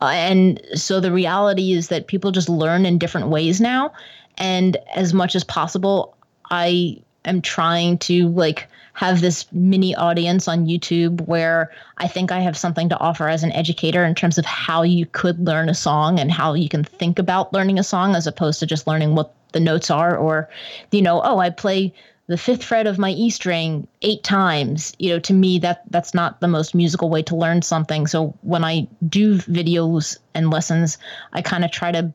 Uh, 0.00 0.12
and 0.14 0.60
so 0.74 1.00
the 1.00 1.12
reality 1.12 1.72
is 1.72 1.88
that 1.88 2.06
people 2.06 2.32
just 2.32 2.48
learn 2.48 2.86
in 2.86 2.98
different 2.98 3.28
ways 3.28 3.60
now. 3.60 3.92
And 4.38 4.76
as 4.94 5.12
much 5.12 5.36
as 5.36 5.44
possible, 5.44 6.16
I 6.50 7.00
am 7.24 7.42
trying 7.42 7.98
to 7.98 8.28
like 8.28 8.68
have 8.94 9.20
this 9.20 9.50
mini 9.52 9.94
audience 9.94 10.48
on 10.48 10.66
YouTube 10.66 11.20
where 11.26 11.70
I 11.98 12.08
think 12.08 12.32
I 12.32 12.40
have 12.40 12.56
something 12.56 12.88
to 12.88 12.98
offer 12.98 13.28
as 13.28 13.42
an 13.44 13.52
educator 13.52 14.04
in 14.04 14.14
terms 14.14 14.36
of 14.36 14.44
how 14.44 14.82
you 14.82 15.06
could 15.06 15.38
learn 15.46 15.68
a 15.68 15.74
song 15.74 16.18
and 16.18 16.30
how 16.30 16.54
you 16.54 16.68
can 16.68 16.84
think 16.84 17.18
about 17.18 17.52
learning 17.52 17.78
a 17.78 17.84
song 17.84 18.16
as 18.16 18.26
opposed 18.26 18.60
to 18.60 18.66
just 18.66 18.86
learning 18.86 19.14
what 19.14 19.34
the 19.52 19.60
notes 19.60 19.90
are 19.90 20.16
or 20.16 20.48
you 20.90 21.02
know 21.02 21.20
oh 21.24 21.38
i 21.38 21.50
play 21.50 21.92
the 22.30 22.38
fifth 22.38 22.62
fret 22.62 22.86
of 22.86 22.96
my 22.96 23.10
e 23.10 23.28
string 23.28 23.88
eight 24.02 24.22
times 24.22 24.94
you 24.98 25.10
know 25.10 25.18
to 25.18 25.32
me 25.32 25.58
that 25.58 25.82
that's 25.90 26.14
not 26.14 26.40
the 26.40 26.46
most 26.46 26.76
musical 26.76 27.10
way 27.10 27.22
to 27.22 27.34
learn 27.34 27.60
something. 27.60 28.06
So 28.06 28.38
when 28.42 28.64
i 28.64 28.86
do 29.08 29.36
videos 29.36 30.16
and 30.34 30.50
lessons 30.50 30.96
i 31.32 31.42
kind 31.42 31.64
of 31.64 31.72
try 31.72 31.90
to 31.90 32.12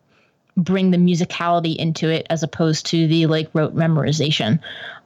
bring 0.57 0.91
the 0.91 0.97
musicality 0.97 1.75
into 1.75 2.09
it 2.09 2.25
as 2.29 2.43
opposed 2.43 2.85
to 2.85 3.07
the 3.07 3.25
like 3.25 3.49
rote 3.53 3.75
memorization. 3.75 4.57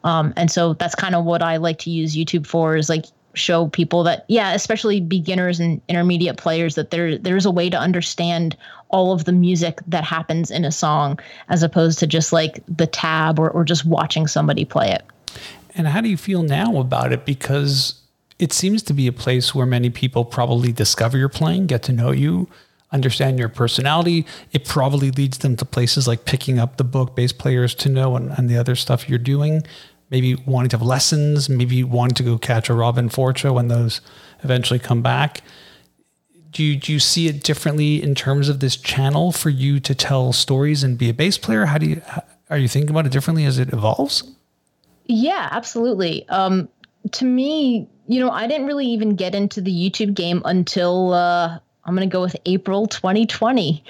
Um, 0.03 0.31
and 0.37 0.51
so 0.51 0.75
that's 0.75 0.95
kind 0.95 1.15
of 1.15 1.25
what 1.25 1.41
i 1.41 1.57
like 1.57 1.79
to 1.79 1.89
use 1.89 2.15
youtube 2.15 2.45
for 2.45 2.75
is 2.75 2.87
like 2.87 3.05
show 3.33 3.67
people 3.67 4.03
that 4.03 4.25
yeah 4.27 4.53
especially 4.53 4.99
beginners 4.99 5.59
and 5.59 5.79
intermediate 5.87 6.37
players 6.37 6.75
that 6.75 6.89
there 6.89 7.17
there's 7.17 7.45
a 7.45 7.51
way 7.51 7.69
to 7.69 7.77
understand 7.77 8.57
all 8.89 9.11
of 9.11 9.25
the 9.25 9.31
music 9.31 9.79
that 9.87 10.03
happens 10.03 10.51
in 10.51 10.65
a 10.65 10.71
song 10.71 11.19
as 11.47 11.63
opposed 11.63 11.99
to 11.99 12.07
just 12.07 12.33
like 12.33 12.61
the 12.67 12.87
tab 12.87 13.39
or, 13.39 13.49
or 13.49 13.63
just 13.63 13.85
watching 13.85 14.27
somebody 14.27 14.65
play 14.65 14.91
it. 14.91 15.03
And 15.75 15.87
how 15.87 16.01
do 16.01 16.09
you 16.09 16.17
feel 16.17 16.43
now 16.43 16.77
about 16.77 17.13
it? 17.13 17.25
Because 17.25 18.01
it 18.39 18.51
seems 18.51 18.81
to 18.83 18.93
be 18.93 19.07
a 19.07 19.11
place 19.11 19.53
where 19.53 19.65
many 19.65 19.89
people 19.89 20.25
probably 20.25 20.71
discover 20.71 21.17
your 21.17 21.29
playing 21.29 21.67
get 21.67 21.83
to 21.83 21.91
know 21.91 22.11
you 22.11 22.47
understand 22.91 23.37
your 23.37 23.49
personality. 23.49 24.25
It 24.51 24.65
probably 24.65 25.11
leads 25.11 25.39
them 25.39 25.55
to 25.57 25.65
places 25.65 26.07
like 26.07 26.25
picking 26.25 26.57
up 26.57 26.77
the 26.77 26.83
book 26.83 27.15
bass 27.15 27.31
players 27.31 27.75
to 27.75 27.89
know 27.89 28.15
and, 28.15 28.31
and 28.31 28.49
the 28.49 28.57
other 28.57 28.75
stuff 28.75 29.07
you're 29.07 29.19
doing 29.19 29.63
maybe 30.09 30.35
wanting 30.35 30.69
to 30.69 30.77
have 30.77 30.85
lessons, 30.85 31.49
maybe 31.49 31.83
wanting 31.83 32.15
to 32.15 32.23
go 32.23 32.37
catch 32.37 32.69
a 32.69 32.73
Robben 32.73 33.11
Ford 33.11 33.37
show 33.37 33.53
when 33.53 33.67
those 33.67 34.01
eventually 34.43 34.79
come 34.79 35.01
back. 35.01 35.41
Do 36.51 36.63
you, 36.63 36.77
do 36.77 36.91
you 36.91 36.99
see 36.99 37.27
it 37.27 37.43
differently 37.43 38.01
in 38.01 38.15
terms 38.15 38.49
of 38.49 38.59
this 38.59 38.75
channel 38.75 39.31
for 39.31 39.49
you 39.49 39.79
to 39.81 39.93
tell 39.93 40.33
stories 40.33 40.83
and 40.83 40.97
be 40.97 41.09
a 41.09 41.13
bass 41.13 41.37
player? 41.37 41.65
How 41.65 41.77
do 41.77 41.85
you, 41.85 42.01
are 42.49 42.57
you 42.57 42.67
thinking 42.67 42.89
about 42.89 43.05
it 43.05 43.11
differently 43.11 43.45
as 43.45 43.59
it 43.59 43.71
evolves? 43.71 44.23
Yeah, 45.05 45.47
absolutely. 45.51 46.27
Um, 46.29 46.69
to 47.11 47.25
me, 47.25 47.87
you 48.07 48.19
know, 48.19 48.31
I 48.31 48.47
didn't 48.47 48.65
really 48.65 48.87
even 48.87 49.15
get 49.15 49.35
into 49.35 49.61
the 49.61 49.71
YouTube 49.71 50.15
game 50.15 50.41
until 50.45 51.13
uh, 51.13 51.59
I'm 51.89 51.95
going 51.95 52.07
to 52.07 52.13
go 52.13 52.21
with 52.21 52.37
April 52.45 52.85
2020. 52.85 53.83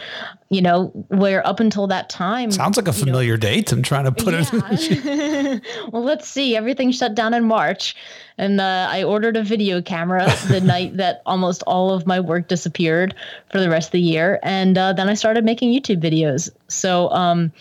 You 0.51 0.61
know, 0.63 0.87
where 1.09 1.45
up 1.45 1.59
until 1.59 1.85
that 1.87 2.09
time. 2.09 2.49
Sounds 2.49 2.75
like 2.75 2.87
a 2.87 2.93
familiar 2.93 3.33
know, 3.33 3.41
date. 3.41 3.71
I'm 3.71 3.83
trying 3.83 4.05
to 4.05 4.11
put 4.11 4.33
yeah. 4.33 4.45
it. 4.51 5.63
well, 5.93 6.03
let's 6.03 6.27
see. 6.27 6.55
Everything 6.55 6.91
shut 6.91 7.13
down 7.13 7.35
in 7.35 7.43
March. 7.43 7.95
And 8.39 8.59
uh, 8.59 8.87
I 8.89 9.03
ordered 9.03 9.37
a 9.37 9.43
video 9.43 9.79
camera 9.81 10.25
the 10.47 10.61
night 10.63 10.97
that 10.97 11.21
almost 11.27 11.61
all 11.67 11.93
of 11.93 12.07
my 12.07 12.19
work 12.19 12.47
disappeared 12.47 13.13
for 13.51 13.59
the 13.59 13.69
rest 13.69 13.89
of 13.89 13.91
the 13.91 14.01
year. 14.01 14.39
And 14.41 14.75
uh, 14.75 14.93
then 14.93 15.07
I 15.07 15.13
started 15.13 15.45
making 15.45 15.71
YouTube 15.71 16.01
videos. 16.01 16.49
So, 16.67 17.11
um, 17.11 17.51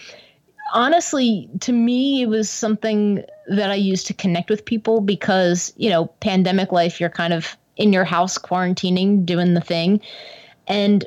honestly, 0.73 1.49
to 1.61 1.73
me, 1.73 2.23
it 2.23 2.29
was 2.29 2.49
something 2.49 3.25
that 3.49 3.71
I 3.71 3.75
used 3.75 4.07
to 4.07 4.15
connect 4.15 4.51
with 4.51 4.65
people 4.65 5.01
because, 5.01 5.73
you 5.77 5.91
know, 5.91 6.07
pandemic 6.21 6.73
life, 6.73 7.01
you're 7.01 7.11
kind 7.11 7.33
of 7.33 7.57
in 7.79 7.93
your 7.93 8.05
house 8.05 8.37
quarantining 8.37 9.25
doing 9.25 9.55
the 9.55 9.61
thing. 9.61 10.01
And 10.67 11.05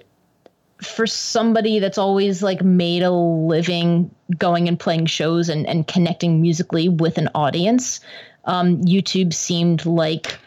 for 0.82 1.06
somebody 1.06 1.80
that's 1.80 1.98
always 1.98 2.42
like 2.42 2.64
made 2.64 3.04
a 3.04 3.12
living 3.12 4.10
going 4.38 4.68
and 4.68 4.80
playing 4.80 5.06
shows 5.06 5.48
and, 5.48 5.68
and 5.68 5.88
connecting 5.88 6.42
musically 6.42 6.90
with 6.90 7.18
an 7.18 7.30
audience 7.36 8.00
um, 8.46 8.82
youtube 8.82 9.34
seemed 9.34 9.86
like 9.86 10.40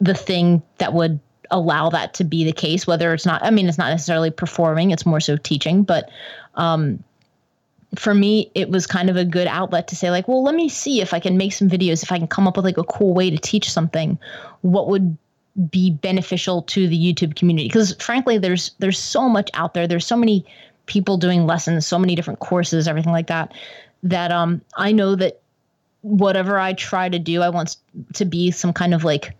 the 0.00 0.14
thing 0.14 0.62
that 0.76 0.92
would 0.92 1.18
allow 1.50 1.88
that 1.88 2.12
to 2.12 2.24
be 2.24 2.44
the 2.44 2.52
case 2.52 2.86
whether 2.86 3.14
it's 3.14 3.24
not 3.24 3.42
i 3.42 3.50
mean 3.50 3.66
it's 3.66 3.78
not 3.78 3.88
necessarily 3.88 4.30
performing 4.30 4.90
it's 4.90 5.06
more 5.06 5.20
so 5.20 5.36
teaching 5.38 5.82
but 5.82 6.10
um, 6.56 7.02
for 7.94 8.12
me 8.12 8.50
it 8.54 8.68
was 8.68 8.86
kind 8.86 9.08
of 9.08 9.16
a 9.16 9.24
good 9.24 9.46
outlet 9.46 9.88
to 9.88 9.96
say 9.96 10.10
like 10.10 10.28
well 10.28 10.42
let 10.42 10.54
me 10.54 10.68
see 10.68 11.00
if 11.00 11.14
i 11.14 11.20
can 11.20 11.38
make 11.38 11.54
some 11.54 11.68
videos 11.68 12.02
if 12.02 12.12
i 12.12 12.18
can 12.18 12.26
come 12.26 12.46
up 12.46 12.56
with 12.56 12.66
like 12.66 12.76
a 12.76 12.84
cool 12.84 13.14
way 13.14 13.30
to 13.30 13.38
teach 13.38 13.70
something. 13.70 14.18
What 14.60 14.88
would 14.88 15.16
be 15.70 15.90
beneficial 15.90 16.62
to 16.62 16.86
the 16.86 16.96
youtube 16.96 17.36
community. 17.36 17.68
Because 17.68 17.94
frankly 18.00 18.38
there's 18.38 18.72
there's 18.78 18.98
so 18.98 19.28
much 19.28 19.50
out 19.54 19.74
there. 19.74 19.86
There's 19.86 20.06
so 20.06 20.16
many 20.16 20.44
people 20.88 21.18
doing 21.18 21.46
lessons 21.46 21.86
so 21.86 21.98
many 21.98 22.16
different 22.16 22.40
courses 22.40 22.88
everything 22.88 23.12
like 23.12 23.28
that 23.28 23.52
that 24.02 24.32
um 24.32 24.60
i 24.76 24.90
know 24.90 25.14
that 25.14 25.40
whatever 26.00 26.58
i 26.58 26.72
try 26.72 27.08
to 27.08 27.18
do 27.18 27.42
i 27.42 27.48
want 27.48 27.76
to 28.14 28.24
be 28.24 28.50
some 28.50 28.72
kind 28.72 28.94
of 28.94 29.04
like 29.04 29.36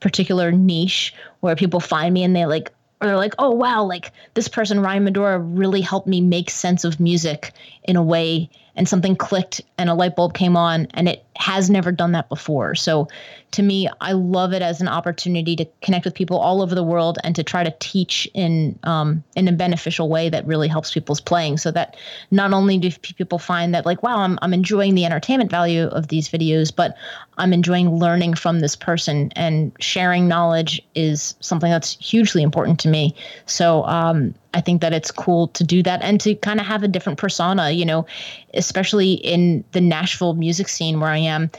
particular 0.00 0.50
niche 0.50 1.12
where 1.40 1.56
people 1.56 1.80
find 1.80 2.14
me 2.14 2.22
and 2.22 2.34
they 2.34 2.46
like 2.46 2.72
they're 3.00 3.16
like, 3.16 3.34
oh 3.40 3.50
wow, 3.50 3.82
like 3.82 4.12
this 4.34 4.46
person 4.46 4.78
Ryan 4.78 5.04
Madora 5.04 5.40
really 5.42 5.80
helped 5.80 6.06
me 6.06 6.20
make 6.20 6.50
sense 6.50 6.84
of 6.84 7.00
music 7.00 7.52
in 7.82 7.96
a 7.96 8.02
way 8.02 8.48
and 8.76 8.88
something 8.88 9.14
clicked 9.16 9.60
and 9.78 9.90
a 9.90 9.94
light 9.94 10.16
bulb 10.16 10.34
came 10.34 10.56
on 10.56 10.86
and 10.94 11.08
it 11.08 11.24
has 11.36 11.68
never 11.68 11.92
done 11.92 12.12
that 12.12 12.28
before. 12.28 12.74
So 12.74 13.08
to 13.52 13.62
me, 13.62 13.88
I 14.00 14.12
love 14.12 14.52
it 14.52 14.62
as 14.62 14.80
an 14.80 14.88
opportunity 14.88 15.56
to 15.56 15.66
connect 15.82 16.04
with 16.04 16.14
people 16.14 16.38
all 16.38 16.62
over 16.62 16.74
the 16.74 16.82
world 16.82 17.18
and 17.24 17.34
to 17.36 17.42
try 17.42 17.64
to 17.64 17.74
teach 17.80 18.28
in 18.32 18.78
um, 18.84 19.22
in 19.36 19.48
a 19.48 19.52
beneficial 19.52 20.08
way 20.08 20.28
that 20.30 20.46
really 20.46 20.68
helps 20.68 20.92
people's 20.92 21.20
playing. 21.20 21.58
So 21.58 21.70
that 21.72 21.96
not 22.30 22.52
only 22.52 22.78
do 22.78 22.90
people 22.90 23.38
find 23.38 23.74
that 23.74 23.84
like, 23.84 24.02
wow, 24.02 24.18
I'm 24.18 24.38
I'm 24.40 24.54
enjoying 24.54 24.94
the 24.94 25.04
entertainment 25.04 25.50
value 25.50 25.84
of 25.88 26.08
these 26.08 26.28
videos, 26.28 26.74
but 26.74 26.96
I'm 27.38 27.52
enjoying 27.52 27.90
learning 27.96 28.34
from 28.34 28.60
this 28.60 28.76
person 28.76 29.32
and 29.36 29.72
sharing 29.80 30.28
knowledge 30.28 30.80
is 30.94 31.34
something 31.40 31.70
that's 31.70 31.96
hugely 31.98 32.42
important 32.42 32.78
to 32.80 32.88
me. 32.88 33.14
So 33.46 33.84
um, 33.84 34.34
I 34.54 34.60
think 34.60 34.80
that 34.80 34.92
it's 34.92 35.10
cool 35.10 35.48
to 35.48 35.64
do 35.64 35.82
that 35.82 36.02
and 36.02 36.20
to 36.20 36.34
kind 36.34 36.60
of 36.60 36.66
have 36.66 36.82
a 36.82 36.88
different 36.88 37.18
persona, 37.18 37.70
you 37.70 37.84
know, 37.84 38.06
especially 38.54 39.12
in 39.12 39.64
the 39.72 39.80
Nashville 39.80 40.34
music 40.34 40.68
scene 40.68 41.00
where 41.00 41.10
I 41.10 41.18
am. 41.18 41.50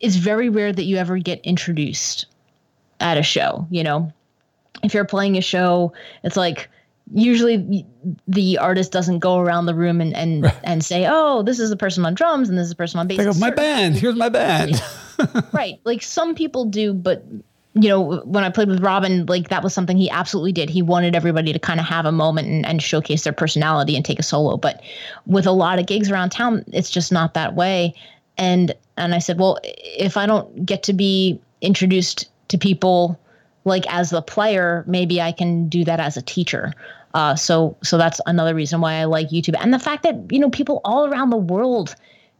It's 0.00 0.16
very 0.16 0.48
rare 0.48 0.72
that 0.72 0.84
you 0.84 0.96
ever 0.96 1.18
get 1.18 1.40
introduced 1.40 2.26
at 3.00 3.18
a 3.18 3.22
show, 3.22 3.66
you 3.70 3.82
know. 3.82 4.12
If 4.82 4.94
you're 4.94 5.04
playing 5.04 5.36
a 5.36 5.40
show, 5.40 5.92
it's 6.22 6.36
like 6.36 6.68
usually 7.12 7.84
the 8.26 8.58
artist 8.58 8.92
doesn't 8.92 9.20
go 9.20 9.38
around 9.38 9.66
the 9.66 9.74
room 9.74 10.00
and 10.00 10.14
and, 10.14 10.44
right. 10.44 10.54
and 10.64 10.84
say, 10.84 11.06
"Oh, 11.08 11.42
this 11.42 11.58
is 11.58 11.70
the 11.70 11.76
person 11.76 12.04
on 12.04 12.14
drums 12.14 12.48
and 12.48 12.58
this 12.58 12.64
is 12.64 12.70
the 12.70 12.76
person 12.76 13.00
on 13.00 13.08
bass." 13.08 13.18
Go, 13.18 13.32
"My 13.34 13.50
band, 13.50 13.96
here's 13.96 14.14
my 14.14 14.28
band." 14.28 14.80
right. 15.52 15.80
Like 15.84 16.02
some 16.02 16.34
people 16.34 16.64
do, 16.64 16.92
but 16.92 17.24
you 17.82 17.88
know, 17.88 18.20
when 18.24 18.44
I 18.44 18.50
played 18.50 18.68
with 18.68 18.80
Robben, 18.80 19.28
like 19.28 19.48
that 19.48 19.62
was 19.62 19.72
something 19.74 19.96
he 19.96 20.10
absolutely 20.10 20.52
did. 20.52 20.70
He 20.70 20.82
wanted 20.82 21.14
everybody 21.14 21.52
to 21.52 21.58
kind 21.58 21.80
of 21.80 21.86
have 21.86 22.06
a 22.06 22.12
moment 22.12 22.48
and, 22.48 22.66
and, 22.66 22.82
showcase 22.82 23.24
their 23.24 23.32
personality 23.32 23.96
and 23.96 24.04
take 24.04 24.18
a 24.18 24.22
solo. 24.22 24.56
But 24.56 24.82
with 25.26 25.46
a 25.46 25.52
lot 25.52 25.78
of 25.78 25.86
gigs 25.86 26.10
around 26.10 26.30
town, 26.30 26.64
it's 26.68 26.90
just 26.90 27.12
not 27.12 27.34
that 27.34 27.54
way. 27.54 27.94
And 28.36 28.74
and 28.96 29.14
I 29.14 29.18
said, 29.18 29.38
well, 29.38 29.58
if 29.64 30.16
I 30.16 30.26
don't 30.26 30.64
get 30.64 30.82
to 30.84 30.92
be 30.92 31.40
introduced 31.60 32.28
to 32.48 32.58
people 32.58 33.18
like 33.64 33.84
as 33.92 34.10
the 34.10 34.22
player, 34.22 34.84
maybe 34.86 35.20
I 35.20 35.32
can 35.32 35.68
do 35.68 35.84
that 35.84 36.00
as 36.00 36.16
a 36.16 36.22
teacher. 36.22 36.72
Uh, 37.14 37.34
so 37.34 37.76
so 37.82 37.98
that's 37.98 38.20
another 38.26 38.54
reason 38.54 38.80
why 38.80 38.94
I 38.94 39.04
like 39.04 39.28
YouTube 39.28 39.56
and 39.58 39.72
the 39.72 39.78
fact 39.78 40.02
that 40.02 40.16
you 40.30 40.38
know 40.38 40.50
people 40.50 40.80
all 40.84 41.06
around 41.06 41.30
the 41.30 41.36
world 41.36 41.94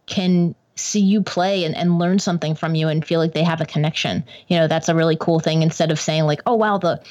can 0.06 0.54
see 0.78 1.00
you 1.00 1.22
play 1.22 1.64
and, 1.64 1.76
and 1.76 1.98
learn 1.98 2.18
something 2.18 2.54
from 2.54 2.74
you 2.74 2.88
and 2.88 3.04
feel 3.04 3.20
like 3.20 3.32
they 3.32 3.42
have 3.42 3.60
a 3.60 3.66
connection. 3.66 4.24
You 4.48 4.58
know, 4.58 4.68
that's 4.68 4.88
a 4.88 4.94
really 4.94 5.16
cool 5.16 5.40
thing 5.40 5.62
instead 5.62 5.90
of 5.90 6.00
saying 6.00 6.24
like, 6.24 6.40
oh 6.46 6.54
wow, 6.54 6.78
the 6.78 7.02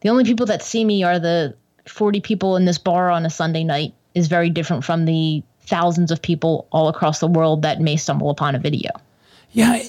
the 0.00 0.08
only 0.08 0.24
people 0.24 0.46
that 0.46 0.62
see 0.62 0.84
me 0.84 1.04
are 1.04 1.18
the 1.18 1.54
40 1.86 2.20
people 2.20 2.56
in 2.56 2.64
this 2.64 2.78
bar 2.78 3.10
on 3.10 3.24
a 3.24 3.30
Sunday 3.30 3.64
night 3.64 3.94
is 4.14 4.28
very 4.28 4.50
different 4.50 4.84
from 4.84 5.04
the 5.04 5.42
thousands 5.66 6.10
of 6.10 6.20
people 6.20 6.66
all 6.72 6.88
across 6.88 7.20
the 7.20 7.26
world 7.26 7.62
that 7.62 7.80
may 7.80 7.96
stumble 7.96 8.30
upon 8.30 8.54
a 8.54 8.58
video. 8.58 8.90
Yeah, 9.52 9.82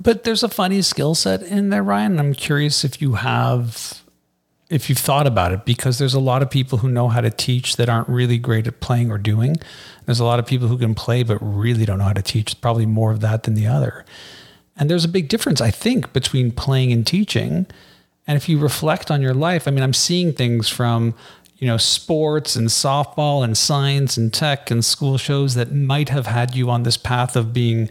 but 0.00 0.24
there's 0.24 0.42
a 0.42 0.48
funny 0.48 0.82
skill 0.82 1.14
set 1.14 1.42
in 1.42 1.70
there, 1.70 1.82
Ryan. 1.82 2.18
I'm 2.18 2.34
curious 2.34 2.84
if 2.84 3.00
you 3.00 3.14
have 3.14 4.03
if 4.70 4.88
you've 4.88 4.98
thought 4.98 5.26
about 5.26 5.52
it 5.52 5.64
because 5.64 5.98
there's 5.98 6.14
a 6.14 6.20
lot 6.20 6.42
of 6.42 6.50
people 6.50 6.78
who 6.78 6.88
know 6.88 7.08
how 7.08 7.20
to 7.20 7.30
teach 7.30 7.76
that 7.76 7.88
aren't 7.88 8.08
really 8.08 8.38
great 8.38 8.66
at 8.66 8.80
playing 8.80 9.10
or 9.10 9.18
doing. 9.18 9.56
There's 10.06 10.20
a 10.20 10.24
lot 10.24 10.38
of 10.38 10.46
people 10.46 10.68
who 10.68 10.78
can 10.78 10.94
play 10.94 11.22
but 11.22 11.38
really 11.40 11.84
don't 11.84 11.98
know 11.98 12.04
how 12.04 12.12
to 12.12 12.22
teach. 12.22 12.60
Probably 12.60 12.86
more 12.86 13.12
of 13.12 13.20
that 13.20 13.42
than 13.42 13.54
the 13.54 13.66
other. 13.66 14.04
And 14.76 14.90
there's 14.90 15.04
a 15.04 15.08
big 15.08 15.28
difference, 15.28 15.60
I 15.60 15.70
think, 15.70 16.12
between 16.12 16.50
playing 16.50 16.92
and 16.92 17.06
teaching. 17.06 17.66
And 18.26 18.36
if 18.36 18.48
you 18.48 18.58
reflect 18.58 19.10
on 19.10 19.22
your 19.22 19.34
life, 19.34 19.68
I 19.68 19.70
mean, 19.70 19.84
I'm 19.84 19.92
seeing 19.92 20.32
things 20.32 20.68
from, 20.68 21.14
you 21.58 21.66
know, 21.66 21.76
sports 21.76 22.56
and 22.56 22.68
softball 22.68 23.44
and 23.44 23.56
science 23.56 24.16
and 24.16 24.32
tech 24.32 24.70
and 24.70 24.84
school 24.84 25.18
shows 25.18 25.54
that 25.54 25.72
might 25.72 26.08
have 26.08 26.26
had 26.26 26.54
you 26.54 26.70
on 26.70 26.82
this 26.82 26.96
path 26.96 27.36
of 27.36 27.52
being 27.52 27.90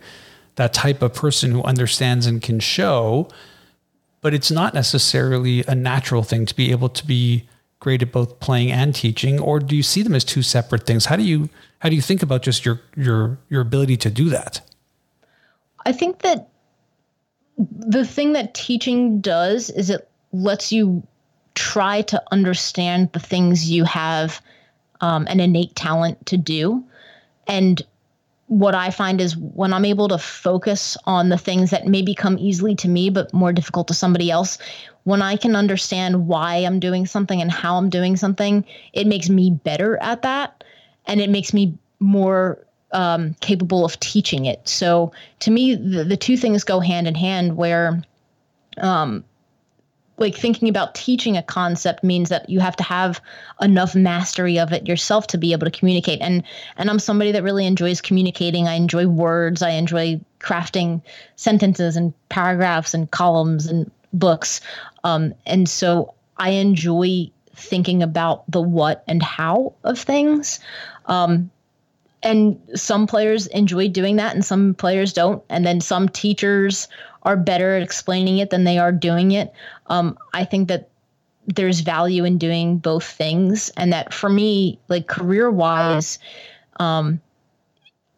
that 0.55 0.73
type 0.73 1.01
of 1.01 1.13
person 1.13 1.51
who 1.51 1.63
understands 1.63 2.25
and 2.25 2.41
can 2.41 2.59
show, 2.59 3.29
but 4.23 4.33
it's 4.33 4.49
not 4.49 4.73
necessarily 4.73 5.63
a 5.67 5.75
natural 5.75 6.23
thing 6.23 6.47
to 6.47 6.55
be 6.55 6.71
able 6.71 6.89
to 6.89 7.05
be 7.05 7.47
great 7.79 8.01
at 8.01 8.11
both 8.13 8.39
playing 8.39 8.71
and 8.71 8.95
teaching, 8.95 9.39
or 9.39 9.59
do 9.59 9.75
you 9.75 9.83
see 9.83 10.01
them 10.01 10.15
as 10.15 10.23
two 10.23 10.41
separate 10.41 10.87
things? 10.87 11.05
How 11.05 11.17
do 11.17 11.23
you 11.23 11.49
how 11.79 11.89
do 11.89 11.95
you 11.95 12.01
think 12.01 12.23
about 12.23 12.41
just 12.41 12.65
your 12.65 12.81
your 12.95 13.37
your 13.49 13.61
ability 13.61 13.97
to 13.97 14.09
do 14.09 14.29
that? 14.29 14.61
I 15.85 15.91
think 15.91 16.21
that 16.21 16.47
the 17.57 18.05
thing 18.05 18.33
that 18.33 18.53
teaching 18.53 19.19
does 19.19 19.69
is 19.69 19.89
it 19.89 20.09
lets 20.31 20.71
you 20.71 21.05
try 21.55 22.01
to 22.03 22.23
understand 22.31 23.11
the 23.11 23.19
things 23.19 23.69
you 23.69 23.83
have 23.83 24.41
um, 25.01 25.27
an 25.27 25.39
innate 25.41 25.75
talent 25.75 26.25
to 26.25 26.37
do 26.37 26.83
and 27.45 27.81
what 28.59 28.75
I 28.75 28.91
find 28.91 29.19
is 29.19 29.35
when 29.35 29.73
I'm 29.73 29.85
able 29.85 30.07
to 30.09 30.17
focus 30.19 30.95
on 31.05 31.29
the 31.29 31.37
things 31.37 31.71
that 31.71 31.87
maybe 31.87 32.13
come 32.13 32.37
easily 32.37 32.75
to 32.75 32.87
me, 32.87 33.09
but 33.09 33.33
more 33.33 33.51
difficult 33.51 33.87
to 33.87 33.95
somebody 33.95 34.29
else, 34.29 34.59
when 35.05 35.23
I 35.23 35.37
can 35.37 35.55
understand 35.55 36.27
why 36.27 36.57
I'm 36.57 36.79
doing 36.79 37.07
something 37.07 37.41
and 37.41 37.51
how 37.51 37.77
I'm 37.77 37.89
doing 37.89 38.15
something, 38.15 38.63
it 38.93 39.07
makes 39.07 39.27
me 39.27 39.49
better 39.49 39.97
at 39.97 40.21
that. 40.21 40.63
And 41.07 41.19
it 41.19 41.31
makes 41.31 41.51
me 41.51 41.77
more 41.99 42.63
um, 42.91 43.33
capable 43.41 43.83
of 43.85 43.99
teaching 43.99 44.45
it. 44.45 44.67
So 44.69 45.11
to 45.39 45.49
me, 45.49 45.73
the, 45.75 46.03
the 46.03 46.17
two 46.17 46.37
things 46.37 46.63
go 46.63 46.79
hand 46.79 47.07
in 47.07 47.15
hand 47.15 47.57
where 47.57 48.03
um, 48.77 49.25
like 50.23 50.35
thinking 50.35 50.69
about 50.69 50.95
teaching 50.95 51.37
a 51.37 51.43
concept 51.43 52.03
means 52.03 52.29
that 52.29 52.49
you 52.49 52.59
have 52.59 52.75
to 52.77 52.83
have 52.83 53.21
enough 53.61 53.93
mastery 53.93 54.57
of 54.57 54.71
it 54.73 54.87
yourself 54.87 55.27
to 55.27 55.37
be 55.37 55.51
able 55.51 55.65
to 55.65 55.77
communicate. 55.79 56.21
And 56.21 56.43
and 56.77 56.89
I'm 56.89 56.97
somebody 56.97 57.31
that 57.33 57.43
really 57.43 57.67
enjoys 57.67 58.01
communicating. 58.01 58.67
I 58.67 58.73
enjoy 58.73 59.05
words. 59.07 59.61
I 59.61 59.71
enjoy 59.71 60.21
crafting 60.39 61.01
sentences 61.35 61.95
and 61.95 62.13
paragraphs 62.29 62.93
and 62.93 63.11
columns 63.11 63.67
and 63.67 63.91
books. 64.13 64.61
Um, 65.03 65.35
and 65.45 65.67
so 65.69 66.13
I 66.37 66.51
enjoy 66.51 67.29
thinking 67.55 68.01
about 68.01 68.49
the 68.49 68.61
what 68.61 69.03
and 69.07 69.21
how 69.21 69.73
of 69.83 69.99
things. 69.99 70.59
Um, 71.05 71.51
and 72.23 72.59
some 72.73 73.05
players 73.05 73.47
enjoy 73.47 73.89
doing 73.89 74.15
that 74.15 74.33
and 74.33 74.45
some 74.45 74.73
players 74.73 75.11
don't. 75.11 75.43
And 75.49 75.65
then 75.65 75.81
some 75.81 76.07
teachers 76.07 76.87
are 77.23 77.37
better 77.37 77.75
at 77.75 77.83
explaining 77.83 78.37
it 78.37 78.49
than 78.49 78.63
they 78.63 78.77
are 78.77 78.91
doing 78.91 79.31
it. 79.31 79.51
Um, 79.87 80.17
I 80.33 80.45
think 80.45 80.67
that 80.67 80.89
there's 81.47 81.81
value 81.81 82.23
in 82.23 82.37
doing 82.37 82.77
both 82.77 83.03
things, 83.03 83.69
and 83.75 83.91
that 83.91 84.13
for 84.13 84.29
me, 84.29 84.79
like 84.87 85.07
career 85.07 85.51
wise, 85.51 86.19
um, 86.79 87.19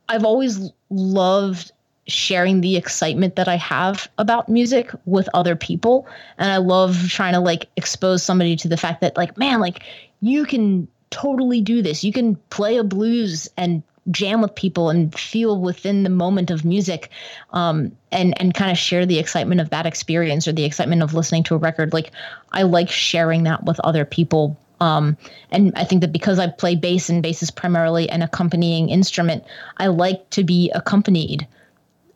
I've 0.10 0.26
always 0.26 0.72
loved 0.90 1.72
sharing 2.08 2.62
the 2.62 2.78
excitement 2.78 3.36
that 3.36 3.48
I 3.48 3.56
have 3.56 4.08
about 4.20 4.48
music 4.48 4.92
with 5.06 5.28
other 5.34 5.56
people. 5.56 6.08
And 6.38 6.52
I 6.52 6.58
love 6.58 7.10
trying 7.10 7.34
to 7.34 7.40
like 7.40 7.68
expose 7.78 8.22
somebody 8.22 8.56
to 8.58 8.68
the 8.68 8.78
fact 8.78 9.02
that, 9.02 9.18
like, 9.18 9.38
man, 9.38 9.60
like 9.60 9.84
you 10.22 10.46
can 10.46 10.88
totally 11.10 11.62
do 11.62 11.82
this. 11.82 12.04
You 12.04 12.14
can 12.14 12.36
play 12.50 12.78
a 12.78 12.84
blues 12.84 13.50
and 13.58 13.82
jam 14.12 14.42
with 14.42 14.54
people 14.56 14.90
and 14.90 15.18
feel 15.18 15.60
within 15.60 16.04
the 16.04 16.10
moment 16.10 16.52
of 16.52 16.64
music 16.64 17.10
um, 17.52 17.92
and 18.12 18.40
and 18.40 18.54
kind 18.54 18.72
of 18.72 18.78
share 18.78 19.06
the 19.06 19.20
excitement 19.20 19.62
of 19.62 19.70
that 19.72 19.86
experience 19.86 20.48
or 20.48 20.52
the 20.52 20.66
excitement 20.66 21.02
of 21.02 21.14
listening 21.14 21.44
to 21.44 21.56
a 21.56 21.58
record. 21.58 21.94
Like 21.94 22.12
i 22.52 22.64
like 22.64 22.90
sharing 22.90 23.44
that 23.44 23.64
with 23.66 23.80
other 23.82 24.06
people 24.06 24.58
um, 24.80 25.18
and 25.52 25.74
i 25.76 25.84
think 25.84 26.02
that 26.02 26.12
because 26.12 26.40
i 26.40 26.48
play 26.48 26.76
bass 26.76 27.10
and 27.10 27.24
bass 27.24 27.42
is 27.42 27.52
primarily 27.52 28.10
an 28.10 28.22
accompanying 28.22 28.90
instrument 28.90 29.44
i 29.78 29.88
like 29.88 30.30
to 30.30 30.44
be 30.44 30.70
accompanied 30.72 31.48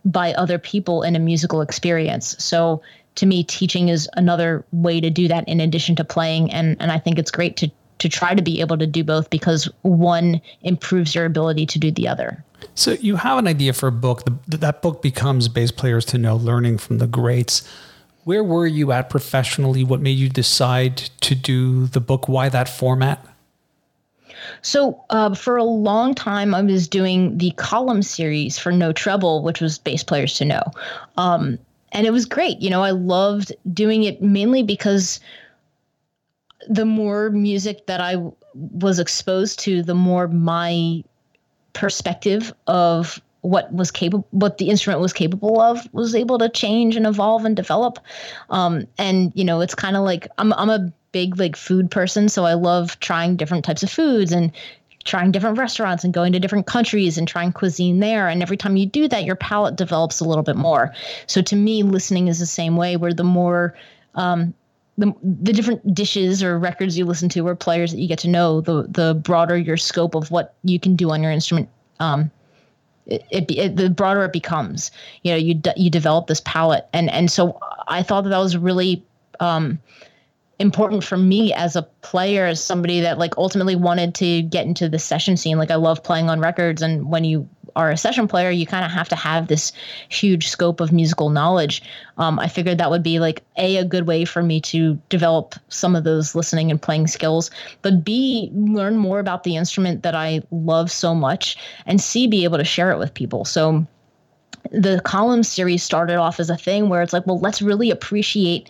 by 0.05 0.33
other 0.33 0.57
people 0.57 1.03
in 1.03 1.15
a 1.15 1.19
musical 1.19 1.61
experience. 1.61 2.35
So 2.39 2.81
to 3.15 3.25
me 3.25 3.43
teaching 3.43 3.89
is 3.89 4.09
another 4.13 4.65
way 4.71 5.01
to 5.01 5.09
do 5.09 5.27
that 5.27 5.47
in 5.47 5.59
addition 5.59 5.95
to 5.95 6.05
playing 6.05 6.51
and 6.51 6.77
and 6.79 6.91
i 6.91 6.97
think 6.97 7.19
it's 7.19 7.31
great 7.31 7.57
to 7.57 7.69
to 7.99 8.09
try 8.09 8.33
to 8.33 8.41
be 8.41 8.61
able 8.61 8.77
to 8.77 8.87
do 8.87 9.03
both 9.03 9.29
because 9.29 9.65
one 9.83 10.41
improves 10.63 11.13
your 11.13 11.25
ability 11.25 11.65
to 11.67 11.79
do 11.79 11.91
the 11.91 12.07
other. 12.07 12.43
So 12.75 12.91
you 12.93 13.15
have 13.17 13.37
an 13.37 13.47
idea 13.47 13.73
for 13.73 13.87
a 13.87 13.91
book. 13.91 14.23
The, 14.25 14.57
that 14.57 14.81
book 14.81 15.01
becomes 15.01 15.47
bass 15.47 15.71
players 15.71 16.05
to 16.05 16.17
know, 16.17 16.35
learning 16.35 16.77
from 16.77 16.97
the 16.97 17.07
greats. 17.07 17.67
Where 18.23 18.43
were 18.43 18.67
you 18.67 18.91
at 18.91 19.09
professionally? 19.09 19.83
What 19.83 20.01
made 20.01 20.17
you 20.17 20.29
decide 20.29 20.97
to 20.97 21.35
do 21.35 21.87
the 21.87 22.01
book? 22.01 22.27
Why 22.27 22.49
that 22.49 22.69
format? 22.69 23.25
So 24.61 25.03
uh, 25.09 25.35
for 25.35 25.57
a 25.57 25.63
long 25.63 26.15
time, 26.15 26.53
I 26.53 26.61
was 26.61 26.87
doing 26.87 27.37
the 27.37 27.51
column 27.51 28.01
series 28.01 28.57
for 28.57 28.71
No 28.71 28.93
Treble, 28.93 29.43
which 29.43 29.61
was 29.61 29.77
bass 29.77 30.03
players 30.03 30.35
to 30.35 30.45
know, 30.45 30.63
um, 31.17 31.57
and 31.91 32.05
it 32.05 32.11
was 32.11 32.25
great. 32.25 32.59
You 32.61 32.69
know, 32.69 32.83
I 32.83 32.91
loved 32.91 33.51
doing 33.73 34.03
it 34.03 34.21
mainly 34.21 34.63
because 34.63 35.19
the 36.69 36.85
more 36.85 37.29
music 37.31 37.87
that 37.87 37.99
I 37.99 38.17
was 38.53 38.99
exposed 38.99 39.59
to, 39.59 39.83
the 39.83 39.95
more 39.95 40.27
my 40.27 41.03
perspective 41.73 42.53
of 42.67 43.21
what 43.41 43.71
was 43.73 43.89
capable 43.89 44.27
what 44.31 44.57
the 44.57 44.69
instrument 44.69 45.01
was 45.01 45.13
capable 45.13 45.61
of 45.61 45.87
was 45.93 46.13
able 46.13 46.37
to 46.37 46.49
change 46.49 46.95
and 46.95 47.07
evolve 47.07 47.45
and 47.45 47.55
develop. 47.55 47.99
Um, 48.49 48.87
and 48.97 49.31
you 49.35 49.43
know 49.43 49.61
it's 49.61 49.75
kind 49.75 49.95
of 49.95 50.03
like 50.03 50.27
I'm, 50.37 50.53
I'm 50.53 50.69
a 50.69 50.91
big 51.11 51.39
like 51.39 51.55
food 51.55 51.89
person 51.89 52.29
so 52.29 52.45
i 52.45 52.53
love 52.53 52.99
trying 52.99 53.35
different 53.35 53.65
types 53.65 53.81
of 53.81 53.89
foods 53.89 54.31
and 54.31 54.51
trying 55.05 55.31
different 55.31 55.57
restaurants 55.57 56.03
and 56.03 56.13
going 56.13 56.33
to 56.33 56.39
different 56.39 56.67
countries 56.67 57.17
and 57.17 57.27
trying 57.27 57.51
cuisine 57.51 57.99
there. 57.99 58.27
And 58.27 58.41
every 58.41 58.57
time 58.57 58.77
you 58.77 58.85
do 58.85 59.07
that 59.07 59.23
your 59.23 59.35
palate 59.35 59.75
develops 59.75 60.19
a 60.19 60.25
little 60.25 60.43
bit 60.43 60.55
more. 60.55 60.93
So 61.27 61.41
to 61.41 61.55
me 61.55 61.83
listening 61.83 62.27
is 62.27 62.39
the 62.39 62.45
same 62.45 62.75
way 62.75 62.97
where 62.97 63.13
the 63.13 63.23
more 63.23 63.75
um, 64.15 64.53
the, 64.99 65.13
the 65.23 65.53
different 65.53 65.93
dishes 65.93 66.43
or 66.43 66.59
records 66.59 66.97
you 66.97 67.05
listen 67.05 67.29
to 67.29 67.47
or 67.47 67.55
players 67.55 67.91
that 67.91 67.99
you 67.99 68.07
get 68.07 68.19
to 68.19 68.27
know 68.27 68.61
the 68.61 68.83
the 68.89 69.13
broader 69.23 69.57
your 69.57 69.77
scope 69.77 70.13
of 70.13 70.29
what 70.29 70.55
you 70.63 70.79
can 70.79 70.95
do 70.95 71.09
on 71.09 71.23
your 71.23 71.31
instrument 71.31 71.69
um, 71.99 72.29
it, 73.09 73.25
it, 73.31 73.51
it, 73.51 73.75
the 73.75 73.89
broader 73.89 74.23
it 74.23 74.33
becomes. 74.33 74.91
You 75.23 75.31
know 75.31 75.37
you 75.37 75.53
de- 75.55 75.73
you 75.75 75.89
develop 75.89 76.27
this 76.27 76.41
palette. 76.41 76.87
And 76.93 77.09
and 77.09 77.31
so 77.31 77.59
i 77.87 78.03
thought 78.03 78.23
that 78.23 78.29
that 78.29 78.37
was 78.39 78.55
really 78.55 79.03
um, 79.39 79.79
important 80.59 81.03
for 81.03 81.17
me 81.17 81.53
as 81.53 81.75
a 81.75 81.83
player 82.01 82.45
as 82.45 82.63
somebody 82.63 82.99
that 82.99 83.17
like 83.17 83.37
ultimately 83.37 83.75
wanted 83.75 84.13
to 84.15 84.41
get 84.43 84.65
into 84.65 84.89
the 84.89 84.99
session 84.99 85.37
scene. 85.37 85.57
Like 85.57 85.71
i 85.71 85.75
love 85.75 86.03
playing 86.03 86.29
on 86.29 86.39
records. 86.39 86.81
And 86.81 87.09
when 87.09 87.23
you 87.23 87.47
are 87.75 87.91
a 87.91 87.97
session 87.97 88.27
player 88.27 88.49
you 88.49 88.65
kind 88.65 88.85
of 88.85 88.91
have 88.91 89.09
to 89.09 89.15
have 89.15 89.47
this 89.47 89.71
huge 90.09 90.47
scope 90.47 90.79
of 90.79 90.91
musical 90.91 91.29
knowledge. 91.29 91.81
Um, 92.17 92.39
i 92.39 92.47
figured 92.47 92.77
that 92.77 92.89
would 92.89 93.03
be 93.03 93.19
like 93.19 93.43
a 93.57 93.77
a 93.77 93.85
good 93.85 94.07
way 94.07 94.25
for 94.25 94.43
me 94.43 94.59
to 94.61 94.99
develop 95.09 95.55
some 95.69 95.95
of 95.95 96.03
those 96.03 96.35
listening 96.35 96.69
and 96.71 96.81
playing 96.81 97.07
skills 97.07 97.49
but 97.81 98.03
b 98.03 98.49
learn 98.53 98.97
more 98.97 99.19
about 99.19 99.43
the 99.43 99.55
instrument 99.55 100.03
that 100.03 100.15
i 100.15 100.41
love 100.51 100.91
so 100.91 101.15
much 101.15 101.57
and 101.85 102.01
c 102.01 102.27
be 102.27 102.43
able 102.43 102.57
to 102.57 102.63
share 102.63 102.91
it 102.91 102.99
with 102.99 103.13
people. 103.13 103.45
So 103.45 103.85
the 104.71 105.01
column 105.03 105.43
series 105.43 105.83
started 105.83 106.17
off 106.17 106.39
as 106.39 106.49
a 106.49 106.57
thing 106.57 106.89
where 106.89 107.01
it's 107.01 107.13
like 107.13 107.25
well 107.25 107.39
let's 107.39 107.61
really 107.61 107.89
appreciate 107.89 108.69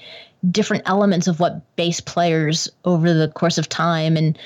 different 0.52 0.84
elements 0.86 1.28
of 1.28 1.40
what 1.40 1.76
bass 1.76 2.00
players 2.00 2.70
over 2.86 3.14
the 3.14 3.28
course 3.30 3.58
of 3.58 3.68
time 3.68 4.16
and 4.16 4.38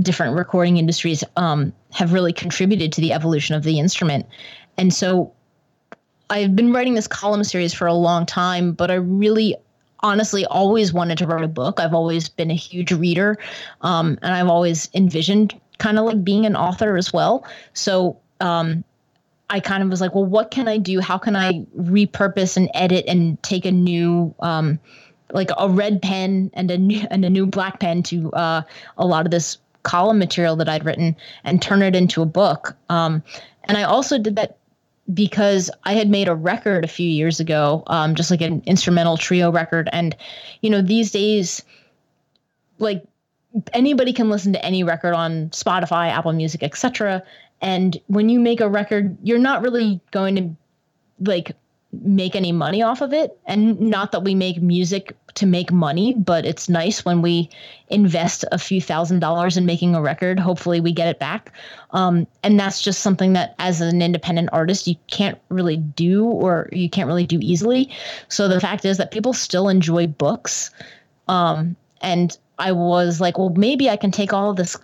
different 0.00 0.36
recording 0.36 0.76
industries 0.76 1.22
um, 1.36 1.72
have 1.92 2.12
really 2.12 2.32
contributed 2.32 2.92
to 2.92 3.00
the 3.00 3.12
evolution 3.12 3.54
of 3.54 3.62
the 3.62 3.78
instrument. 3.78 4.26
And 4.76 4.92
so 4.92 5.32
I've 6.30 6.54
been 6.54 6.72
writing 6.72 6.94
this 6.94 7.06
column 7.06 7.44
series 7.44 7.72
for 7.72 7.86
a 7.86 7.94
long 7.94 8.26
time, 8.26 8.72
but 8.72 8.90
I 8.90 8.94
really 8.94 9.56
honestly 10.00 10.44
always 10.46 10.92
wanted 10.92 11.18
to 11.18 11.26
write 11.26 11.42
a 11.42 11.48
book. 11.48 11.80
I've 11.80 11.94
always 11.94 12.28
been 12.28 12.50
a 12.50 12.54
huge 12.54 12.92
reader, 12.92 13.38
um, 13.80 14.18
and 14.22 14.34
I've 14.34 14.48
always 14.48 14.88
envisioned 14.94 15.58
kind 15.78 15.98
of 15.98 16.04
like 16.04 16.22
being 16.22 16.44
an 16.44 16.56
author 16.56 16.96
as 16.96 17.12
well. 17.12 17.46
So 17.72 18.18
um, 18.40 18.84
I 19.50 19.60
kind 19.60 19.82
of 19.82 19.88
was 19.88 20.00
like, 20.00 20.14
well, 20.14 20.26
what 20.26 20.50
can 20.50 20.68
I 20.68 20.76
do? 20.76 21.00
How 21.00 21.18
can 21.18 21.34
I 21.34 21.64
repurpose 21.76 22.56
and 22.56 22.70
edit 22.74 23.06
and 23.08 23.42
take 23.42 23.64
a 23.64 23.72
new 23.72 24.34
um, 24.40 24.78
like 25.32 25.50
a 25.58 25.68
red 25.68 26.00
pen 26.00 26.50
and 26.54 26.70
a 26.70 26.78
new, 26.78 27.06
and 27.10 27.24
a 27.24 27.30
new 27.30 27.46
black 27.46 27.80
pen 27.80 28.02
to 28.04 28.30
uh, 28.32 28.62
a 28.96 29.06
lot 29.06 29.26
of 29.26 29.30
this 29.30 29.58
column 29.82 30.18
material 30.18 30.56
that 30.56 30.68
I'd 30.68 30.84
written 30.84 31.16
and 31.44 31.60
turn 31.60 31.82
it 31.82 31.96
into 31.96 32.22
a 32.22 32.26
book. 32.26 32.76
Um, 32.88 33.22
and 33.64 33.76
I 33.76 33.84
also 33.84 34.18
did 34.18 34.36
that 34.36 34.58
because 35.12 35.70
I 35.84 35.94
had 35.94 36.08
made 36.08 36.28
a 36.28 36.34
record 36.34 36.84
a 36.84 36.88
few 36.88 37.08
years 37.08 37.40
ago, 37.40 37.82
um, 37.86 38.14
just 38.14 38.30
like 38.30 38.40
an 38.40 38.62
instrumental 38.66 39.16
trio 39.16 39.50
record. 39.50 39.88
And, 39.92 40.14
you 40.60 40.70
know, 40.70 40.82
these 40.82 41.10
days, 41.10 41.62
like 42.78 43.04
anybody 43.72 44.12
can 44.12 44.28
listen 44.28 44.52
to 44.52 44.64
any 44.64 44.84
record 44.84 45.14
on 45.14 45.48
Spotify, 45.50 46.10
Apple 46.10 46.32
Music, 46.32 46.62
etc. 46.62 47.22
And 47.60 47.98
when 48.06 48.28
you 48.28 48.38
make 48.38 48.60
a 48.60 48.68
record, 48.68 49.16
you're 49.22 49.38
not 49.38 49.62
really 49.62 50.00
going 50.10 50.36
to 50.36 50.56
like 51.20 51.56
make 51.92 52.36
any 52.36 52.52
money 52.52 52.82
off 52.82 53.00
of 53.00 53.12
it. 53.12 53.38
And 53.46 53.80
not 53.80 54.12
that 54.12 54.22
we 54.22 54.34
make 54.34 54.60
music 54.60 55.16
to 55.34 55.46
make 55.46 55.72
money, 55.72 56.14
but 56.14 56.44
it's 56.44 56.68
nice 56.68 57.04
when 57.04 57.22
we 57.22 57.48
invest 57.88 58.44
a 58.52 58.58
few 58.58 58.80
thousand 58.80 59.20
dollars 59.20 59.56
in 59.56 59.64
making 59.64 59.94
a 59.94 60.02
record. 60.02 60.38
Hopefully, 60.38 60.80
we 60.80 60.92
get 60.92 61.08
it 61.08 61.18
back. 61.18 61.52
Um, 61.92 62.26
and 62.42 62.58
that's 62.60 62.82
just 62.82 63.00
something 63.00 63.32
that, 63.32 63.54
as 63.58 63.80
an 63.80 64.02
independent 64.02 64.50
artist, 64.52 64.86
you 64.86 64.96
can't 65.06 65.38
really 65.48 65.76
do 65.76 66.26
or 66.26 66.68
you 66.72 66.90
can't 66.90 67.06
really 67.06 67.26
do 67.26 67.38
easily. 67.40 67.90
So 68.28 68.48
the 68.48 68.60
fact 68.60 68.84
is 68.84 68.98
that 68.98 69.10
people 69.10 69.32
still 69.32 69.68
enjoy 69.68 70.06
books. 70.08 70.70
Um, 71.28 71.76
and 72.02 72.36
I 72.58 72.72
was 72.72 73.20
like, 73.20 73.38
well, 73.38 73.50
maybe 73.50 73.88
I 73.88 73.96
can 73.96 74.10
take 74.10 74.32
all 74.32 74.50
of 74.50 74.56
this 74.56 74.76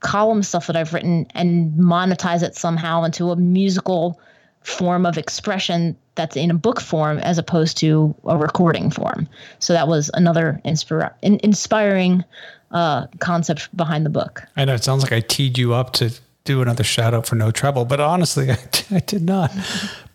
column 0.00 0.42
stuff 0.42 0.66
that 0.68 0.76
I've 0.76 0.94
written 0.94 1.26
and 1.34 1.72
monetize 1.74 2.42
it 2.42 2.56
somehow 2.56 3.04
into 3.04 3.30
a 3.30 3.36
musical 3.36 4.20
form 4.68 5.06
of 5.06 5.16
expression 5.16 5.96
that's 6.14 6.36
in 6.36 6.50
a 6.50 6.54
book 6.54 6.80
form 6.80 7.18
as 7.18 7.38
opposed 7.38 7.76
to 7.78 8.14
a 8.24 8.36
recording 8.36 8.90
form. 8.90 9.28
So 9.60 9.72
that 9.72 9.88
was 9.88 10.10
another 10.14 10.60
inspira- 10.64 11.14
in- 11.22 11.40
inspiring 11.42 12.24
uh, 12.70 13.06
concept 13.20 13.74
behind 13.76 14.04
the 14.04 14.10
book. 14.10 14.42
I 14.56 14.64
know 14.64 14.74
it 14.74 14.84
sounds 14.84 15.02
like 15.02 15.12
I 15.12 15.20
teed 15.20 15.56
you 15.56 15.74
up 15.74 15.92
to 15.94 16.12
do 16.44 16.60
another 16.62 16.84
shout 16.84 17.14
out 17.14 17.26
for 17.26 17.34
No 17.34 17.50
Treble, 17.50 17.84
but 17.84 18.00
honestly, 18.00 18.50
I, 18.90 19.00
did 19.00 19.22
not. 19.22 19.52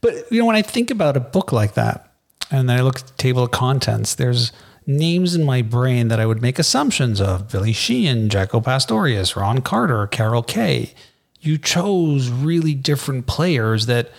But 0.01 0.31
you 0.31 0.39
know, 0.39 0.45
when 0.45 0.55
I 0.55 0.61
think 0.61 0.91
about 0.91 1.17
a 1.17 1.19
book 1.19 1.51
like 1.51 1.73
that, 1.75 2.11
and 2.51 2.69
then 2.69 2.77
I 2.77 2.81
look 2.81 2.99
at 2.99 3.07
the 3.07 3.13
table 3.13 3.43
of 3.43 3.51
contents, 3.51 4.15
there's 4.15 4.51
names 4.85 5.33
in 5.35 5.43
my 5.43 5.61
brain 5.61 6.09
that 6.09 6.19
I 6.19 6.25
would 6.25 6.41
make 6.41 6.59
assumptions 6.59 7.21
of: 7.21 7.49
Billy 7.51 7.73
Sheehan, 7.73 8.29
Jaco 8.29 8.63
Pastorius, 8.63 9.35
Ron 9.35 9.61
Carter, 9.61 10.05
Carol 10.07 10.43
Kaye. 10.43 10.93
You 11.39 11.57
chose 11.57 12.29
really 12.29 12.73
different 12.73 13.27
players 13.27 13.85
that 13.87 14.11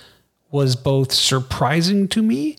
was 0.54 0.76
both 0.76 1.12
surprising 1.12 2.06
to 2.06 2.22
me 2.22 2.56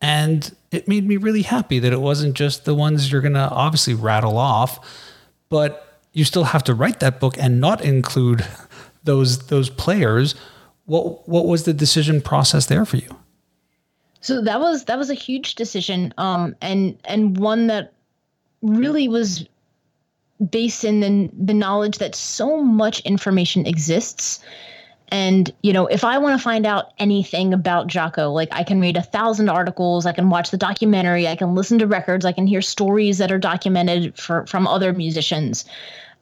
and 0.00 0.54
it 0.72 0.88
made 0.88 1.06
me 1.06 1.16
really 1.16 1.42
happy 1.42 1.78
that 1.78 1.92
it 1.92 2.00
wasn't 2.00 2.34
just 2.34 2.64
the 2.64 2.74
ones 2.74 3.12
you're 3.12 3.20
going 3.20 3.34
to 3.34 3.48
obviously 3.48 3.94
rattle 3.94 4.36
off, 4.36 4.84
but 5.48 6.00
you 6.12 6.24
still 6.24 6.42
have 6.42 6.64
to 6.64 6.74
write 6.74 6.98
that 6.98 7.20
book 7.20 7.36
and 7.38 7.60
not 7.60 7.80
include 7.80 8.44
those 9.04 9.46
those 9.46 9.70
players. 9.70 10.34
What 10.86 11.28
what 11.28 11.46
was 11.46 11.62
the 11.62 11.72
decision 11.72 12.20
process 12.20 12.66
there 12.66 12.84
for 12.84 12.96
you? 12.96 13.16
So 14.20 14.42
that 14.42 14.58
was 14.58 14.84
that 14.86 14.98
was 14.98 15.08
a 15.08 15.14
huge 15.14 15.54
decision, 15.54 16.12
um, 16.18 16.56
and 16.60 16.98
and 17.04 17.38
one 17.38 17.68
that 17.68 17.92
really 18.62 19.06
was 19.06 19.46
based 20.50 20.84
in 20.84 21.00
the 21.00 21.30
the 21.32 21.54
knowledge 21.54 21.98
that 21.98 22.16
so 22.16 22.62
much 22.62 23.00
information 23.00 23.64
exists 23.64 24.40
and, 25.10 25.52
you 25.62 25.72
know, 25.72 25.86
if 25.86 26.04
I 26.04 26.18
want 26.18 26.38
to 26.38 26.42
find 26.42 26.66
out 26.66 26.92
anything 26.98 27.54
about 27.54 27.88
Jaco, 27.88 28.32
like 28.32 28.48
I 28.52 28.62
can 28.62 28.80
read 28.80 28.96
a 28.96 29.02
thousand 29.02 29.48
articles, 29.48 30.04
I 30.04 30.12
can 30.12 30.28
watch 30.28 30.50
the 30.50 30.58
documentary, 30.58 31.26
I 31.26 31.36
can 31.36 31.54
listen 31.54 31.78
to 31.78 31.86
records, 31.86 32.26
I 32.26 32.32
can 32.32 32.46
hear 32.46 32.60
stories 32.60 33.18
that 33.18 33.32
are 33.32 33.38
documented 33.38 34.18
for, 34.18 34.46
from 34.46 34.66
other 34.66 34.92
musicians. 34.92 35.64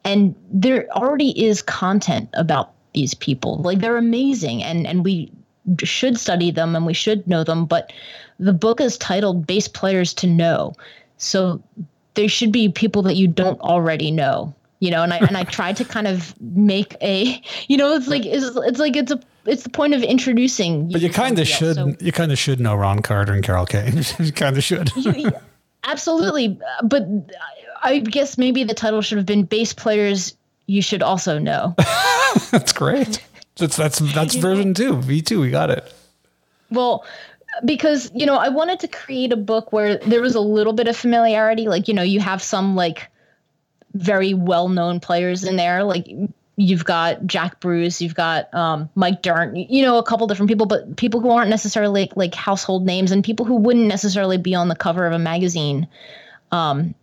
And 0.05 0.35
there 0.53 0.87
already 0.93 1.45
is 1.45 1.63
content 1.63 2.29
about 2.35 2.73
these 2.95 3.15
people. 3.15 3.59
Like 3.59 3.81
they're 3.81 3.97
amazing 3.97 4.63
and, 4.63 4.87
and 4.87 5.05
we 5.05 5.33
should 5.83 6.19
study 6.19 6.53
them 6.53 6.77
and 6.77 6.87
we 6.87 6.95
should 6.95 7.27
know 7.27 7.43
them. 7.43 7.67
But 7.67 7.93
the 8.39 8.53
book 8.53 8.81
is 8.81 8.97
titled 8.99 9.49
Bass 9.49 9.67
Players 9.67 10.15
to 10.15 10.29
Know. 10.29 10.75
So 11.19 11.61
there 12.15 12.29
should 12.29 12.53
be 12.53 12.69
people 12.69 13.03
that 13.03 13.17
you 13.17 13.27
don't 13.27 13.61
already 13.61 14.13
know 14.13 14.55
you 14.81 14.91
know 14.91 15.03
and 15.03 15.13
i 15.13 15.19
and 15.19 15.37
i 15.37 15.45
tried 15.45 15.77
to 15.77 15.85
kind 15.85 16.07
of 16.07 16.35
make 16.41 16.97
a 17.01 17.41
you 17.69 17.77
know 17.77 17.95
it's 17.95 18.09
like 18.09 18.25
it's, 18.25 18.57
it's 18.57 18.79
like 18.79 18.97
it's 18.97 19.13
a 19.13 19.21
it's 19.45 19.63
the 19.63 19.71
point 19.71 19.95
of 19.95 20.03
introducing 20.03 20.91
but 20.91 21.01
you 21.01 21.11
kind 21.11 21.39
of 21.39 21.47
should 21.47 21.77
so, 21.77 21.95
you 22.01 22.13
kind 22.13 22.33
of 22.33 22.39
should 22.39 22.61
know 22.61 22.75
ron 22.75 23.01
carter 23.01 23.33
and 23.33 23.45
carol 23.45 23.67
kaye. 23.67 23.93
You 24.19 24.33
kind 24.33 24.57
of 24.57 24.65
should. 24.65 24.91
You, 24.97 25.31
absolutely. 25.85 26.59
But 26.83 27.07
i 27.83 27.99
guess 28.01 28.37
maybe 28.39 28.65
the 28.65 28.75
title 28.75 29.03
should 29.03 29.19
have 29.19 29.27
been 29.27 29.45
bass 29.45 29.73
players 29.73 30.37
you 30.67 30.83
should 30.83 31.03
also 31.03 31.39
know. 31.39 31.75
That's 32.51 32.73
great. 32.73 33.23
That's 33.57 33.77
that's 33.77 34.01
that's 34.13 34.35
version 34.35 34.75
two. 34.75 34.95
V2 34.97 35.41
we 35.41 35.51
got 35.51 35.71
it. 35.71 35.91
Well 36.71 37.07
because 37.65 38.11
you 38.15 38.27
know 38.27 38.37
i 38.37 38.51
wanted 38.51 38.79
to 38.79 38.87
create 38.87 39.33
a 39.33 39.37
book 39.37 39.73
where 39.73 39.97
there 39.99 40.21
was 40.21 40.35
a 40.35 40.41
little 40.41 40.75
bit 40.75 40.89
of 40.89 40.95
familiarity 40.95 41.69
like 41.69 41.89
you 41.89 41.95
know 41.95 42.03
you 42.03 42.21
have 42.21 42.43
some 42.43 42.77
like 42.77 43.11
very 43.97 44.35
well 44.35 44.69
known 44.69 45.01
players 45.01 45.45
in 45.45 45.57
there. 45.57 45.85
Like 45.85 46.07
you've 46.57 46.85
got 46.85 47.27
Jack 47.27 47.61
Bruce, 47.61 48.01
you've 48.01 48.15
got 48.15 48.53
um, 48.55 48.89
Mike 48.95 49.23
Dirnt, 49.23 49.57
you 49.71 49.83
know, 49.83 49.99
a 49.99 50.03
couple 50.03 50.27
different 50.27 50.49
people, 50.49 50.67
but 50.67 50.97
people 50.97 51.21
who 51.21 51.31
aren't 51.31 51.51
necessarily 51.51 52.03
like, 52.03 52.17
like 52.17 52.35
household 52.35 52.87
names 52.87 53.13
and 53.13 53.23
people 53.23 53.45
who 53.45 53.57
wouldn't 53.57 53.87
necessarily 53.87 54.39
be 54.39 54.55
on 54.55 54.69
the 54.69 54.77
cover 54.77 55.07
of 55.07 55.13
a 55.13 55.19
magazine, 55.19 55.87
um, 56.53 56.95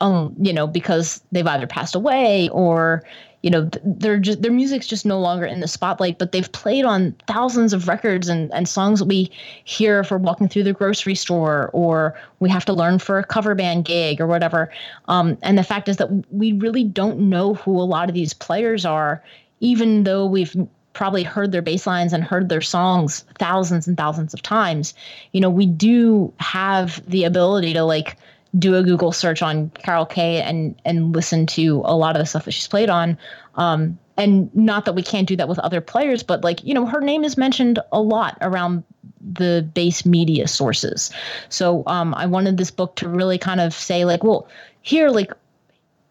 um, 0.00 0.34
you 0.40 0.52
know, 0.52 0.66
because 0.66 1.22
they've 1.30 1.46
either 1.46 1.66
passed 1.66 1.94
away 1.94 2.48
or, 2.48 3.04
you 3.42 3.50
know, 3.50 3.68
they're 3.84 4.18
just 4.18 4.40
their 4.40 4.52
music's 4.52 4.86
just 4.86 5.04
no 5.04 5.18
longer 5.18 5.44
in 5.44 5.60
the 5.60 5.68
spotlight, 5.68 6.18
but 6.18 6.30
they've 6.32 6.50
played 6.52 6.84
on 6.84 7.14
thousands 7.26 7.72
of 7.72 7.88
records 7.88 8.28
and, 8.28 8.52
and 8.54 8.68
songs 8.68 9.00
that 9.00 9.06
we 9.06 9.30
hear 9.64 10.00
if 10.00 10.10
we're 10.10 10.18
walking 10.18 10.48
through 10.48 10.62
the 10.62 10.72
grocery 10.72 11.16
store 11.16 11.68
or 11.72 12.18
we 12.38 12.48
have 12.48 12.64
to 12.64 12.72
learn 12.72 13.00
for 13.00 13.18
a 13.18 13.24
cover 13.24 13.54
band 13.54 13.84
gig 13.84 14.20
or 14.20 14.28
whatever. 14.28 14.70
Um, 15.08 15.36
and 15.42 15.58
the 15.58 15.64
fact 15.64 15.88
is 15.88 15.96
that 15.96 16.08
we 16.32 16.52
really 16.52 16.84
don't 16.84 17.18
know 17.18 17.54
who 17.54 17.78
a 17.80 17.82
lot 17.82 18.08
of 18.08 18.14
these 18.14 18.32
players 18.32 18.86
are, 18.86 19.22
even 19.58 20.04
though 20.04 20.24
we've 20.24 20.56
probably 20.92 21.22
heard 21.22 21.52
their 21.52 21.62
bass 21.62 21.86
lines 21.86 22.12
and 22.12 22.22
heard 22.22 22.48
their 22.48 22.60
songs 22.60 23.24
thousands 23.38 23.88
and 23.88 23.96
thousands 23.96 24.34
of 24.34 24.42
times. 24.42 24.94
You 25.32 25.40
know, 25.40 25.50
we 25.50 25.66
do 25.66 26.32
have 26.38 27.02
the 27.08 27.24
ability 27.24 27.72
to 27.72 27.82
like 27.82 28.18
do 28.58 28.74
a 28.76 28.82
Google 28.82 29.12
search 29.12 29.42
on 29.42 29.70
Carol 29.70 30.06
Kaye 30.06 30.42
and 30.42 30.80
and 30.84 31.14
listen 31.14 31.46
to 31.48 31.82
a 31.84 31.96
lot 31.96 32.16
of 32.16 32.20
the 32.20 32.26
stuff 32.26 32.44
that 32.44 32.52
she's 32.52 32.68
played 32.68 32.90
on. 32.90 33.18
Um, 33.54 33.98
and 34.16 34.54
not 34.54 34.84
that 34.84 34.94
we 34.94 35.02
can't 35.02 35.26
do 35.26 35.36
that 35.36 35.48
with 35.48 35.58
other 35.60 35.80
players, 35.80 36.22
but 36.22 36.44
like 36.44 36.62
you 36.62 36.74
know, 36.74 36.86
her 36.86 37.00
name 37.00 37.24
is 37.24 37.36
mentioned 37.36 37.78
a 37.92 38.00
lot 38.00 38.36
around 38.40 38.84
the 39.22 39.68
bass 39.74 40.04
media 40.04 40.48
sources. 40.48 41.10
So 41.48 41.82
um, 41.86 42.14
I 42.14 42.26
wanted 42.26 42.56
this 42.56 42.70
book 42.70 42.96
to 42.96 43.08
really 43.08 43.38
kind 43.38 43.60
of 43.60 43.72
say 43.72 44.04
like, 44.04 44.24
well, 44.24 44.48
here, 44.82 45.10
like, 45.10 45.32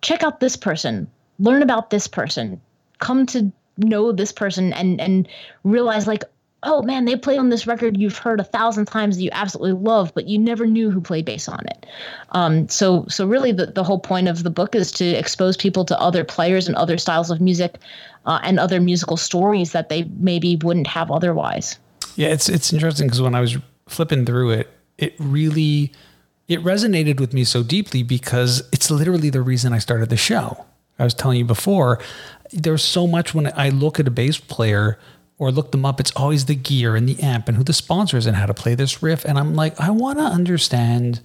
check 0.01 0.23
out 0.23 0.39
this 0.39 0.55
person, 0.55 1.09
learn 1.39 1.61
about 1.61 1.89
this 1.89 2.07
person, 2.07 2.59
come 2.99 3.25
to 3.27 3.51
know 3.77 4.11
this 4.11 4.31
person, 4.31 4.73
and 4.73 4.99
and 4.99 5.27
realize 5.63 6.07
like, 6.07 6.23
oh 6.63 6.81
man, 6.83 7.05
they 7.05 7.15
played 7.15 7.39
on 7.39 7.49
this 7.49 7.65
record 7.65 7.97
you've 7.97 8.17
heard 8.17 8.39
a 8.39 8.43
thousand 8.43 8.85
times 8.85 9.17
that 9.17 9.23
you 9.23 9.29
absolutely 9.31 9.73
love, 9.73 10.13
but 10.13 10.27
you 10.27 10.37
never 10.37 10.65
knew 10.65 10.91
who 10.91 11.01
played 11.01 11.25
bass 11.25 11.47
on 11.47 11.65
it. 11.67 11.85
Um, 12.31 12.67
so, 12.69 13.05
so 13.07 13.25
really, 13.25 13.51
the, 13.51 13.67
the 13.67 13.83
whole 13.83 13.99
point 13.99 14.27
of 14.27 14.43
the 14.43 14.49
book 14.49 14.75
is 14.75 14.91
to 14.93 15.05
expose 15.05 15.57
people 15.57 15.85
to 15.85 15.99
other 15.99 16.23
players 16.23 16.67
and 16.67 16.75
other 16.75 16.97
styles 16.97 17.31
of 17.31 17.41
music 17.41 17.77
uh, 18.25 18.39
and 18.43 18.59
other 18.59 18.79
musical 18.79 19.17
stories 19.17 19.71
that 19.71 19.89
they 19.89 20.03
maybe 20.19 20.57
wouldn't 20.57 20.87
have 20.87 21.09
otherwise. 21.09 21.77
Yeah, 22.15 22.29
it's 22.29 22.49
it's 22.49 22.71
interesting 22.73 23.07
because 23.07 23.21
when 23.21 23.35
I 23.35 23.41
was 23.41 23.57
flipping 23.87 24.25
through 24.25 24.51
it, 24.51 24.69
it 24.97 25.15
really 25.17 25.91
it 26.47 26.61
resonated 26.63 27.19
with 27.19 27.33
me 27.33 27.43
so 27.43 27.63
deeply 27.63 28.03
because 28.03 28.61
it's 28.71 28.91
literally 28.91 29.29
the 29.29 29.41
reason 29.41 29.73
I 29.73 29.79
started 29.79 30.09
the 30.09 30.17
show. 30.17 30.65
I 30.99 31.03
was 31.03 31.13
telling 31.13 31.39
you 31.39 31.45
before, 31.45 31.99
there's 32.51 32.83
so 32.83 33.07
much 33.07 33.33
when 33.33 33.51
I 33.55 33.69
look 33.69 33.99
at 33.99 34.07
a 34.07 34.11
bass 34.11 34.37
player 34.37 34.99
or 35.41 35.51
look 35.51 35.71
them 35.71 35.83
up, 35.83 35.99
it's 35.99 36.11
always 36.11 36.45
the 36.45 36.53
gear 36.53 36.95
and 36.95 37.09
the 37.09 37.19
amp 37.19 37.47
and 37.47 37.57
who 37.57 37.63
the 37.63 37.73
sponsor 37.73 38.15
is 38.15 38.27
and 38.27 38.37
how 38.37 38.45
to 38.45 38.53
play 38.53 38.75
this 38.75 39.01
riff. 39.01 39.25
And 39.25 39.39
I'm 39.39 39.55
like, 39.55 39.77
I 39.81 39.89
want 39.89 40.19
to 40.19 40.23
understand 40.23 41.19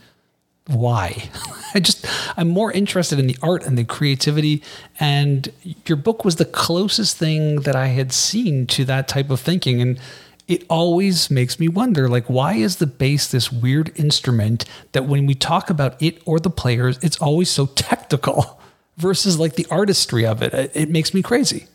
why. 0.69 1.29
I 1.75 1.81
just, 1.81 2.07
I'm 2.35 2.49
more 2.49 2.73
interested 2.73 3.19
in 3.19 3.27
the 3.27 3.37
art 3.43 3.67
and 3.67 3.77
the 3.77 3.85
creativity. 3.85 4.63
And 4.99 5.53
your 5.85 5.97
book 5.97 6.25
was 6.25 6.37
the 6.37 6.47
closest 6.47 7.19
thing 7.19 7.57
that 7.61 7.77
I 7.77 7.89
had 7.89 8.11
seen 8.11 8.67
to 8.69 8.87
that 8.87 9.07
type 9.07 9.29
of 9.29 9.39
thinking. 9.39 9.83
And 9.83 10.01
it 10.49 10.65
always 10.71 11.31
makes 11.31 11.61
me 11.61 11.69
wonder 11.69 12.09
like 12.09 12.25
why 12.25 12.55
is 12.55 12.77
the 12.77 12.87
bass 12.87 13.31
this 13.31 13.53
weird 13.53 13.93
instrument 14.01 14.65
that 14.93 15.05
when 15.05 15.27
we 15.27 15.35
talk 15.35 15.69
about 15.69 16.01
it 16.01 16.23
or 16.25 16.39
the 16.39 16.49
players 16.49 16.99
it's 17.03 17.21
always 17.21 17.51
so 17.51 17.67
technical 17.75 18.61
versus 18.97 19.41
like 19.41 19.57
the 19.57 19.67
artistry 19.73 20.25
of 20.25 20.43
it 20.43 20.71
it 20.73 20.89
makes 20.89 21.13
me 21.13 21.21
crazy 21.21 21.67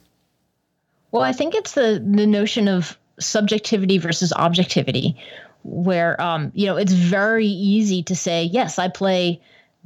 well, 1.12 1.24
I 1.24 1.34
think 1.34 1.56
it's 1.56 1.74
the 1.74 2.04
the 2.06 2.28
notion 2.28 2.68
of 2.68 2.98
subjectivity 3.20 3.98
versus 3.98 4.34
objectivity, 4.34 5.16
where 5.64 6.20
um, 6.22 6.52
you 6.56 6.66
know 6.66 6.78
it's 6.78 6.94
very 6.94 7.48
easy 7.48 8.04
to 8.04 8.16
say, 8.16 8.44
yes, 8.44 8.80
I 8.80 8.88
play 8.88 9.42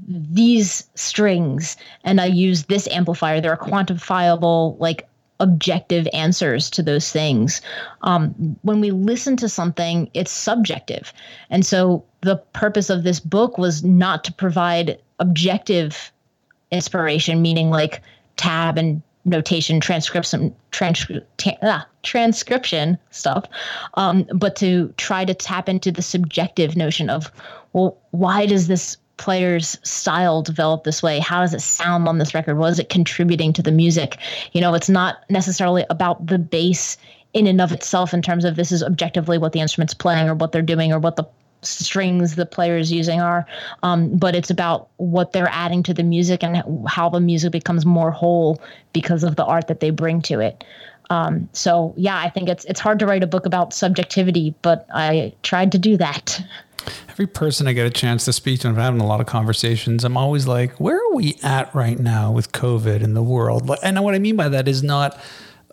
these 0.07 0.87
strings 0.95 1.77
and 2.03 2.19
I 2.19 2.25
use 2.25 2.65
this 2.65 2.87
amplifier. 2.89 3.39
There 3.39 3.53
are 3.53 3.57
quantifiable, 3.57 4.77
like 4.79 5.07
objective 5.39 6.07
answers 6.13 6.69
to 6.71 6.83
those 6.83 7.11
things. 7.11 7.61
Um, 8.01 8.57
when 8.61 8.79
we 8.79 8.91
listen 8.91 9.35
to 9.37 9.49
something, 9.49 10.09
it's 10.13 10.31
subjective. 10.31 11.13
And 11.49 11.65
so 11.65 12.03
the 12.21 12.37
purpose 12.53 12.89
of 12.89 13.03
this 13.03 13.19
book 13.19 13.57
was 13.57 13.83
not 13.83 14.23
to 14.25 14.33
provide 14.33 14.99
objective 15.19 16.11
inspiration, 16.71 17.41
meaning 17.41 17.69
like 17.69 18.01
tab 18.37 18.77
and 18.77 19.01
notation, 19.25 19.79
transcription, 19.79 20.55
transcri- 20.71 21.23
ah, 21.63 21.85
transcription 22.03 22.97
stuff, 23.11 23.45
um, 23.95 24.25
but 24.33 24.55
to 24.57 24.93
try 24.97 25.25
to 25.25 25.33
tap 25.33 25.67
into 25.67 25.91
the 25.91 26.01
subjective 26.01 26.75
notion 26.75 27.09
of, 27.09 27.31
well, 27.73 27.97
why 28.11 28.45
does 28.45 28.67
this 28.67 28.97
player's 29.17 29.77
style 29.83 30.41
develop 30.41 30.83
this 30.83 31.01
way? 31.01 31.19
How 31.19 31.41
does 31.41 31.53
it 31.53 31.61
sound 31.61 32.07
on 32.07 32.17
this 32.17 32.33
record? 32.33 32.57
Was 32.57 32.79
it 32.79 32.89
contributing 32.89 33.53
to 33.53 33.61
the 33.61 33.71
music? 33.71 34.17
You 34.51 34.61
know, 34.61 34.73
it's 34.73 34.89
not 34.89 35.23
necessarily 35.29 35.85
about 35.89 36.27
the 36.27 36.37
bass 36.37 36.97
in 37.33 37.47
and 37.47 37.59
of 37.59 37.71
itself 37.71 38.13
in 38.13 38.21
terms 38.21 38.45
of 38.45 38.55
this 38.55 38.71
is 38.71 38.81
objectively 38.81 39.37
what 39.37 39.51
the 39.51 39.59
instrument's 39.59 39.93
playing 39.93 40.29
or 40.29 40.35
what 40.35 40.51
they're 40.51 40.61
doing 40.61 40.93
or 40.93 40.99
what 40.99 41.17
the 41.17 41.25
strings 41.65 42.35
the 42.35 42.45
players 42.45 42.91
using 42.91 43.21
are 43.21 43.45
um, 43.83 44.15
but 44.17 44.35
it's 44.35 44.49
about 44.49 44.89
what 44.97 45.31
they're 45.31 45.49
adding 45.51 45.83
to 45.83 45.93
the 45.93 46.03
music 46.03 46.43
and 46.43 46.63
how 46.87 47.09
the 47.09 47.19
music 47.19 47.51
becomes 47.51 47.85
more 47.85 48.11
whole 48.11 48.61
because 48.93 49.23
of 49.23 49.35
the 49.35 49.45
art 49.45 49.67
that 49.67 49.79
they 49.79 49.89
bring 49.89 50.21
to 50.21 50.39
it. 50.39 50.63
Um, 51.09 51.47
so 51.53 51.93
yeah 51.97 52.17
i 52.17 52.29
think 52.29 52.49
it's 52.49 52.65
it's 52.65 52.79
hard 52.79 52.97
to 52.97 53.05
write 53.05 53.23
a 53.23 53.27
book 53.27 53.45
about 53.45 53.73
subjectivity 53.73 54.55
but 54.63 54.87
i 54.93 55.33
tried 55.43 55.71
to 55.73 55.77
do 55.77 55.97
that. 55.97 56.43
Every 57.09 57.27
person 57.27 57.67
i 57.67 57.73
get 57.73 57.85
a 57.85 57.91
chance 57.91 58.25
to 58.25 58.33
speak 58.33 58.61
to 58.61 58.67
and 58.67 58.75
i'm 58.75 58.83
having 58.83 59.01
a 59.01 59.05
lot 59.05 59.21
of 59.21 59.27
conversations 59.27 60.03
i'm 60.03 60.17
always 60.17 60.47
like 60.47 60.79
where 60.79 60.97
are 60.97 61.13
we 61.13 61.37
at 61.43 61.73
right 61.75 61.99
now 61.99 62.31
with 62.31 62.51
covid 62.53 63.01
in 63.01 63.13
the 63.13 63.21
world? 63.21 63.69
And 63.83 64.03
what 64.03 64.15
i 64.15 64.19
mean 64.19 64.35
by 64.35 64.49
that 64.49 64.67
is 64.67 64.81
not 64.81 65.19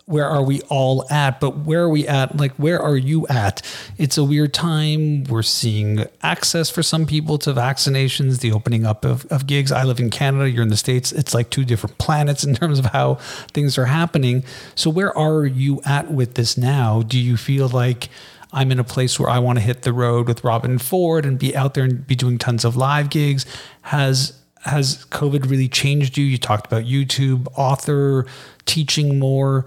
where 0.05 0.25
are 0.25 0.43
we 0.43 0.61
all 0.63 1.05
at? 1.09 1.39
But 1.39 1.59
where 1.59 1.83
are 1.83 1.89
we 1.89 2.07
at? 2.07 2.35
Like 2.35 2.53
where 2.53 2.81
are 2.81 2.97
you 2.97 3.25
at? 3.27 3.61
It's 3.97 4.17
a 4.17 4.23
weird 4.23 4.53
time. 4.53 5.23
We're 5.25 5.43
seeing 5.43 6.05
access 6.21 6.69
for 6.69 6.83
some 6.83 7.05
people 7.05 7.37
to 7.39 7.53
vaccinations 7.53 8.41
the 8.41 8.51
opening 8.51 8.85
up 8.85 9.05
of, 9.05 9.25
of 9.27 9.47
gigs. 9.47 9.71
I 9.71 9.83
live 9.83 9.99
in 9.99 10.09
canada. 10.09 10.49
You're 10.49 10.63
in 10.63 10.69
the 10.69 10.77
states. 10.77 11.11
It's 11.11 11.33
like 11.33 11.49
two 11.49 11.63
different 11.63 11.97
planets 11.97 12.43
in 12.43 12.53
terms 12.55 12.79
of 12.79 12.87
how 12.87 13.15
things 13.53 13.77
are 13.77 13.85
happening. 13.85 14.43
So 14.75 14.89
where 14.89 15.17
are 15.17 15.45
you 15.45 15.81
at 15.85 16.11
with 16.11 16.35
this 16.35 16.57
now? 16.57 17.01
Do 17.01 17.19
you 17.19 17.37
feel 17.37 17.69
like 17.69 18.09
I'm 18.53 18.71
in 18.71 18.79
a 18.79 18.83
place 18.83 19.19
where 19.19 19.29
I 19.29 19.39
want 19.39 19.57
to 19.57 19.65
hit 19.65 19.81
the 19.81 19.91
road 19.91 20.27
with 20.27 20.43
Robben 20.43 20.79
Ford 20.79 21.25
and 21.25 21.39
be 21.39 21.55
out 21.55 21.73
there 21.73 21.83
and 21.83 22.05
be 22.05 22.15
doing 22.15 22.37
tons 22.37 22.63
of 22.63 22.75
live 22.75 23.09
gigs. 23.09 23.45
Has 23.81 24.39
has 24.65 25.05
COVID 25.05 25.49
really 25.49 25.67
changed 25.67 26.17
you? 26.17 26.23
You 26.23 26.37
talked 26.37 26.67
about 26.67 26.83
YouTube, 26.83 27.47
author, 27.55 28.25
teaching 28.65 29.19
more 29.19 29.65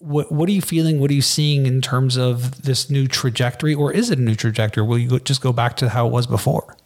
what 0.00 0.32
what 0.32 0.48
are 0.48 0.52
you 0.52 0.62
feeling? 0.62 0.98
What 0.98 1.10
are 1.10 1.14
you 1.14 1.22
seeing 1.22 1.66
in 1.66 1.80
terms 1.80 2.16
of 2.16 2.62
this 2.62 2.90
new 2.90 3.06
trajectory, 3.06 3.74
or 3.74 3.92
is 3.92 4.10
it 4.10 4.18
a 4.18 4.22
new 4.22 4.34
trajectory? 4.34 4.82
Will 4.82 4.98
you 4.98 5.20
just 5.20 5.42
go 5.42 5.52
back 5.52 5.76
to 5.76 5.90
how 5.90 6.06
it 6.06 6.10
was 6.10 6.26
before? 6.26 6.76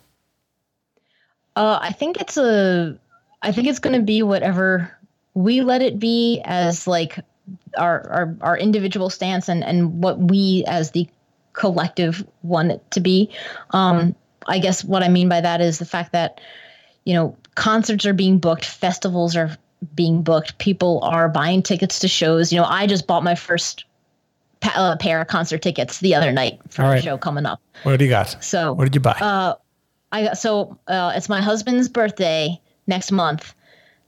Uh, 1.57 1.79
I 1.81 1.93
think 1.93 2.21
it's 2.21 2.37
a. 2.37 2.99
I 3.41 3.53
think 3.53 3.69
it's 3.69 3.79
going 3.79 3.99
to 3.99 4.05
be 4.05 4.23
whatever 4.23 4.91
we 5.35 5.61
let 5.63 5.81
it 5.81 5.99
be 5.99 6.41
as 6.45 6.87
like 6.87 7.19
our 7.79 8.11
our 8.11 8.37
our 8.41 8.59
individual 8.59 9.11
stance 9.11 9.49
and 9.49 9.63
and 9.63 10.03
what 10.03 10.19
we 10.19 10.65
as 10.67 10.91
the 10.91 11.09
collective 11.53 12.27
want 12.43 12.73
it 12.73 12.91
to 12.91 13.01
be. 13.01 13.31
Um, 13.71 14.17
I 14.49 14.59
guess 14.59 14.85
what 14.85 15.05
I 15.05 15.09
mean 15.09 15.29
by 15.29 15.41
that 15.41 15.61
is 15.61 15.79
the 15.79 15.85
fact 15.85 16.13
that 16.13 16.41
you 17.05 17.15
know 17.15 17.37
concerts 17.55 18.07
are 18.07 18.13
being 18.13 18.39
booked, 18.39 18.65
festivals 18.65 19.37
are 19.37 19.57
being 19.95 20.23
booked. 20.23 20.59
People 20.59 21.01
are 21.03 21.29
buying 21.29 21.63
tickets 21.63 21.99
to 22.01 22.09
shows. 22.09 22.53
You 22.53 22.61
know, 22.61 22.67
I 22.67 22.87
just 22.87 23.07
bought 23.07 23.25
my 23.25 23.35
first 23.35 23.85
pa- 24.61 24.75
uh, 24.77 24.97
pair 24.97 25.21
of 25.21 25.29
concert 25.29 25.63
tickets 25.63 26.01
the 26.01 26.15
other 26.15 26.33
night 26.33 26.59
for 26.69 26.83
a 26.83 27.01
show 27.01 27.19
coming 27.19 27.47
up. 27.47 27.61
What 27.83 27.99
do 27.99 28.05
you 28.05 28.11
got? 28.11 28.43
So, 28.43 28.73
what 28.73 28.85
did 28.85 28.95
you 28.95 29.01
buy? 29.01 29.13
Uh, 29.13 29.55
I 30.13 30.25
got 30.25 30.39
so 30.39 30.79
uh, 30.89 31.13
it's 31.15 31.29
my 31.29 31.41
husband's 31.41 31.89
birthday 31.89 32.61
next 32.87 33.13
month, 33.13 33.55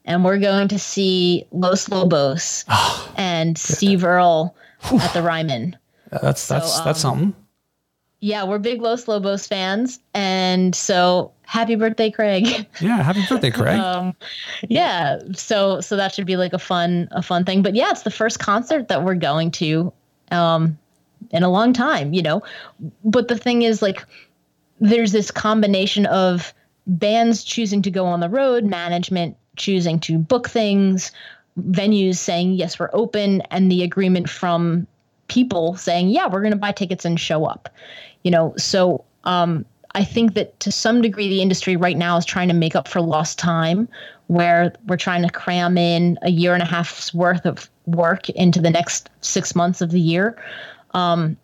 and 0.05 0.25
we're 0.25 0.39
going 0.39 0.69
to 0.69 0.79
see 0.79 1.45
Los 1.53 1.89
Lobos 1.89 2.65
oh, 2.69 3.13
and 3.17 3.59
Steve 3.59 4.05
Earle 4.05 4.57
Whew. 4.85 5.01
at 5.01 5.13
the 5.13 5.23
Ryman. 5.23 5.77
That's 6.11 6.47
that's 6.49 6.73
so, 6.73 6.79
um, 6.79 6.85
that's 6.85 7.01
something. 7.01 7.35
Yeah, 8.21 8.45
we're 8.45 8.59
big 8.59 8.81
Los 8.81 9.09
Lobos 9.09 9.47
fans, 9.47 10.01
and 10.15 10.75
so 10.75 11.33
happy 11.47 11.75
birthday, 11.75 12.11
Craig. 12.11 12.67
Yeah, 12.81 13.03
happy 13.03 13.25
birthday, 13.29 13.51
Craig. 13.51 13.81
um, 13.81 14.15
yeah, 14.69 15.19
so 15.35 15.81
so 15.81 15.97
that 15.97 16.15
should 16.15 16.27
be 16.27 16.37
like 16.37 16.53
a 16.53 16.59
fun 16.59 17.09
a 17.13 17.23
fun 17.23 17.45
thing. 17.45 17.63
But 17.63 17.75
yeah, 17.75 17.91
it's 17.91 18.03
the 18.03 18.11
first 18.11 18.39
concert 18.39 18.89
that 18.89 19.03
we're 19.03 19.15
going 19.15 19.51
to 19.53 19.93
um, 20.31 20.79
in 21.31 21.43
a 21.43 21.49
long 21.49 21.73
time, 21.73 22.13
you 22.13 22.23
know. 22.23 22.43
But 23.05 23.29
the 23.29 23.39
thing 23.39 23.63
is, 23.63 23.81
like, 23.81 24.05
there's 24.81 25.13
this 25.13 25.31
combination 25.31 26.07
of 26.07 26.53
bands 26.87 27.43
choosing 27.43 27.83
to 27.83 27.91
go 27.91 28.05
on 28.07 28.21
the 28.21 28.29
road, 28.29 28.65
management 28.65 29.37
choosing 29.57 29.99
to 30.01 30.19
book 30.19 30.49
things, 30.49 31.11
venues 31.61 32.17
saying 32.17 32.53
yes 32.53 32.79
we're 32.79 32.91
open 32.93 33.41
and 33.51 33.71
the 33.71 33.83
agreement 33.83 34.29
from 34.29 34.87
people 35.29 35.75
saying 35.77 36.09
yeah 36.09 36.27
we're 36.27 36.43
going 36.43 36.53
to 36.53 36.59
buy 36.59 36.71
tickets 36.71 37.05
and 37.05 37.19
show 37.19 37.45
up 37.45 37.69
you 38.23 38.31
know 38.31 38.55
so 38.57 39.05
um, 39.25 39.65
i 39.97 40.05
think 40.05 40.35
that 40.35 40.59
to 40.61 40.71
some 40.71 41.03
degree 41.03 41.29
the 41.29 41.43
industry 41.43 41.77
right 41.77 41.97
now 41.97 42.17
is 42.17 42.25
trying 42.25 42.49
to 42.49 42.55
make 42.55 42.77
up 42.77 42.87
for 42.87 43.01
lost 43.01 43.39
time 43.39 43.89
where 44.29 44.73
we're 44.87 44.97
trying 44.97 45.23
to 45.23 45.31
cram 45.31 45.77
in 45.77 46.19
a 46.23 46.31
year 46.31 46.55
and 46.55 46.63
a 46.63 46.67
half's 46.67 47.13
worth 47.13 47.45
of 47.45 47.69
work 47.87 48.29
into 48.31 48.61
the 48.61 48.71
next 48.71 49.11
six 49.21 49.55
months 49.55 49.81
of 49.81 49.91
the 49.91 50.01
year 50.01 50.37
um, 50.93 51.37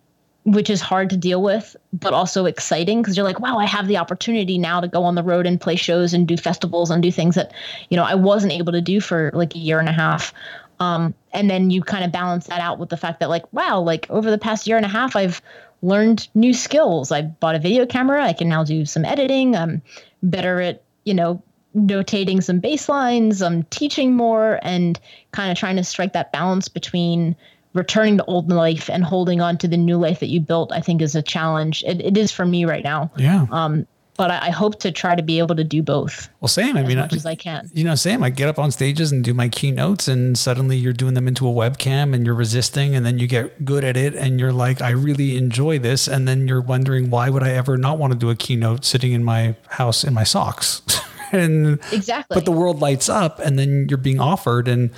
which 0.44 0.68
is 0.68 0.80
hard 0.80 1.09
to 1.11 1.16
deal 1.16 1.40
with, 1.42 1.76
but 1.92 2.12
also 2.12 2.46
exciting 2.46 3.00
because 3.00 3.16
you're 3.16 3.24
like, 3.24 3.38
wow, 3.38 3.59
I 3.59 3.64
have 3.64 3.86
the 3.86 3.96
opportunity 3.96 4.59
now 4.59 4.80
to 4.80 4.88
go 4.88 5.05
on 5.05 5.14
the 5.14 5.22
road 5.22 5.46
and 5.46 5.61
play 5.61 5.76
shows 5.76 6.12
and 6.12 6.26
do 6.26 6.36
festivals 6.36 6.90
and 6.90 7.03
do 7.03 7.12
things 7.12 7.36
that, 7.36 7.53
you 7.90 7.96
know, 7.96 8.03
I 8.03 8.14
wasn't 8.14 8.53
able 8.53 8.72
to 8.72 8.80
do 8.80 9.00
for 9.00 9.30
like 9.34 9.55
a 9.55 9.59
year 9.59 9.78
and 9.78 9.88
a 9.88 9.92
half. 9.92 10.34
Um, 10.80 11.14
and 11.32 11.48
then 11.48 11.70
you 11.70 11.82
kind 11.82 12.05
of 12.05 12.11
balance 12.11 12.46
that 12.48 12.61
out 12.61 12.80
with 12.80 12.88
the 12.88 12.96
fact 12.96 13.20
that, 13.20 13.28
like, 13.28 13.50
wow, 13.53 13.80
like 13.80 14.11
over 14.11 14.30
the 14.30 14.38
past 14.38 14.66
year 14.66 14.76
and 14.76 14.84
a 14.84 14.88
half, 14.88 15.14
I've 15.14 15.40
learned 15.83 16.28
new 16.35 16.55
skills. 16.55 17.12
I 17.12 17.22
bought 17.22 17.55
a 17.55 17.59
video 17.59 17.85
camera. 17.87 18.24
I 18.24 18.33
can 18.33 18.49
now 18.49 18.64
do 18.64 18.87
some 18.87 19.05
editing. 19.05 19.57
I'm 19.57 19.83
better 20.22 20.61
at, 20.61 20.83
you 21.05 21.14
know, 21.14 21.43
notating 21.76 22.43
some 22.43 22.61
bass 22.61 22.89
lines. 22.89 23.43
I'm 23.43 23.64
teaching 23.64 24.14
more 24.14 24.61
and 24.62 24.99
kind 25.33 25.51
of 25.51 25.59
trying 25.59 25.76
to 25.76 25.85
strike 25.85 26.12
that 26.12 26.33
balance 26.33 26.68
between 26.68 27.35
returning 27.74 28.18
to 28.18 28.24
old 28.24 28.51
life 28.51 28.91
and 28.91 29.03
holding 29.03 29.41
on 29.41 29.57
to 29.59 29.68
the 29.68 29.76
new 29.76 29.97
life 29.97 30.20
that 30.20 30.28
you 30.28 30.41
built, 30.41 30.72
I 30.72 30.80
think 30.80 31.01
is 31.01 31.14
a 31.14 31.22
challenge. 31.22 31.83
It, 31.87 32.01
it 32.01 32.16
is 32.16 32.30
for 32.30 32.45
me 32.45 32.64
right 32.64 32.85
now. 32.85 33.11
Yeah. 33.16 33.47
Um, 33.51 33.87
but 34.22 34.30
I, 34.30 34.46
I, 34.46 34.50
hope 34.50 34.78
to 34.82 34.92
try 34.92 35.16
to 35.16 35.22
be 35.22 35.40
able 35.40 35.56
to 35.56 35.64
do 35.64 35.82
both. 35.82 36.28
Well, 36.40 36.48
same. 36.48 36.76
I 36.76 36.84
mean, 36.84 36.96
as 36.96 37.06
much 37.06 37.12
I, 37.12 37.16
as 37.16 37.26
I 37.26 37.34
can. 37.34 37.68
You 37.74 37.82
know, 37.82 37.96
same. 37.96 38.22
I 38.22 38.30
get 38.30 38.48
up 38.48 38.56
on 38.56 38.70
stages 38.70 39.10
and 39.10 39.24
do 39.24 39.34
my 39.34 39.48
keynotes, 39.48 40.06
and 40.06 40.38
suddenly 40.38 40.76
you're 40.76 40.92
doing 40.92 41.14
them 41.14 41.26
into 41.26 41.48
a 41.48 41.50
webcam, 41.50 42.14
and 42.14 42.24
you're 42.24 42.36
resisting, 42.36 42.94
and 42.94 43.04
then 43.04 43.18
you 43.18 43.26
get 43.26 43.64
good 43.64 43.82
at 43.82 43.96
it, 43.96 44.14
and 44.14 44.38
you're 44.38 44.52
like, 44.52 44.80
I 44.80 44.90
really 44.90 45.36
enjoy 45.36 45.80
this, 45.80 46.06
and 46.06 46.28
then 46.28 46.46
you're 46.46 46.60
wondering 46.60 47.10
why 47.10 47.30
would 47.30 47.42
I 47.42 47.50
ever 47.50 47.76
not 47.76 47.98
want 47.98 48.12
to 48.12 48.18
do 48.18 48.30
a 48.30 48.36
keynote 48.36 48.84
sitting 48.84 49.10
in 49.10 49.24
my 49.24 49.56
house 49.70 50.04
in 50.04 50.14
my 50.14 50.22
socks, 50.22 50.82
and 51.32 51.80
exactly. 51.90 52.36
But 52.36 52.44
the 52.44 52.52
world 52.52 52.78
lights 52.78 53.08
up, 53.08 53.40
and 53.40 53.58
then 53.58 53.88
you're 53.90 53.98
being 53.98 54.20
offered, 54.20 54.68
and 54.68 54.90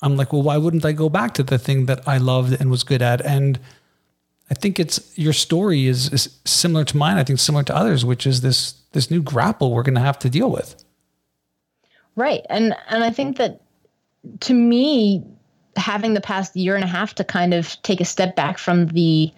I'm 0.00 0.16
like, 0.16 0.32
well, 0.32 0.42
why 0.42 0.58
wouldn't 0.58 0.84
I 0.84 0.92
go 0.92 1.08
back 1.08 1.34
to 1.34 1.42
the 1.42 1.58
thing 1.58 1.86
that 1.86 2.06
I 2.06 2.18
loved 2.18 2.52
and 2.60 2.70
was 2.70 2.84
good 2.84 3.02
at? 3.02 3.20
And 3.26 3.58
I 4.50 4.54
think 4.54 4.80
it's 4.80 5.16
your 5.16 5.32
story 5.32 5.86
is, 5.86 6.12
is 6.12 6.38
similar 6.44 6.84
to 6.84 6.96
mine. 6.96 7.16
I 7.16 7.24
think 7.24 7.38
similar 7.38 7.62
to 7.64 7.76
others, 7.76 8.04
which 8.04 8.26
is 8.26 8.40
this 8.40 8.72
this 8.92 9.10
new 9.10 9.22
grapple 9.22 9.72
we're 9.72 9.84
going 9.84 9.94
to 9.94 10.00
have 10.00 10.18
to 10.20 10.30
deal 10.30 10.50
with. 10.50 10.84
Right, 12.16 12.44
and 12.50 12.74
and 12.88 13.04
I 13.04 13.10
think 13.10 13.36
that 13.36 13.60
to 14.40 14.54
me, 14.54 15.24
having 15.76 16.14
the 16.14 16.20
past 16.20 16.56
year 16.56 16.74
and 16.74 16.84
a 16.84 16.88
half 16.88 17.14
to 17.14 17.24
kind 17.24 17.54
of 17.54 17.80
take 17.82 18.00
a 18.00 18.04
step 18.04 18.36
back 18.36 18.58
from 18.58 18.88
the, 18.88 19.32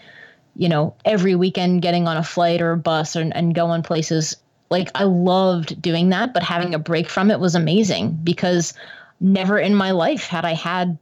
you 0.57 0.69
know, 0.69 0.95
every 1.05 1.35
weekend 1.35 1.83
getting 1.83 2.09
on 2.09 2.17
a 2.17 2.23
flight 2.23 2.61
or 2.61 2.73
a 2.73 2.77
bus 2.77 3.17
and, 3.17 3.35
and 3.37 3.55
going 3.55 3.83
places. 3.83 4.37
Like 4.71 4.91
I 4.95 5.05
loved 5.05 5.81
doing 5.81 6.09
that, 6.09 6.33
but 6.33 6.43
having 6.43 6.75
a 6.75 6.79
break 6.79 7.09
from 7.09 7.31
it 7.31 7.41
was 7.41 7.55
amazing 7.55 8.19
because 8.25 8.73
never 9.21 9.59
in 9.59 9.75
my 9.75 9.91
life 9.91 10.27
had 10.27 10.45
I 10.45 10.55
had 10.55 10.99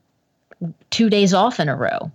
two 0.90 1.08
days 1.08 1.32
off 1.32 1.60
in 1.60 1.68
a 1.68 1.76
row. 1.76 2.10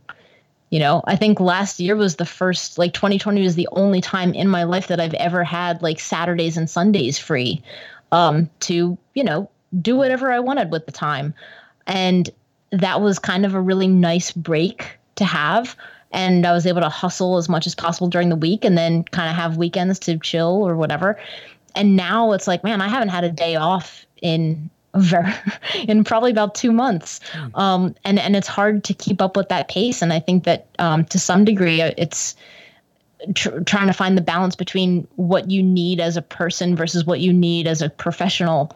You 0.69 0.79
know, 0.79 1.03
I 1.05 1.15
think 1.15 1.39
last 1.39 1.79
year 1.79 1.95
was 1.95 2.15
the 2.15 2.25
first, 2.25 2.77
like 2.77 2.93
2020 2.93 3.41
was 3.41 3.55
the 3.55 3.69
only 3.71 4.01
time 4.01 4.33
in 4.33 4.47
my 4.47 4.63
life 4.63 4.87
that 4.87 4.99
I've 4.99 5.13
ever 5.15 5.43
had 5.43 5.81
like 5.81 5.99
Saturdays 5.99 6.57
and 6.57 6.69
Sundays 6.69 7.17
free 7.17 7.61
um, 8.11 8.49
to, 8.61 8.97
you 9.13 9.23
know, 9.23 9.49
do 9.81 9.95
whatever 9.95 10.31
I 10.31 10.39
wanted 10.39 10.71
with 10.71 10.85
the 10.85 10.91
time. 10.91 11.33
And 11.87 12.29
that 12.71 13.01
was 13.01 13.19
kind 13.19 13.45
of 13.45 13.53
a 13.53 13.61
really 13.61 13.87
nice 13.87 14.31
break 14.31 14.97
to 15.15 15.25
have. 15.25 15.75
And 16.11 16.45
I 16.45 16.53
was 16.53 16.65
able 16.65 16.81
to 16.81 16.89
hustle 16.89 17.37
as 17.37 17.49
much 17.49 17.67
as 17.67 17.75
possible 17.75 18.07
during 18.07 18.29
the 18.29 18.35
week 18.35 18.65
and 18.65 18.77
then 18.77 19.03
kind 19.03 19.29
of 19.29 19.35
have 19.35 19.57
weekends 19.57 19.99
to 19.99 20.17
chill 20.17 20.67
or 20.67 20.75
whatever. 20.75 21.19
And 21.75 21.95
now 21.95 22.31
it's 22.31 22.47
like, 22.47 22.63
man, 22.63 22.81
I 22.81 22.87
haven't 22.87 23.09
had 23.09 23.23
a 23.23 23.31
day 23.31 23.55
off 23.55 24.05
in 24.21 24.69
very 24.95 25.33
in 25.87 26.03
probably 26.03 26.31
about 26.31 26.55
two 26.55 26.71
months. 26.71 27.19
Hmm. 27.33 27.55
um, 27.55 27.95
and 28.03 28.19
and 28.19 28.35
it's 28.35 28.47
hard 28.47 28.83
to 28.85 28.93
keep 28.93 29.21
up 29.21 29.35
with 29.35 29.49
that 29.49 29.67
pace. 29.67 30.01
And 30.01 30.13
i 30.13 30.19
think 30.19 30.43
that 30.43 30.67
um, 30.79 31.05
to 31.05 31.19
some 31.19 31.45
degree 31.45 31.81
uh, 31.81 31.91
it's 31.97 32.35
tr- 33.33 33.59
trying 33.61 33.87
to 33.87 33.93
find 33.93 34.17
the 34.17 34.21
balance 34.21 34.55
between 34.55 35.07
what 35.15 35.49
you 35.49 35.63
need 35.63 35.99
as 35.99 36.17
a 36.17 36.21
person 36.21 36.75
versus 36.75 37.05
what 37.05 37.19
you 37.19 37.33
need 37.33 37.67
as 37.67 37.81
a 37.81 37.89
professional 37.89 38.75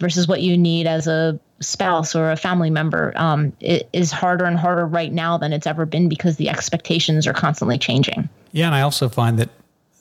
versus 0.00 0.28
what 0.28 0.42
you 0.42 0.56
need 0.56 0.86
as 0.86 1.06
a 1.06 1.38
spouse 1.60 2.14
or 2.14 2.30
a 2.30 2.36
family 2.36 2.70
member 2.70 3.12
um, 3.16 3.52
it 3.60 3.88
is 3.92 4.12
harder 4.12 4.44
and 4.44 4.58
harder 4.58 4.86
right 4.86 5.12
now 5.12 5.36
than 5.36 5.52
it's 5.52 5.66
ever 5.66 5.84
been 5.84 6.08
because 6.08 6.36
the 6.36 6.48
expectations 6.48 7.26
are 7.26 7.32
constantly 7.32 7.78
changing. 7.78 8.28
Yeah 8.52 8.66
and 8.66 8.74
i 8.74 8.80
also 8.80 9.08
find 9.08 9.38
that 9.38 9.50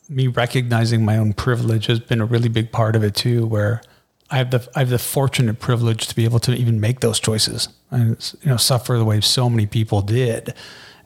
me 0.10 0.28
recognizing 0.28 1.04
my 1.04 1.18
own 1.18 1.34
privilege 1.34 1.88
has 1.88 2.00
been 2.00 2.22
a 2.22 2.26
really 2.26 2.50
big 2.50 2.72
part 2.72 2.96
of 2.96 3.04
it 3.04 3.16
too 3.16 3.46
where 3.46 3.82
I 4.30 4.38
have 4.38 4.52
the 4.52 4.68
I 4.76 4.80
have 4.80 4.90
the 4.90 5.00
fortunate 5.00 5.60
privilege 5.60 6.08
to 6.08 6.16
be 6.16 6.26
able 6.26 6.40
to 6.40 6.54
even 6.54 6.80
make 6.80 7.00
those 7.00 7.20
choices 7.20 7.70
and 7.92 8.34
you 8.42 8.50
know 8.50 8.58
suffer 8.58 8.98
the 8.98 9.06
way 9.06 9.22
so 9.22 9.50
many 9.50 9.66
people 9.66 10.02
did. 10.02 10.54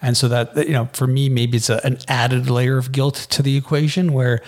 And 0.02 0.18
so 0.18 0.28
that 0.30 0.56
you 0.56 0.74
know, 0.74 0.90
for 0.94 1.06
me, 1.06 1.30
maybe 1.30 1.58
it's 1.58 1.70
a, 1.70 1.80
an 1.86 2.00
added 2.08 2.50
layer 2.50 2.78
of 2.78 2.92
guilt 2.92 3.16
to 3.30 3.44
the 3.44 3.56
equation 3.56 4.14
where 4.14 4.42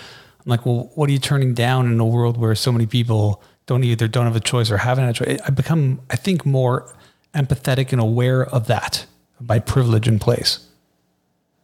I'm 0.44 0.50
like, 0.50 0.66
well, 0.66 0.90
what 0.94 1.08
are 1.08 1.12
you 1.12 1.18
turning 1.18 1.54
down 1.54 1.90
in 1.90 2.00
a 2.00 2.04
world 2.04 2.36
where 2.36 2.54
so 2.54 2.72
many 2.72 2.86
people 2.86 3.42
don't 3.66 3.84
either 3.84 4.08
don't 4.08 4.26
have 4.26 4.36
a 4.36 4.40
choice 4.40 4.70
or 4.70 4.78
haven't 4.78 5.04
a 5.04 5.12
choice? 5.12 5.40
I 5.46 5.50
become, 5.50 6.00
I 6.10 6.16
think, 6.16 6.44
more 6.44 6.92
empathetic 7.34 7.92
and 7.92 8.00
aware 8.00 8.44
of 8.44 8.66
that 8.66 9.06
by 9.40 9.60
privilege 9.60 10.08
in 10.08 10.18
place. 10.18 10.66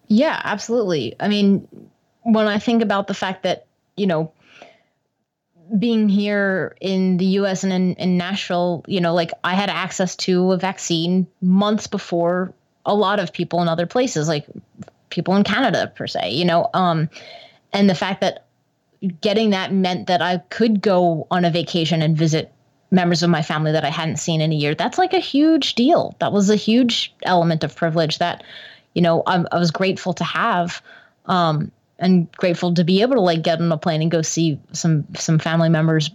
Yeah, 0.06 0.40
absolutely. 0.44 1.14
I 1.20 1.28
mean, 1.28 1.66
when 2.22 2.46
I 2.46 2.58
think 2.58 2.82
about 2.82 3.06
the 3.06 3.14
fact 3.14 3.42
that 3.42 3.66
you 3.96 4.06
know 4.06 4.32
being 5.78 6.08
here 6.08 6.76
in 6.80 7.16
the 7.16 7.26
US 7.26 7.64
and 7.64 7.72
in, 7.72 7.94
in 7.94 8.16
Nashville, 8.16 8.84
you 8.86 9.00
know, 9.00 9.14
like 9.14 9.30
I 9.44 9.54
had 9.54 9.70
access 9.70 10.16
to 10.16 10.52
a 10.52 10.56
vaccine 10.56 11.26
months 11.40 11.86
before 11.86 12.52
a 12.86 12.94
lot 12.94 13.20
of 13.20 13.32
people 13.32 13.62
in 13.62 13.68
other 13.68 13.86
places, 13.86 14.28
like 14.28 14.46
people 15.10 15.36
in 15.36 15.44
Canada 15.44 15.92
per 15.94 16.06
se, 16.06 16.30
you 16.32 16.44
know. 16.44 16.68
Um, 16.74 17.08
and 17.72 17.88
the 17.88 17.94
fact 17.94 18.20
that 18.20 18.46
getting 19.20 19.50
that 19.50 19.72
meant 19.72 20.08
that 20.08 20.22
I 20.22 20.38
could 20.50 20.82
go 20.82 21.26
on 21.30 21.44
a 21.44 21.50
vacation 21.50 22.02
and 22.02 22.16
visit 22.16 22.52
members 22.90 23.22
of 23.22 23.30
my 23.30 23.42
family 23.42 23.72
that 23.72 23.84
I 23.84 23.90
hadn't 23.90 24.16
seen 24.16 24.40
in 24.40 24.52
a 24.52 24.54
year. 24.54 24.74
That's 24.74 24.98
like 24.98 25.12
a 25.12 25.20
huge 25.20 25.74
deal. 25.74 26.16
That 26.18 26.32
was 26.32 26.50
a 26.50 26.56
huge 26.56 27.14
element 27.22 27.62
of 27.62 27.76
privilege 27.76 28.18
that, 28.18 28.42
you 28.94 29.02
know, 29.02 29.22
I, 29.26 29.44
I 29.52 29.58
was 29.58 29.70
grateful 29.70 30.12
to 30.14 30.24
have. 30.24 30.82
Um, 31.26 31.70
and 32.00 32.32
grateful 32.32 32.74
to 32.74 32.82
be 32.82 33.02
able 33.02 33.14
to 33.14 33.20
like 33.20 33.42
get 33.42 33.60
on 33.60 33.70
a 33.70 33.78
plane 33.78 34.02
and 34.02 34.10
go 34.10 34.22
see 34.22 34.58
some 34.72 35.06
some 35.14 35.38
family 35.38 35.68
members. 35.68 36.10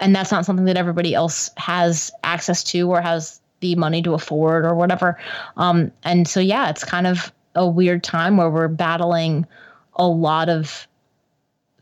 And 0.00 0.14
that's 0.14 0.32
not 0.32 0.44
something 0.44 0.66
that 0.66 0.76
everybody 0.76 1.14
else 1.14 1.50
has 1.56 2.10
access 2.24 2.64
to 2.64 2.90
or 2.90 3.00
has 3.00 3.40
the 3.60 3.74
money 3.76 4.02
to 4.02 4.14
afford 4.14 4.64
or 4.64 4.74
whatever. 4.74 5.18
Um, 5.56 5.92
and 6.02 6.26
so 6.26 6.40
yeah 6.40 6.70
it's 6.70 6.84
kind 6.84 7.06
of 7.06 7.32
a 7.54 7.66
weird 7.66 8.02
time 8.02 8.36
where 8.36 8.50
we're 8.50 8.68
battling 8.68 9.46
a 9.94 10.06
lot 10.06 10.48
of 10.48 10.86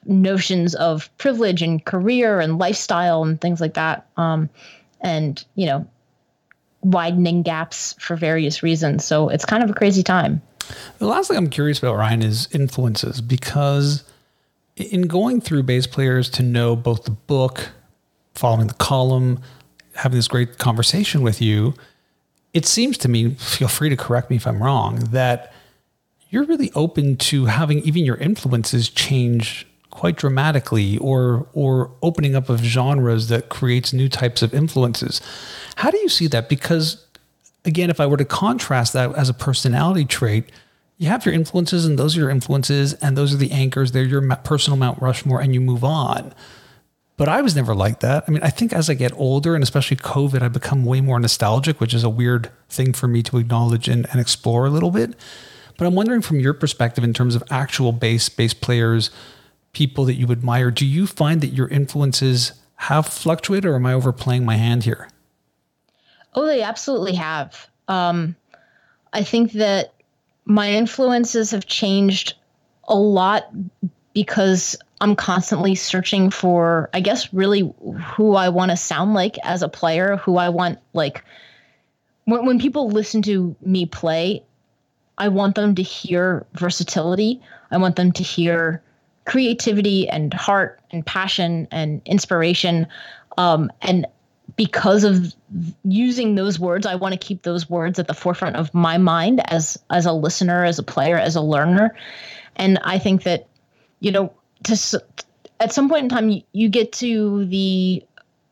notions 0.05 0.75
of 0.75 1.17
privilege 1.19 1.63
and 1.63 1.85
career 1.85 2.39
and 2.39 2.59
lifestyle 2.59 3.25
and 3.25 3.41
things 3.41 3.61
like 3.61 3.75
that. 3.75 4.07
Um, 4.17 4.51
and 5.01 5.45
you 5.55 5.67
know 5.67 5.87
widening 6.83 7.43
gaps 7.43 7.95
for 7.99 8.15
various 8.15 8.63
reasons. 8.63 9.05
So 9.05 9.29
it's 9.31 9.47
kind 9.47 9.63
of 9.63 9.71
a 9.71 9.75
crazy 9.75 10.03
time 10.03 10.43
the 10.99 11.07
last 11.07 11.29
thing 11.29 11.37
I'm 11.37 11.51
curious 11.51 11.79
about, 11.79 11.97
Ryan, 11.97 12.23
is 12.23 12.49
influences 12.53 13.21
because 13.21 14.05
in 14.77 15.03
going 15.03 15.41
through 15.41 15.63
bass 15.65 15.87
players 15.87 16.29
to 16.31 16.43
know 16.43 16.75
both 16.77 17.05
the 17.05 17.11
book, 17.11 17.71
following 18.35 18.67
the 18.67 18.75
column, 18.75 19.41
having 19.95 20.17
this 20.17 20.29
great 20.29 20.59
conversation 20.59 21.23
with 21.23 21.41
you, 21.41 21.75
it 22.53 22.67
seems 22.67 22.99
to 22.99 23.09
me, 23.09 23.35
feel 23.35 23.69
free 23.69 23.89
to 23.89 23.97
correct 23.97 24.31
me 24.31 24.37
if 24.37 24.47
I'm 24.47 24.63
wrong, 24.63 25.01
that 25.11 25.53
you're 26.31 26.45
really 26.45 26.73
open 26.75 27.17
to 27.17 27.47
having 27.47 27.79
even 27.81 28.05
your 28.05 28.17
influences 28.17 28.89
change 28.89 29.67
quite 29.91 30.17
dramatically 30.17 30.99
or 30.99 31.47
or 31.53 31.93
opening 32.03 32.35
up 32.35 32.49
of 32.49 32.61
genres 32.61 33.29
that 33.29 33.49
creates 33.49 33.93
new 33.93 34.09
types 34.09 34.43
of 34.43 34.53
influences. 34.53 35.21
How 35.77 35.91
do 35.91 35.99
you 35.99 36.09
see 36.09 36.27
that? 36.29 36.49
Because 36.49 37.04
again, 37.65 37.91
if 37.91 38.01
I 38.01 38.07
were 38.07 38.17
to 38.17 38.25
contrast 38.25 38.93
that 38.93 39.15
as 39.15 39.29
a 39.29 39.35
personality 39.35 40.05
trait, 40.05 40.51
you 40.97 41.09
have 41.09 41.25
your 41.25 41.35
influences 41.35 41.85
and 41.85 41.99
those 41.99 42.17
are 42.17 42.21
your 42.21 42.31
influences 42.31 42.95
and 42.95 43.17
those 43.17 43.35
are 43.35 43.39
the 43.39 43.51
anchors. 43.51 43.93
They're 43.93 44.05
your 44.05 44.37
personal 44.37 44.77
Mount 44.77 45.03
Rushmore 45.03 45.41
and 45.41 45.55
you 45.55 45.61
move 45.61 45.83
on. 45.83 46.33
But 47.17 47.29
I 47.29 47.43
was 47.43 47.55
never 47.55 47.75
like 47.75 48.01
that. 48.01 48.25
I 48.27 48.31
mean, 48.31 48.43
I 48.43 48.51
think 48.51 48.73
as 48.73 48.91
I 48.91 48.95
get 48.95 49.13
older 49.15 49.55
and 49.55 49.63
especially 49.63 49.97
COVID, 49.97 50.43
I 50.43 50.49
become 50.49 50.85
way 50.85 51.01
more 51.01 51.21
nostalgic, 51.21 51.81
which 51.81 51.95
is 51.95 52.03
a 52.03 52.11
weird 52.11 52.51
thing 52.69 52.93
for 52.93 53.07
me 53.07 53.23
to 53.25 53.39
acknowledge 53.39 53.89
and, 53.89 54.07
and 54.11 54.21
explore 54.21 54.67
a 54.67 54.71
little 54.71 54.91
bit. 54.91 55.15
But 55.77 55.87
I'm 55.87 55.95
wondering 55.95 56.23
from 56.23 56.41
your 56.41 56.55
perspective, 56.55 57.05
in 57.05 57.15
terms 57.15 57.35
of 57.35 57.43
actual 57.51 57.93
bass, 57.93 58.29
bass 58.29 58.55
players, 58.55 59.11
people 59.73 60.05
that 60.05 60.15
you 60.15 60.31
admire, 60.31 60.71
do 60.71 60.87
you 60.87 61.07
find 61.07 61.41
that 61.41 61.49
your 61.49 61.69
influences 61.69 62.53
have 62.77 63.07
fluctuated 63.07 63.67
or 63.67 63.77
am 63.77 63.87
I 63.87 63.93
overplaying 63.93 64.45
my 64.45 64.57
hand 64.57 64.85
here? 64.85 65.09
Oh, 66.35 66.47
they 66.47 66.63
absolutely 66.63 67.15
have. 67.15 67.69
Um, 67.89 68.37
I 69.13 69.23
think 69.23 69.53
that 69.53 69.93
my 70.45 70.71
influences 70.71 71.51
have 71.53 71.67
changed 71.67 72.35
a 72.89 72.95
lot 72.95 73.51
because 74.13 74.77
I'm 75.01 75.17
constantly 75.17 75.75
searching 75.75 76.31
for, 76.31 76.89
I 76.95 77.01
guess, 77.01 77.33
really 77.33 77.73
who 78.15 78.35
I 78.35 78.49
want 78.49 78.71
to 78.71 78.77
sound 78.77 79.15
like 79.15 79.37
as 79.43 79.63
a 79.63 79.69
player, 79.69 80.17
who 80.17 80.37
I 80.37 80.49
want, 80.49 80.79
like, 80.93 81.25
when, 82.25 82.47
when 82.47 82.59
people 82.59 82.89
listen 82.89 83.23
to 83.23 83.55
me 83.61 83.87
play, 83.87 84.45
I 85.19 85.29
want 85.29 85.55
them 85.55 85.75
to 85.75 85.83
hear 85.83 86.47
versatility. 86.55 87.41
I 87.71 87.77
want 87.77 87.97
them 87.97 88.13
to 88.13 88.23
hear 88.23 88.83
creativity 89.27 90.09
and 90.09 90.33
heart 90.35 90.81
and 90.91 91.05
passion 91.05 91.69
and 91.71 92.03
inspiration. 92.05 92.87
Um, 93.37 93.71
and 93.83 94.07
because 94.57 95.05
of 95.05 95.35
using 95.85 96.35
those 96.35 96.59
words, 96.59 96.87
I 96.87 96.95
want 96.95 97.13
to 97.13 97.19
keep 97.19 97.43
those 97.43 97.69
words 97.69 97.99
at 97.99 98.07
the 98.07 98.15
forefront 98.15 98.57
of 98.57 98.73
my 98.75 98.99
mind 98.99 99.41
as 99.51 99.79
as 99.91 100.07
a 100.07 100.13
listener, 100.13 100.65
as 100.65 100.79
a 100.79 100.83
player, 100.83 101.17
as 101.17 101.37
a 101.37 101.41
learner. 101.41 101.95
And 102.57 102.79
I 102.85 102.99
think 102.99 103.25
that, 103.25 103.47
you 104.01 104.13
know, 104.13 104.33
to 104.65 105.03
at 105.61 105.73
some 105.73 105.89
point 105.89 106.05
in 106.05 106.09
time, 106.09 106.31
you, 106.31 106.43
you 106.53 106.69
get 106.69 106.93
to 106.95 107.45
the 107.47 108.05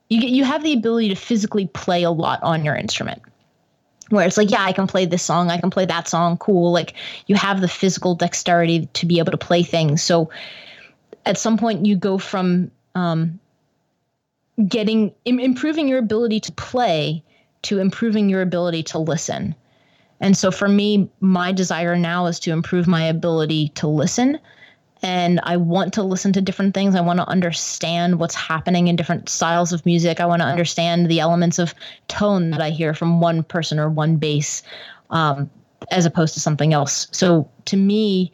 you 0.09 0.20
get 0.20 0.30
you 0.30 0.45
have 0.45 0.62
the 0.62 0.72
ability 0.72 1.09
to 1.11 1.14
physically 1.14 1.66
play 1.68 2.03
a 2.03 2.11
lot 2.11 2.43
on 2.43 2.64
your 2.64 2.74
instrument 2.74 3.22
where 4.12 4.26
it's 4.26 4.36
like, 4.36 4.51
yeah, 4.51 4.62
I 4.62 4.72
can 4.72 4.86
play 4.86 5.07
this 5.07 5.22
song, 5.22 5.51
I 5.51 5.59
can 5.59 5.70
play 5.70 5.86
that 5.86 6.07
song, 6.07 6.36
cool. 6.36 6.70
Like 6.70 6.95
you 7.26 7.34
have 7.36 7.61
the 7.61 7.68
physical 7.68 8.14
dexterity 8.14 8.86
to 8.93 9.07
be 9.07 9.18
able 9.18 9.32
to 9.32 9.38
play 9.38 9.62
things. 9.62 10.03
So 10.03 10.30
at 11.24 11.38
some 11.38 11.57
point, 11.57 11.86
you 11.86 11.97
go 11.97 12.18
from 12.18 12.70
um, 12.95 13.40
getting 14.68 15.12
improving 15.24 15.88
your 15.88 15.98
ability 15.98 16.40
to 16.40 16.53
play 16.53 17.22
to 17.62 17.78
improving 17.78 18.28
your 18.28 18.42
ability 18.42 18.82
to 18.82 18.98
listen. 18.98 19.55
And 20.20 20.36
so 20.36 20.50
for 20.50 20.68
me, 20.68 21.09
my 21.20 21.53
desire 21.53 21.96
now 21.96 22.26
is 22.26 22.38
to 22.40 22.53
improve 22.53 22.86
my 22.86 23.05
ability 23.05 23.68
to 23.76 23.86
listen 23.86 24.38
and 25.03 25.40
I 25.42 25.57
want 25.57 25.92
to 25.94 26.03
listen 26.05 26.32
to 26.34 26.40
different 26.40 26.74
things. 26.74 26.94
I 26.94 27.00
want 27.00 27.18
to 27.18 27.26
understand 27.26 28.20
what's 28.20 28.36
happening 28.36 28.86
in 28.86 28.94
different 28.94 29.28
styles 29.28 29.72
of 29.72 29.84
music. 29.84 30.20
I 30.20 30.26
want 30.26 30.42
to 30.42 30.46
understand 30.46 31.09
the 31.09 31.18
elements 31.18 31.59
of 31.59 31.74
tone 32.07 32.50
that 32.50 32.61
I 32.61 32.70
hear 32.70 32.94
from 32.94 33.20
one 33.20 33.42
person 33.42 33.80
or 33.80 33.90
one 33.90 34.16
bass, 34.16 34.62
um, 35.11 35.50
as 35.90 36.07
opposed 36.07 36.34
to 36.34 36.40
something 36.40 36.72
else. 36.72 37.09
So 37.11 37.50
to 37.64 37.76
me, 37.76 38.32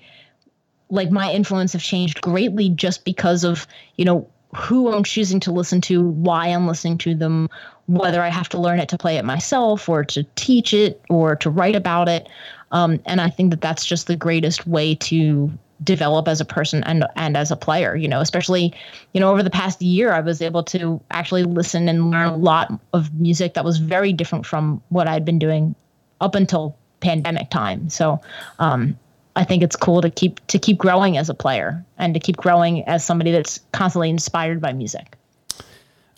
like 0.91 1.11
my 1.11 1.33
influence 1.33 1.73
have 1.73 1.83
changed 1.83 2.21
greatly 2.21 2.69
just 2.69 3.05
because 3.05 3.45
of 3.45 3.66
you 3.97 4.05
know 4.05 4.29
who 4.57 4.93
I'm 4.93 5.05
choosing 5.05 5.41
to 5.41 5.53
listen 5.53 5.81
to, 5.83 6.03
why 6.03 6.47
I'm 6.49 6.67
listening 6.67 6.99
to 6.99 7.15
them, 7.15 7.49
whether 7.87 8.23
I 8.23 8.29
have 8.29 8.49
to 8.51 8.59
learn 8.59 8.81
it 8.81 8.89
to 8.91 8.99
play 8.99 9.17
it 9.17 9.25
myself 9.25 9.89
or 9.89 10.05
to 10.05 10.25
teach 10.37 10.73
it 10.73 11.03
or 11.11 11.37
to 11.37 11.51
write 11.51 11.77
about 11.77 12.09
it. 12.09 12.29
Um, 12.73 13.01
and 13.07 13.21
I 13.21 13.31
think 13.31 13.51
that 13.51 13.61
that's 13.61 13.85
just 13.85 14.07
the 14.07 14.17
greatest 14.17 14.67
way 14.67 14.95
to 14.97 15.51
develop 15.85 16.27
as 16.27 16.41
a 16.41 16.45
person 16.45 16.83
and 16.85 17.05
and 17.15 17.37
as 17.37 17.53
a 17.53 17.57
player 17.57 17.95
you 17.95 18.09
know 18.09 18.21
especially 18.21 18.75
you 19.13 19.21
know 19.21 19.31
over 19.31 19.45
the 19.45 19.51
past 19.51 19.81
year 19.81 20.13
i 20.13 20.19
was 20.19 20.43
able 20.43 20.61
to 20.61 21.01
actually 21.13 21.45
listen 21.45 21.89
and 21.89 22.11
learn 22.11 22.29
a 22.29 22.37
lot 22.37 22.73
of 22.93 23.15
music 23.15 23.55
that 23.55 23.65
was 23.65 23.79
very 23.79 24.13
different 24.13 24.45
from 24.45 24.83
what 24.89 25.07
i'd 25.07 25.25
been 25.25 25.39
doing 25.39 25.77
up 26.21 26.35
until 26.35 26.77
pandemic 26.99 27.49
time 27.49 27.89
so 27.89 28.21
um, 28.59 28.99
i 29.39 29.45
think 29.45 29.62
it's 29.62 29.76
cool 29.76 30.03
to 30.03 30.11
keep 30.11 30.45
to 30.49 30.59
keep 30.59 30.76
growing 30.76 31.16
as 31.16 31.28
a 31.28 31.34
player 31.34 31.82
and 31.97 32.14
to 32.14 32.20
keep 32.20 32.36
growing 32.36 32.84
as 32.84 33.05
somebody 33.05 33.30
that's 33.30 33.61
constantly 33.72 34.11
inspired 34.11 34.61
by 34.61 34.72
music 34.72 35.14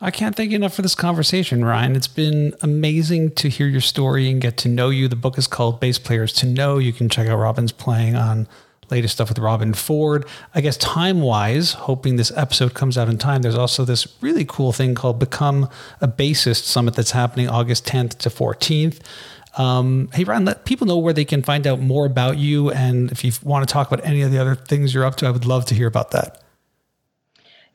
I 0.02 0.10
can't 0.10 0.34
thank 0.34 0.50
you 0.50 0.56
enough 0.56 0.72
for 0.72 0.80
this 0.80 0.94
conversation, 0.94 1.62
Ryan. 1.62 1.94
It's 1.94 2.08
been 2.08 2.54
amazing 2.62 3.32
to 3.32 3.50
hear 3.50 3.66
your 3.66 3.82
story 3.82 4.30
and 4.30 4.40
get 4.40 4.56
to 4.58 4.68
know 4.70 4.88
you. 4.88 5.08
The 5.08 5.14
book 5.14 5.36
is 5.36 5.46
called 5.46 5.78
Bass 5.78 5.98
Players 5.98 6.32
to 6.36 6.46
Know. 6.46 6.78
You 6.78 6.94
can 6.94 7.10
check 7.10 7.28
out 7.28 7.38
Robben's 7.38 7.70
playing 7.70 8.16
on 8.16 8.48
latest 8.90 9.14
stuff 9.14 9.28
with 9.28 9.38
Robben 9.38 9.74
Ford. 9.74 10.26
I 10.54 10.60
guess 10.60 10.76
time 10.76 11.20
wise, 11.20 11.72
hoping 11.72 12.16
this 12.16 12.32
episode 12.36 12.74
comes 12.74 12.98
out 12.98 13.08
in 13.08 13.18
time, 13.18 13.42
there's 13.42 13.56
also 13.56 13.84
this 13.84 14.06
really 14.20 14.44
cool 14.44 14.72
thing 14.72 14.94
called 14.94 15.18
Become 15.18 15.68
a 16.00 16.08
Bassist 16.08 16.64
Summit 16.64 16.94
that's 16.94 17.12
happening 17.12 17.48
August 17.48 17.86
10th 17.86 18.18
to 18.18 18.30
14th. 18.30 19.00
Um, 19.57 20.09
hey, 20.12 20.24
Ryan, 20.24 20.44
let 20.44 20.64
people 20.64 20.86
know 20.86 20.98
where 20.98 21.12
they 21.12 21.24
can 21.24 21.42
find 21.42 21.66
out 21.66 21.80
more 21.80 22.07
about 22.07 22.38
you. 22.38 22.70
And 22.70 23.11
if 23.11 23.24
you 23.24 23.32
want 23.42 23.66
to 23.66 23.72
talk 23.72 23.90
about 23.90 24.05
any 24.07 24.22
of 24.22 24.30
the 24.30 24.38
other 24.38 24.55
things 24.55 24.94
you're 24.94 25.05
up 25.05 25.16
to, 25.16 25.26
I 25.26 25.30
would 25.30 25.46
love 25.46 25.64
to 25.66 25.74
hear 25.74 25.88
about 25.88 26.12
that. 26.12 26.42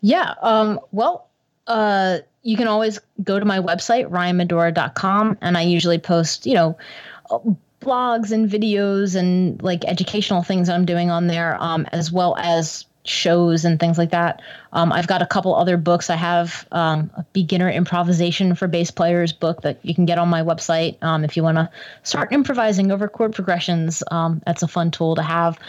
Yeah. 0.02 0.36
Um, 0.42 0.80
well, 0.92 1.28
uh, 1.68 2.20
you 2.44 2.58
can 2.58 2.68
always 2.68 3.00
go 3.24 3.40
to 3.40 3.46
my 3.46 3.60
website, 3.60 4.08
ryanmadora.com, 4.10 5.38
and 5.42 5.58
I 5.58 5.64
usually 5.64 5.98
post, 5.98 6.46
you 6.46 6.54
know, 6.54 6.78
blogs 7.82 8.32
and 8.32 8.50
videos 8.50 9.16
and 9.16 9.62
like 9.64 9.84
educational 9.86 10.44
things 10.44 10.70
I'm 10.70 10.86
doing 10.86 11.10
on 11.10 11.28
there, 11.28 11.58
um, 11.62 11.88
as 11.92 12.12
well 12.12 12.36
as 12.38 12.86
shows 13.08 13.66
and 13.66 13.80
things 13.80 13.98
like 13.98 14.12
that. 14.12 14.42
Um, 14.74 14.92
I've 14.92 15.08
got 15.08 15.22
a 15.22 15.26
couple 15.26 15.56
other 15.56 15.78
books. 15.78 16.10
I 16.10 16.16
have 16.16 16.68
um, 16.72 17.12
a 17.16 17.24
beginner 17.34 17.70
improvisation 17.70 18.56
for 18.56 18.68
bass 18.68 18.92
players 18.92 19.32
book 19.32 19.62
that 19.62 19.80
you 19.84 19.96
can 19.96 20.06
get 20.06 20.18
on 20.18 20.28
my 20.28 20.42
website 20.42 21.02
um, 21.04 21.24
if 21.24 21.38
you 21.38 21.44
want 21.44 21.58
to 21.58 21.70
start 22.04 22.32
improvising 22.32 22.92
over 22.92 23.08
chord 23.08 23.34
progressions. 23.34 24.04
Um, 24.12 24.42
that's 24.46 24.64
a 24.64 24.68
fun 24.68 24.92
tool 24.92 25.16
to 25.16 25.22
have. 25.22 25.60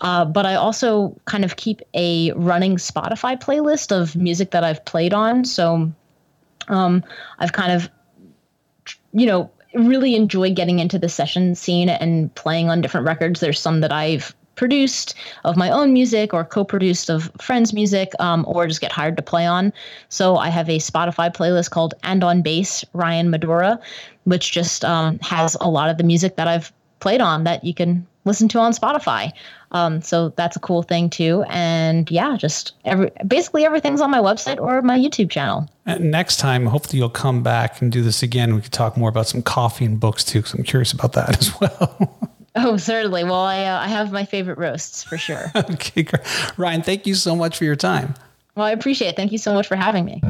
Uh, 0.00 0.24
but 0.24 0.46
I 0.46 0.56
also 0.56 1.16
kind 1.26 1.44
of 1.44 1.56
keep 1.56 1.80
a 1.94 2.32
running 2.32 2.76
Spotify 2.76 3.40
playlist 3.40 3.92
of 3.92 4.16
music 4.16 4.50
that 4.50 4.64
I've 4.64 4.84
played 4.84 5.14
on. 5.14 5.44
So 5.44 5.92
um, 6.68 7.04
I've 7.38 7.52
kind 7.52 7.72
of, 7.72 7.88
you 9.12 9.26
know, 9.26 9.50
really 9.74 10.16
enjoy 10.16 10.52
getting 10.52 10.80
into 10.80 10.98
the 10.98 11.08
session 11.08 11.54
scene 11.54 11.88
and 11.88 12.34
playing 12.34 12.68
on 12.68 12.80
different 12.80 13.06
records. 13.06 13.40
There's 13.40 13.60
some 13.60 13.80
that 13.80 13.92
I've 13.92 14.34
produced 14.54 15.14
of 15.44 15.56
my 15.56 15.70
own 15.70 15.92
music 15.92 16.34
or 16.34 16.44
co-produced 16.44 17.10
of 17.10 17.30
friends' 17.40 17.72
music 17.72 18.12
um, 18.18 18.44
or 18.46 18.66
just 18.66 18.80
get 18.80 18.92
hired 18.92 19.16
to 19.16 19.22
play 19.22 19.46
on. 19.46 19.72
So 20.08 20.36
I 20.36 20.48
have 20.48 20.68
a 20.68 20.78
Spotify 20.78 21.34
playlist 21.34 21.70
called 21.70 21.94
And 22.02 22.22
on 22.22 22.42
Bass 22.42 22.84
Ryan 22.92 23.30
Madora, 23.30 23.80
which 24.24 24.52
just 24.52 24.84
um, 24.84 25.18
has 25.20 25.56
a 25.60 25.68
lot 25.68 25.90
of 25.90 25.98
the 25.98 26.04
music 26.04 26.36
that 26.36 26.48
I've 26.48 26.72
played 27.00 27.20
on 27.20 27.44
that 27.44 27.64
you 27.64 27.74
can 27.74 28.06
listen 28.24 28.48
to 28.48 28.58
on 28.58 28.72
Spotify. 28.72 29.32
Um, 29.72 30.00
so 30.02 30.28
that's 30.30 30.54
a 30.54 30.60
cool 30.60 30.82
thing 30.82 31.10
too. 31.10 31.44
And 31.48 32.10
yeah, 32.10 32.36
just 32.36 32.74
every 32.84 33.10
basically 33.26 33.64
everything's 33.64 34.00
on 34.00 34.10
my 34.10 34.18
website 34.18 34.60
or 34.60 34.82
my 34.82 34.98
YouTube 34.98 35.30
channel. 35.30 35.68
And 35.86 36.10
next 36.10 36.36
time, 36.36 36.66
hopefully 36.66 36.98
you'll 36.98 37.10
come 37.10 37.42
back 37.42 37.80
and 37.80 37.90
do 37.90 38.02
this 38.02 38.22
again. 38.22 38.54
We 38.54 38.60
could 38.60 38.72
talk 38.72 38.96
more 38.96 39.08
about 39.08 39.26
some 39.26 39.42
coffee 39.42 39.84
and 39.84 39.98
books 39.98 40.22
too, 40.24 40.40
because 40.40 40.54
I'm 40.54 40.62
curious 40.62 40.92
about 40.92 41.14
that 41.14 41.38
as 41.40 41.58
well. 41.60 42.30
Oh, 42.54 42.76
certainly. 42.76 43.24
Well, 43.24 43.34
I, 43.34 43.64
uh, 43.64 43.80
I 43.80 43.88
have 43.88 44.12
my 44.12 44.24
favorite 44.24 44.58
roasts 44.58 45.02
for 45.02 45.16
sure. 45.16 45.50
okay, 45.56 46.02
great. 46.02 46.58
Ryan, 46.58 46.82
thank 46.82 47.06
you 47.06 47.14
so 47.14 47.34
much 47.34 47.56
for 47.56 47.64
your 47.64 47.76
time. 47.76 48.14
Well, 48.54 48.66
I 48.66 48.72
appreciate 48.72 49.08
it. 49.08 49.16
Thank 49.16 49.32
you 49.32 49.38
so 49.38 49.54
much 49.54 49.66
for 49.66 49.76
having 49.76 50.04
me. 50.04 50.20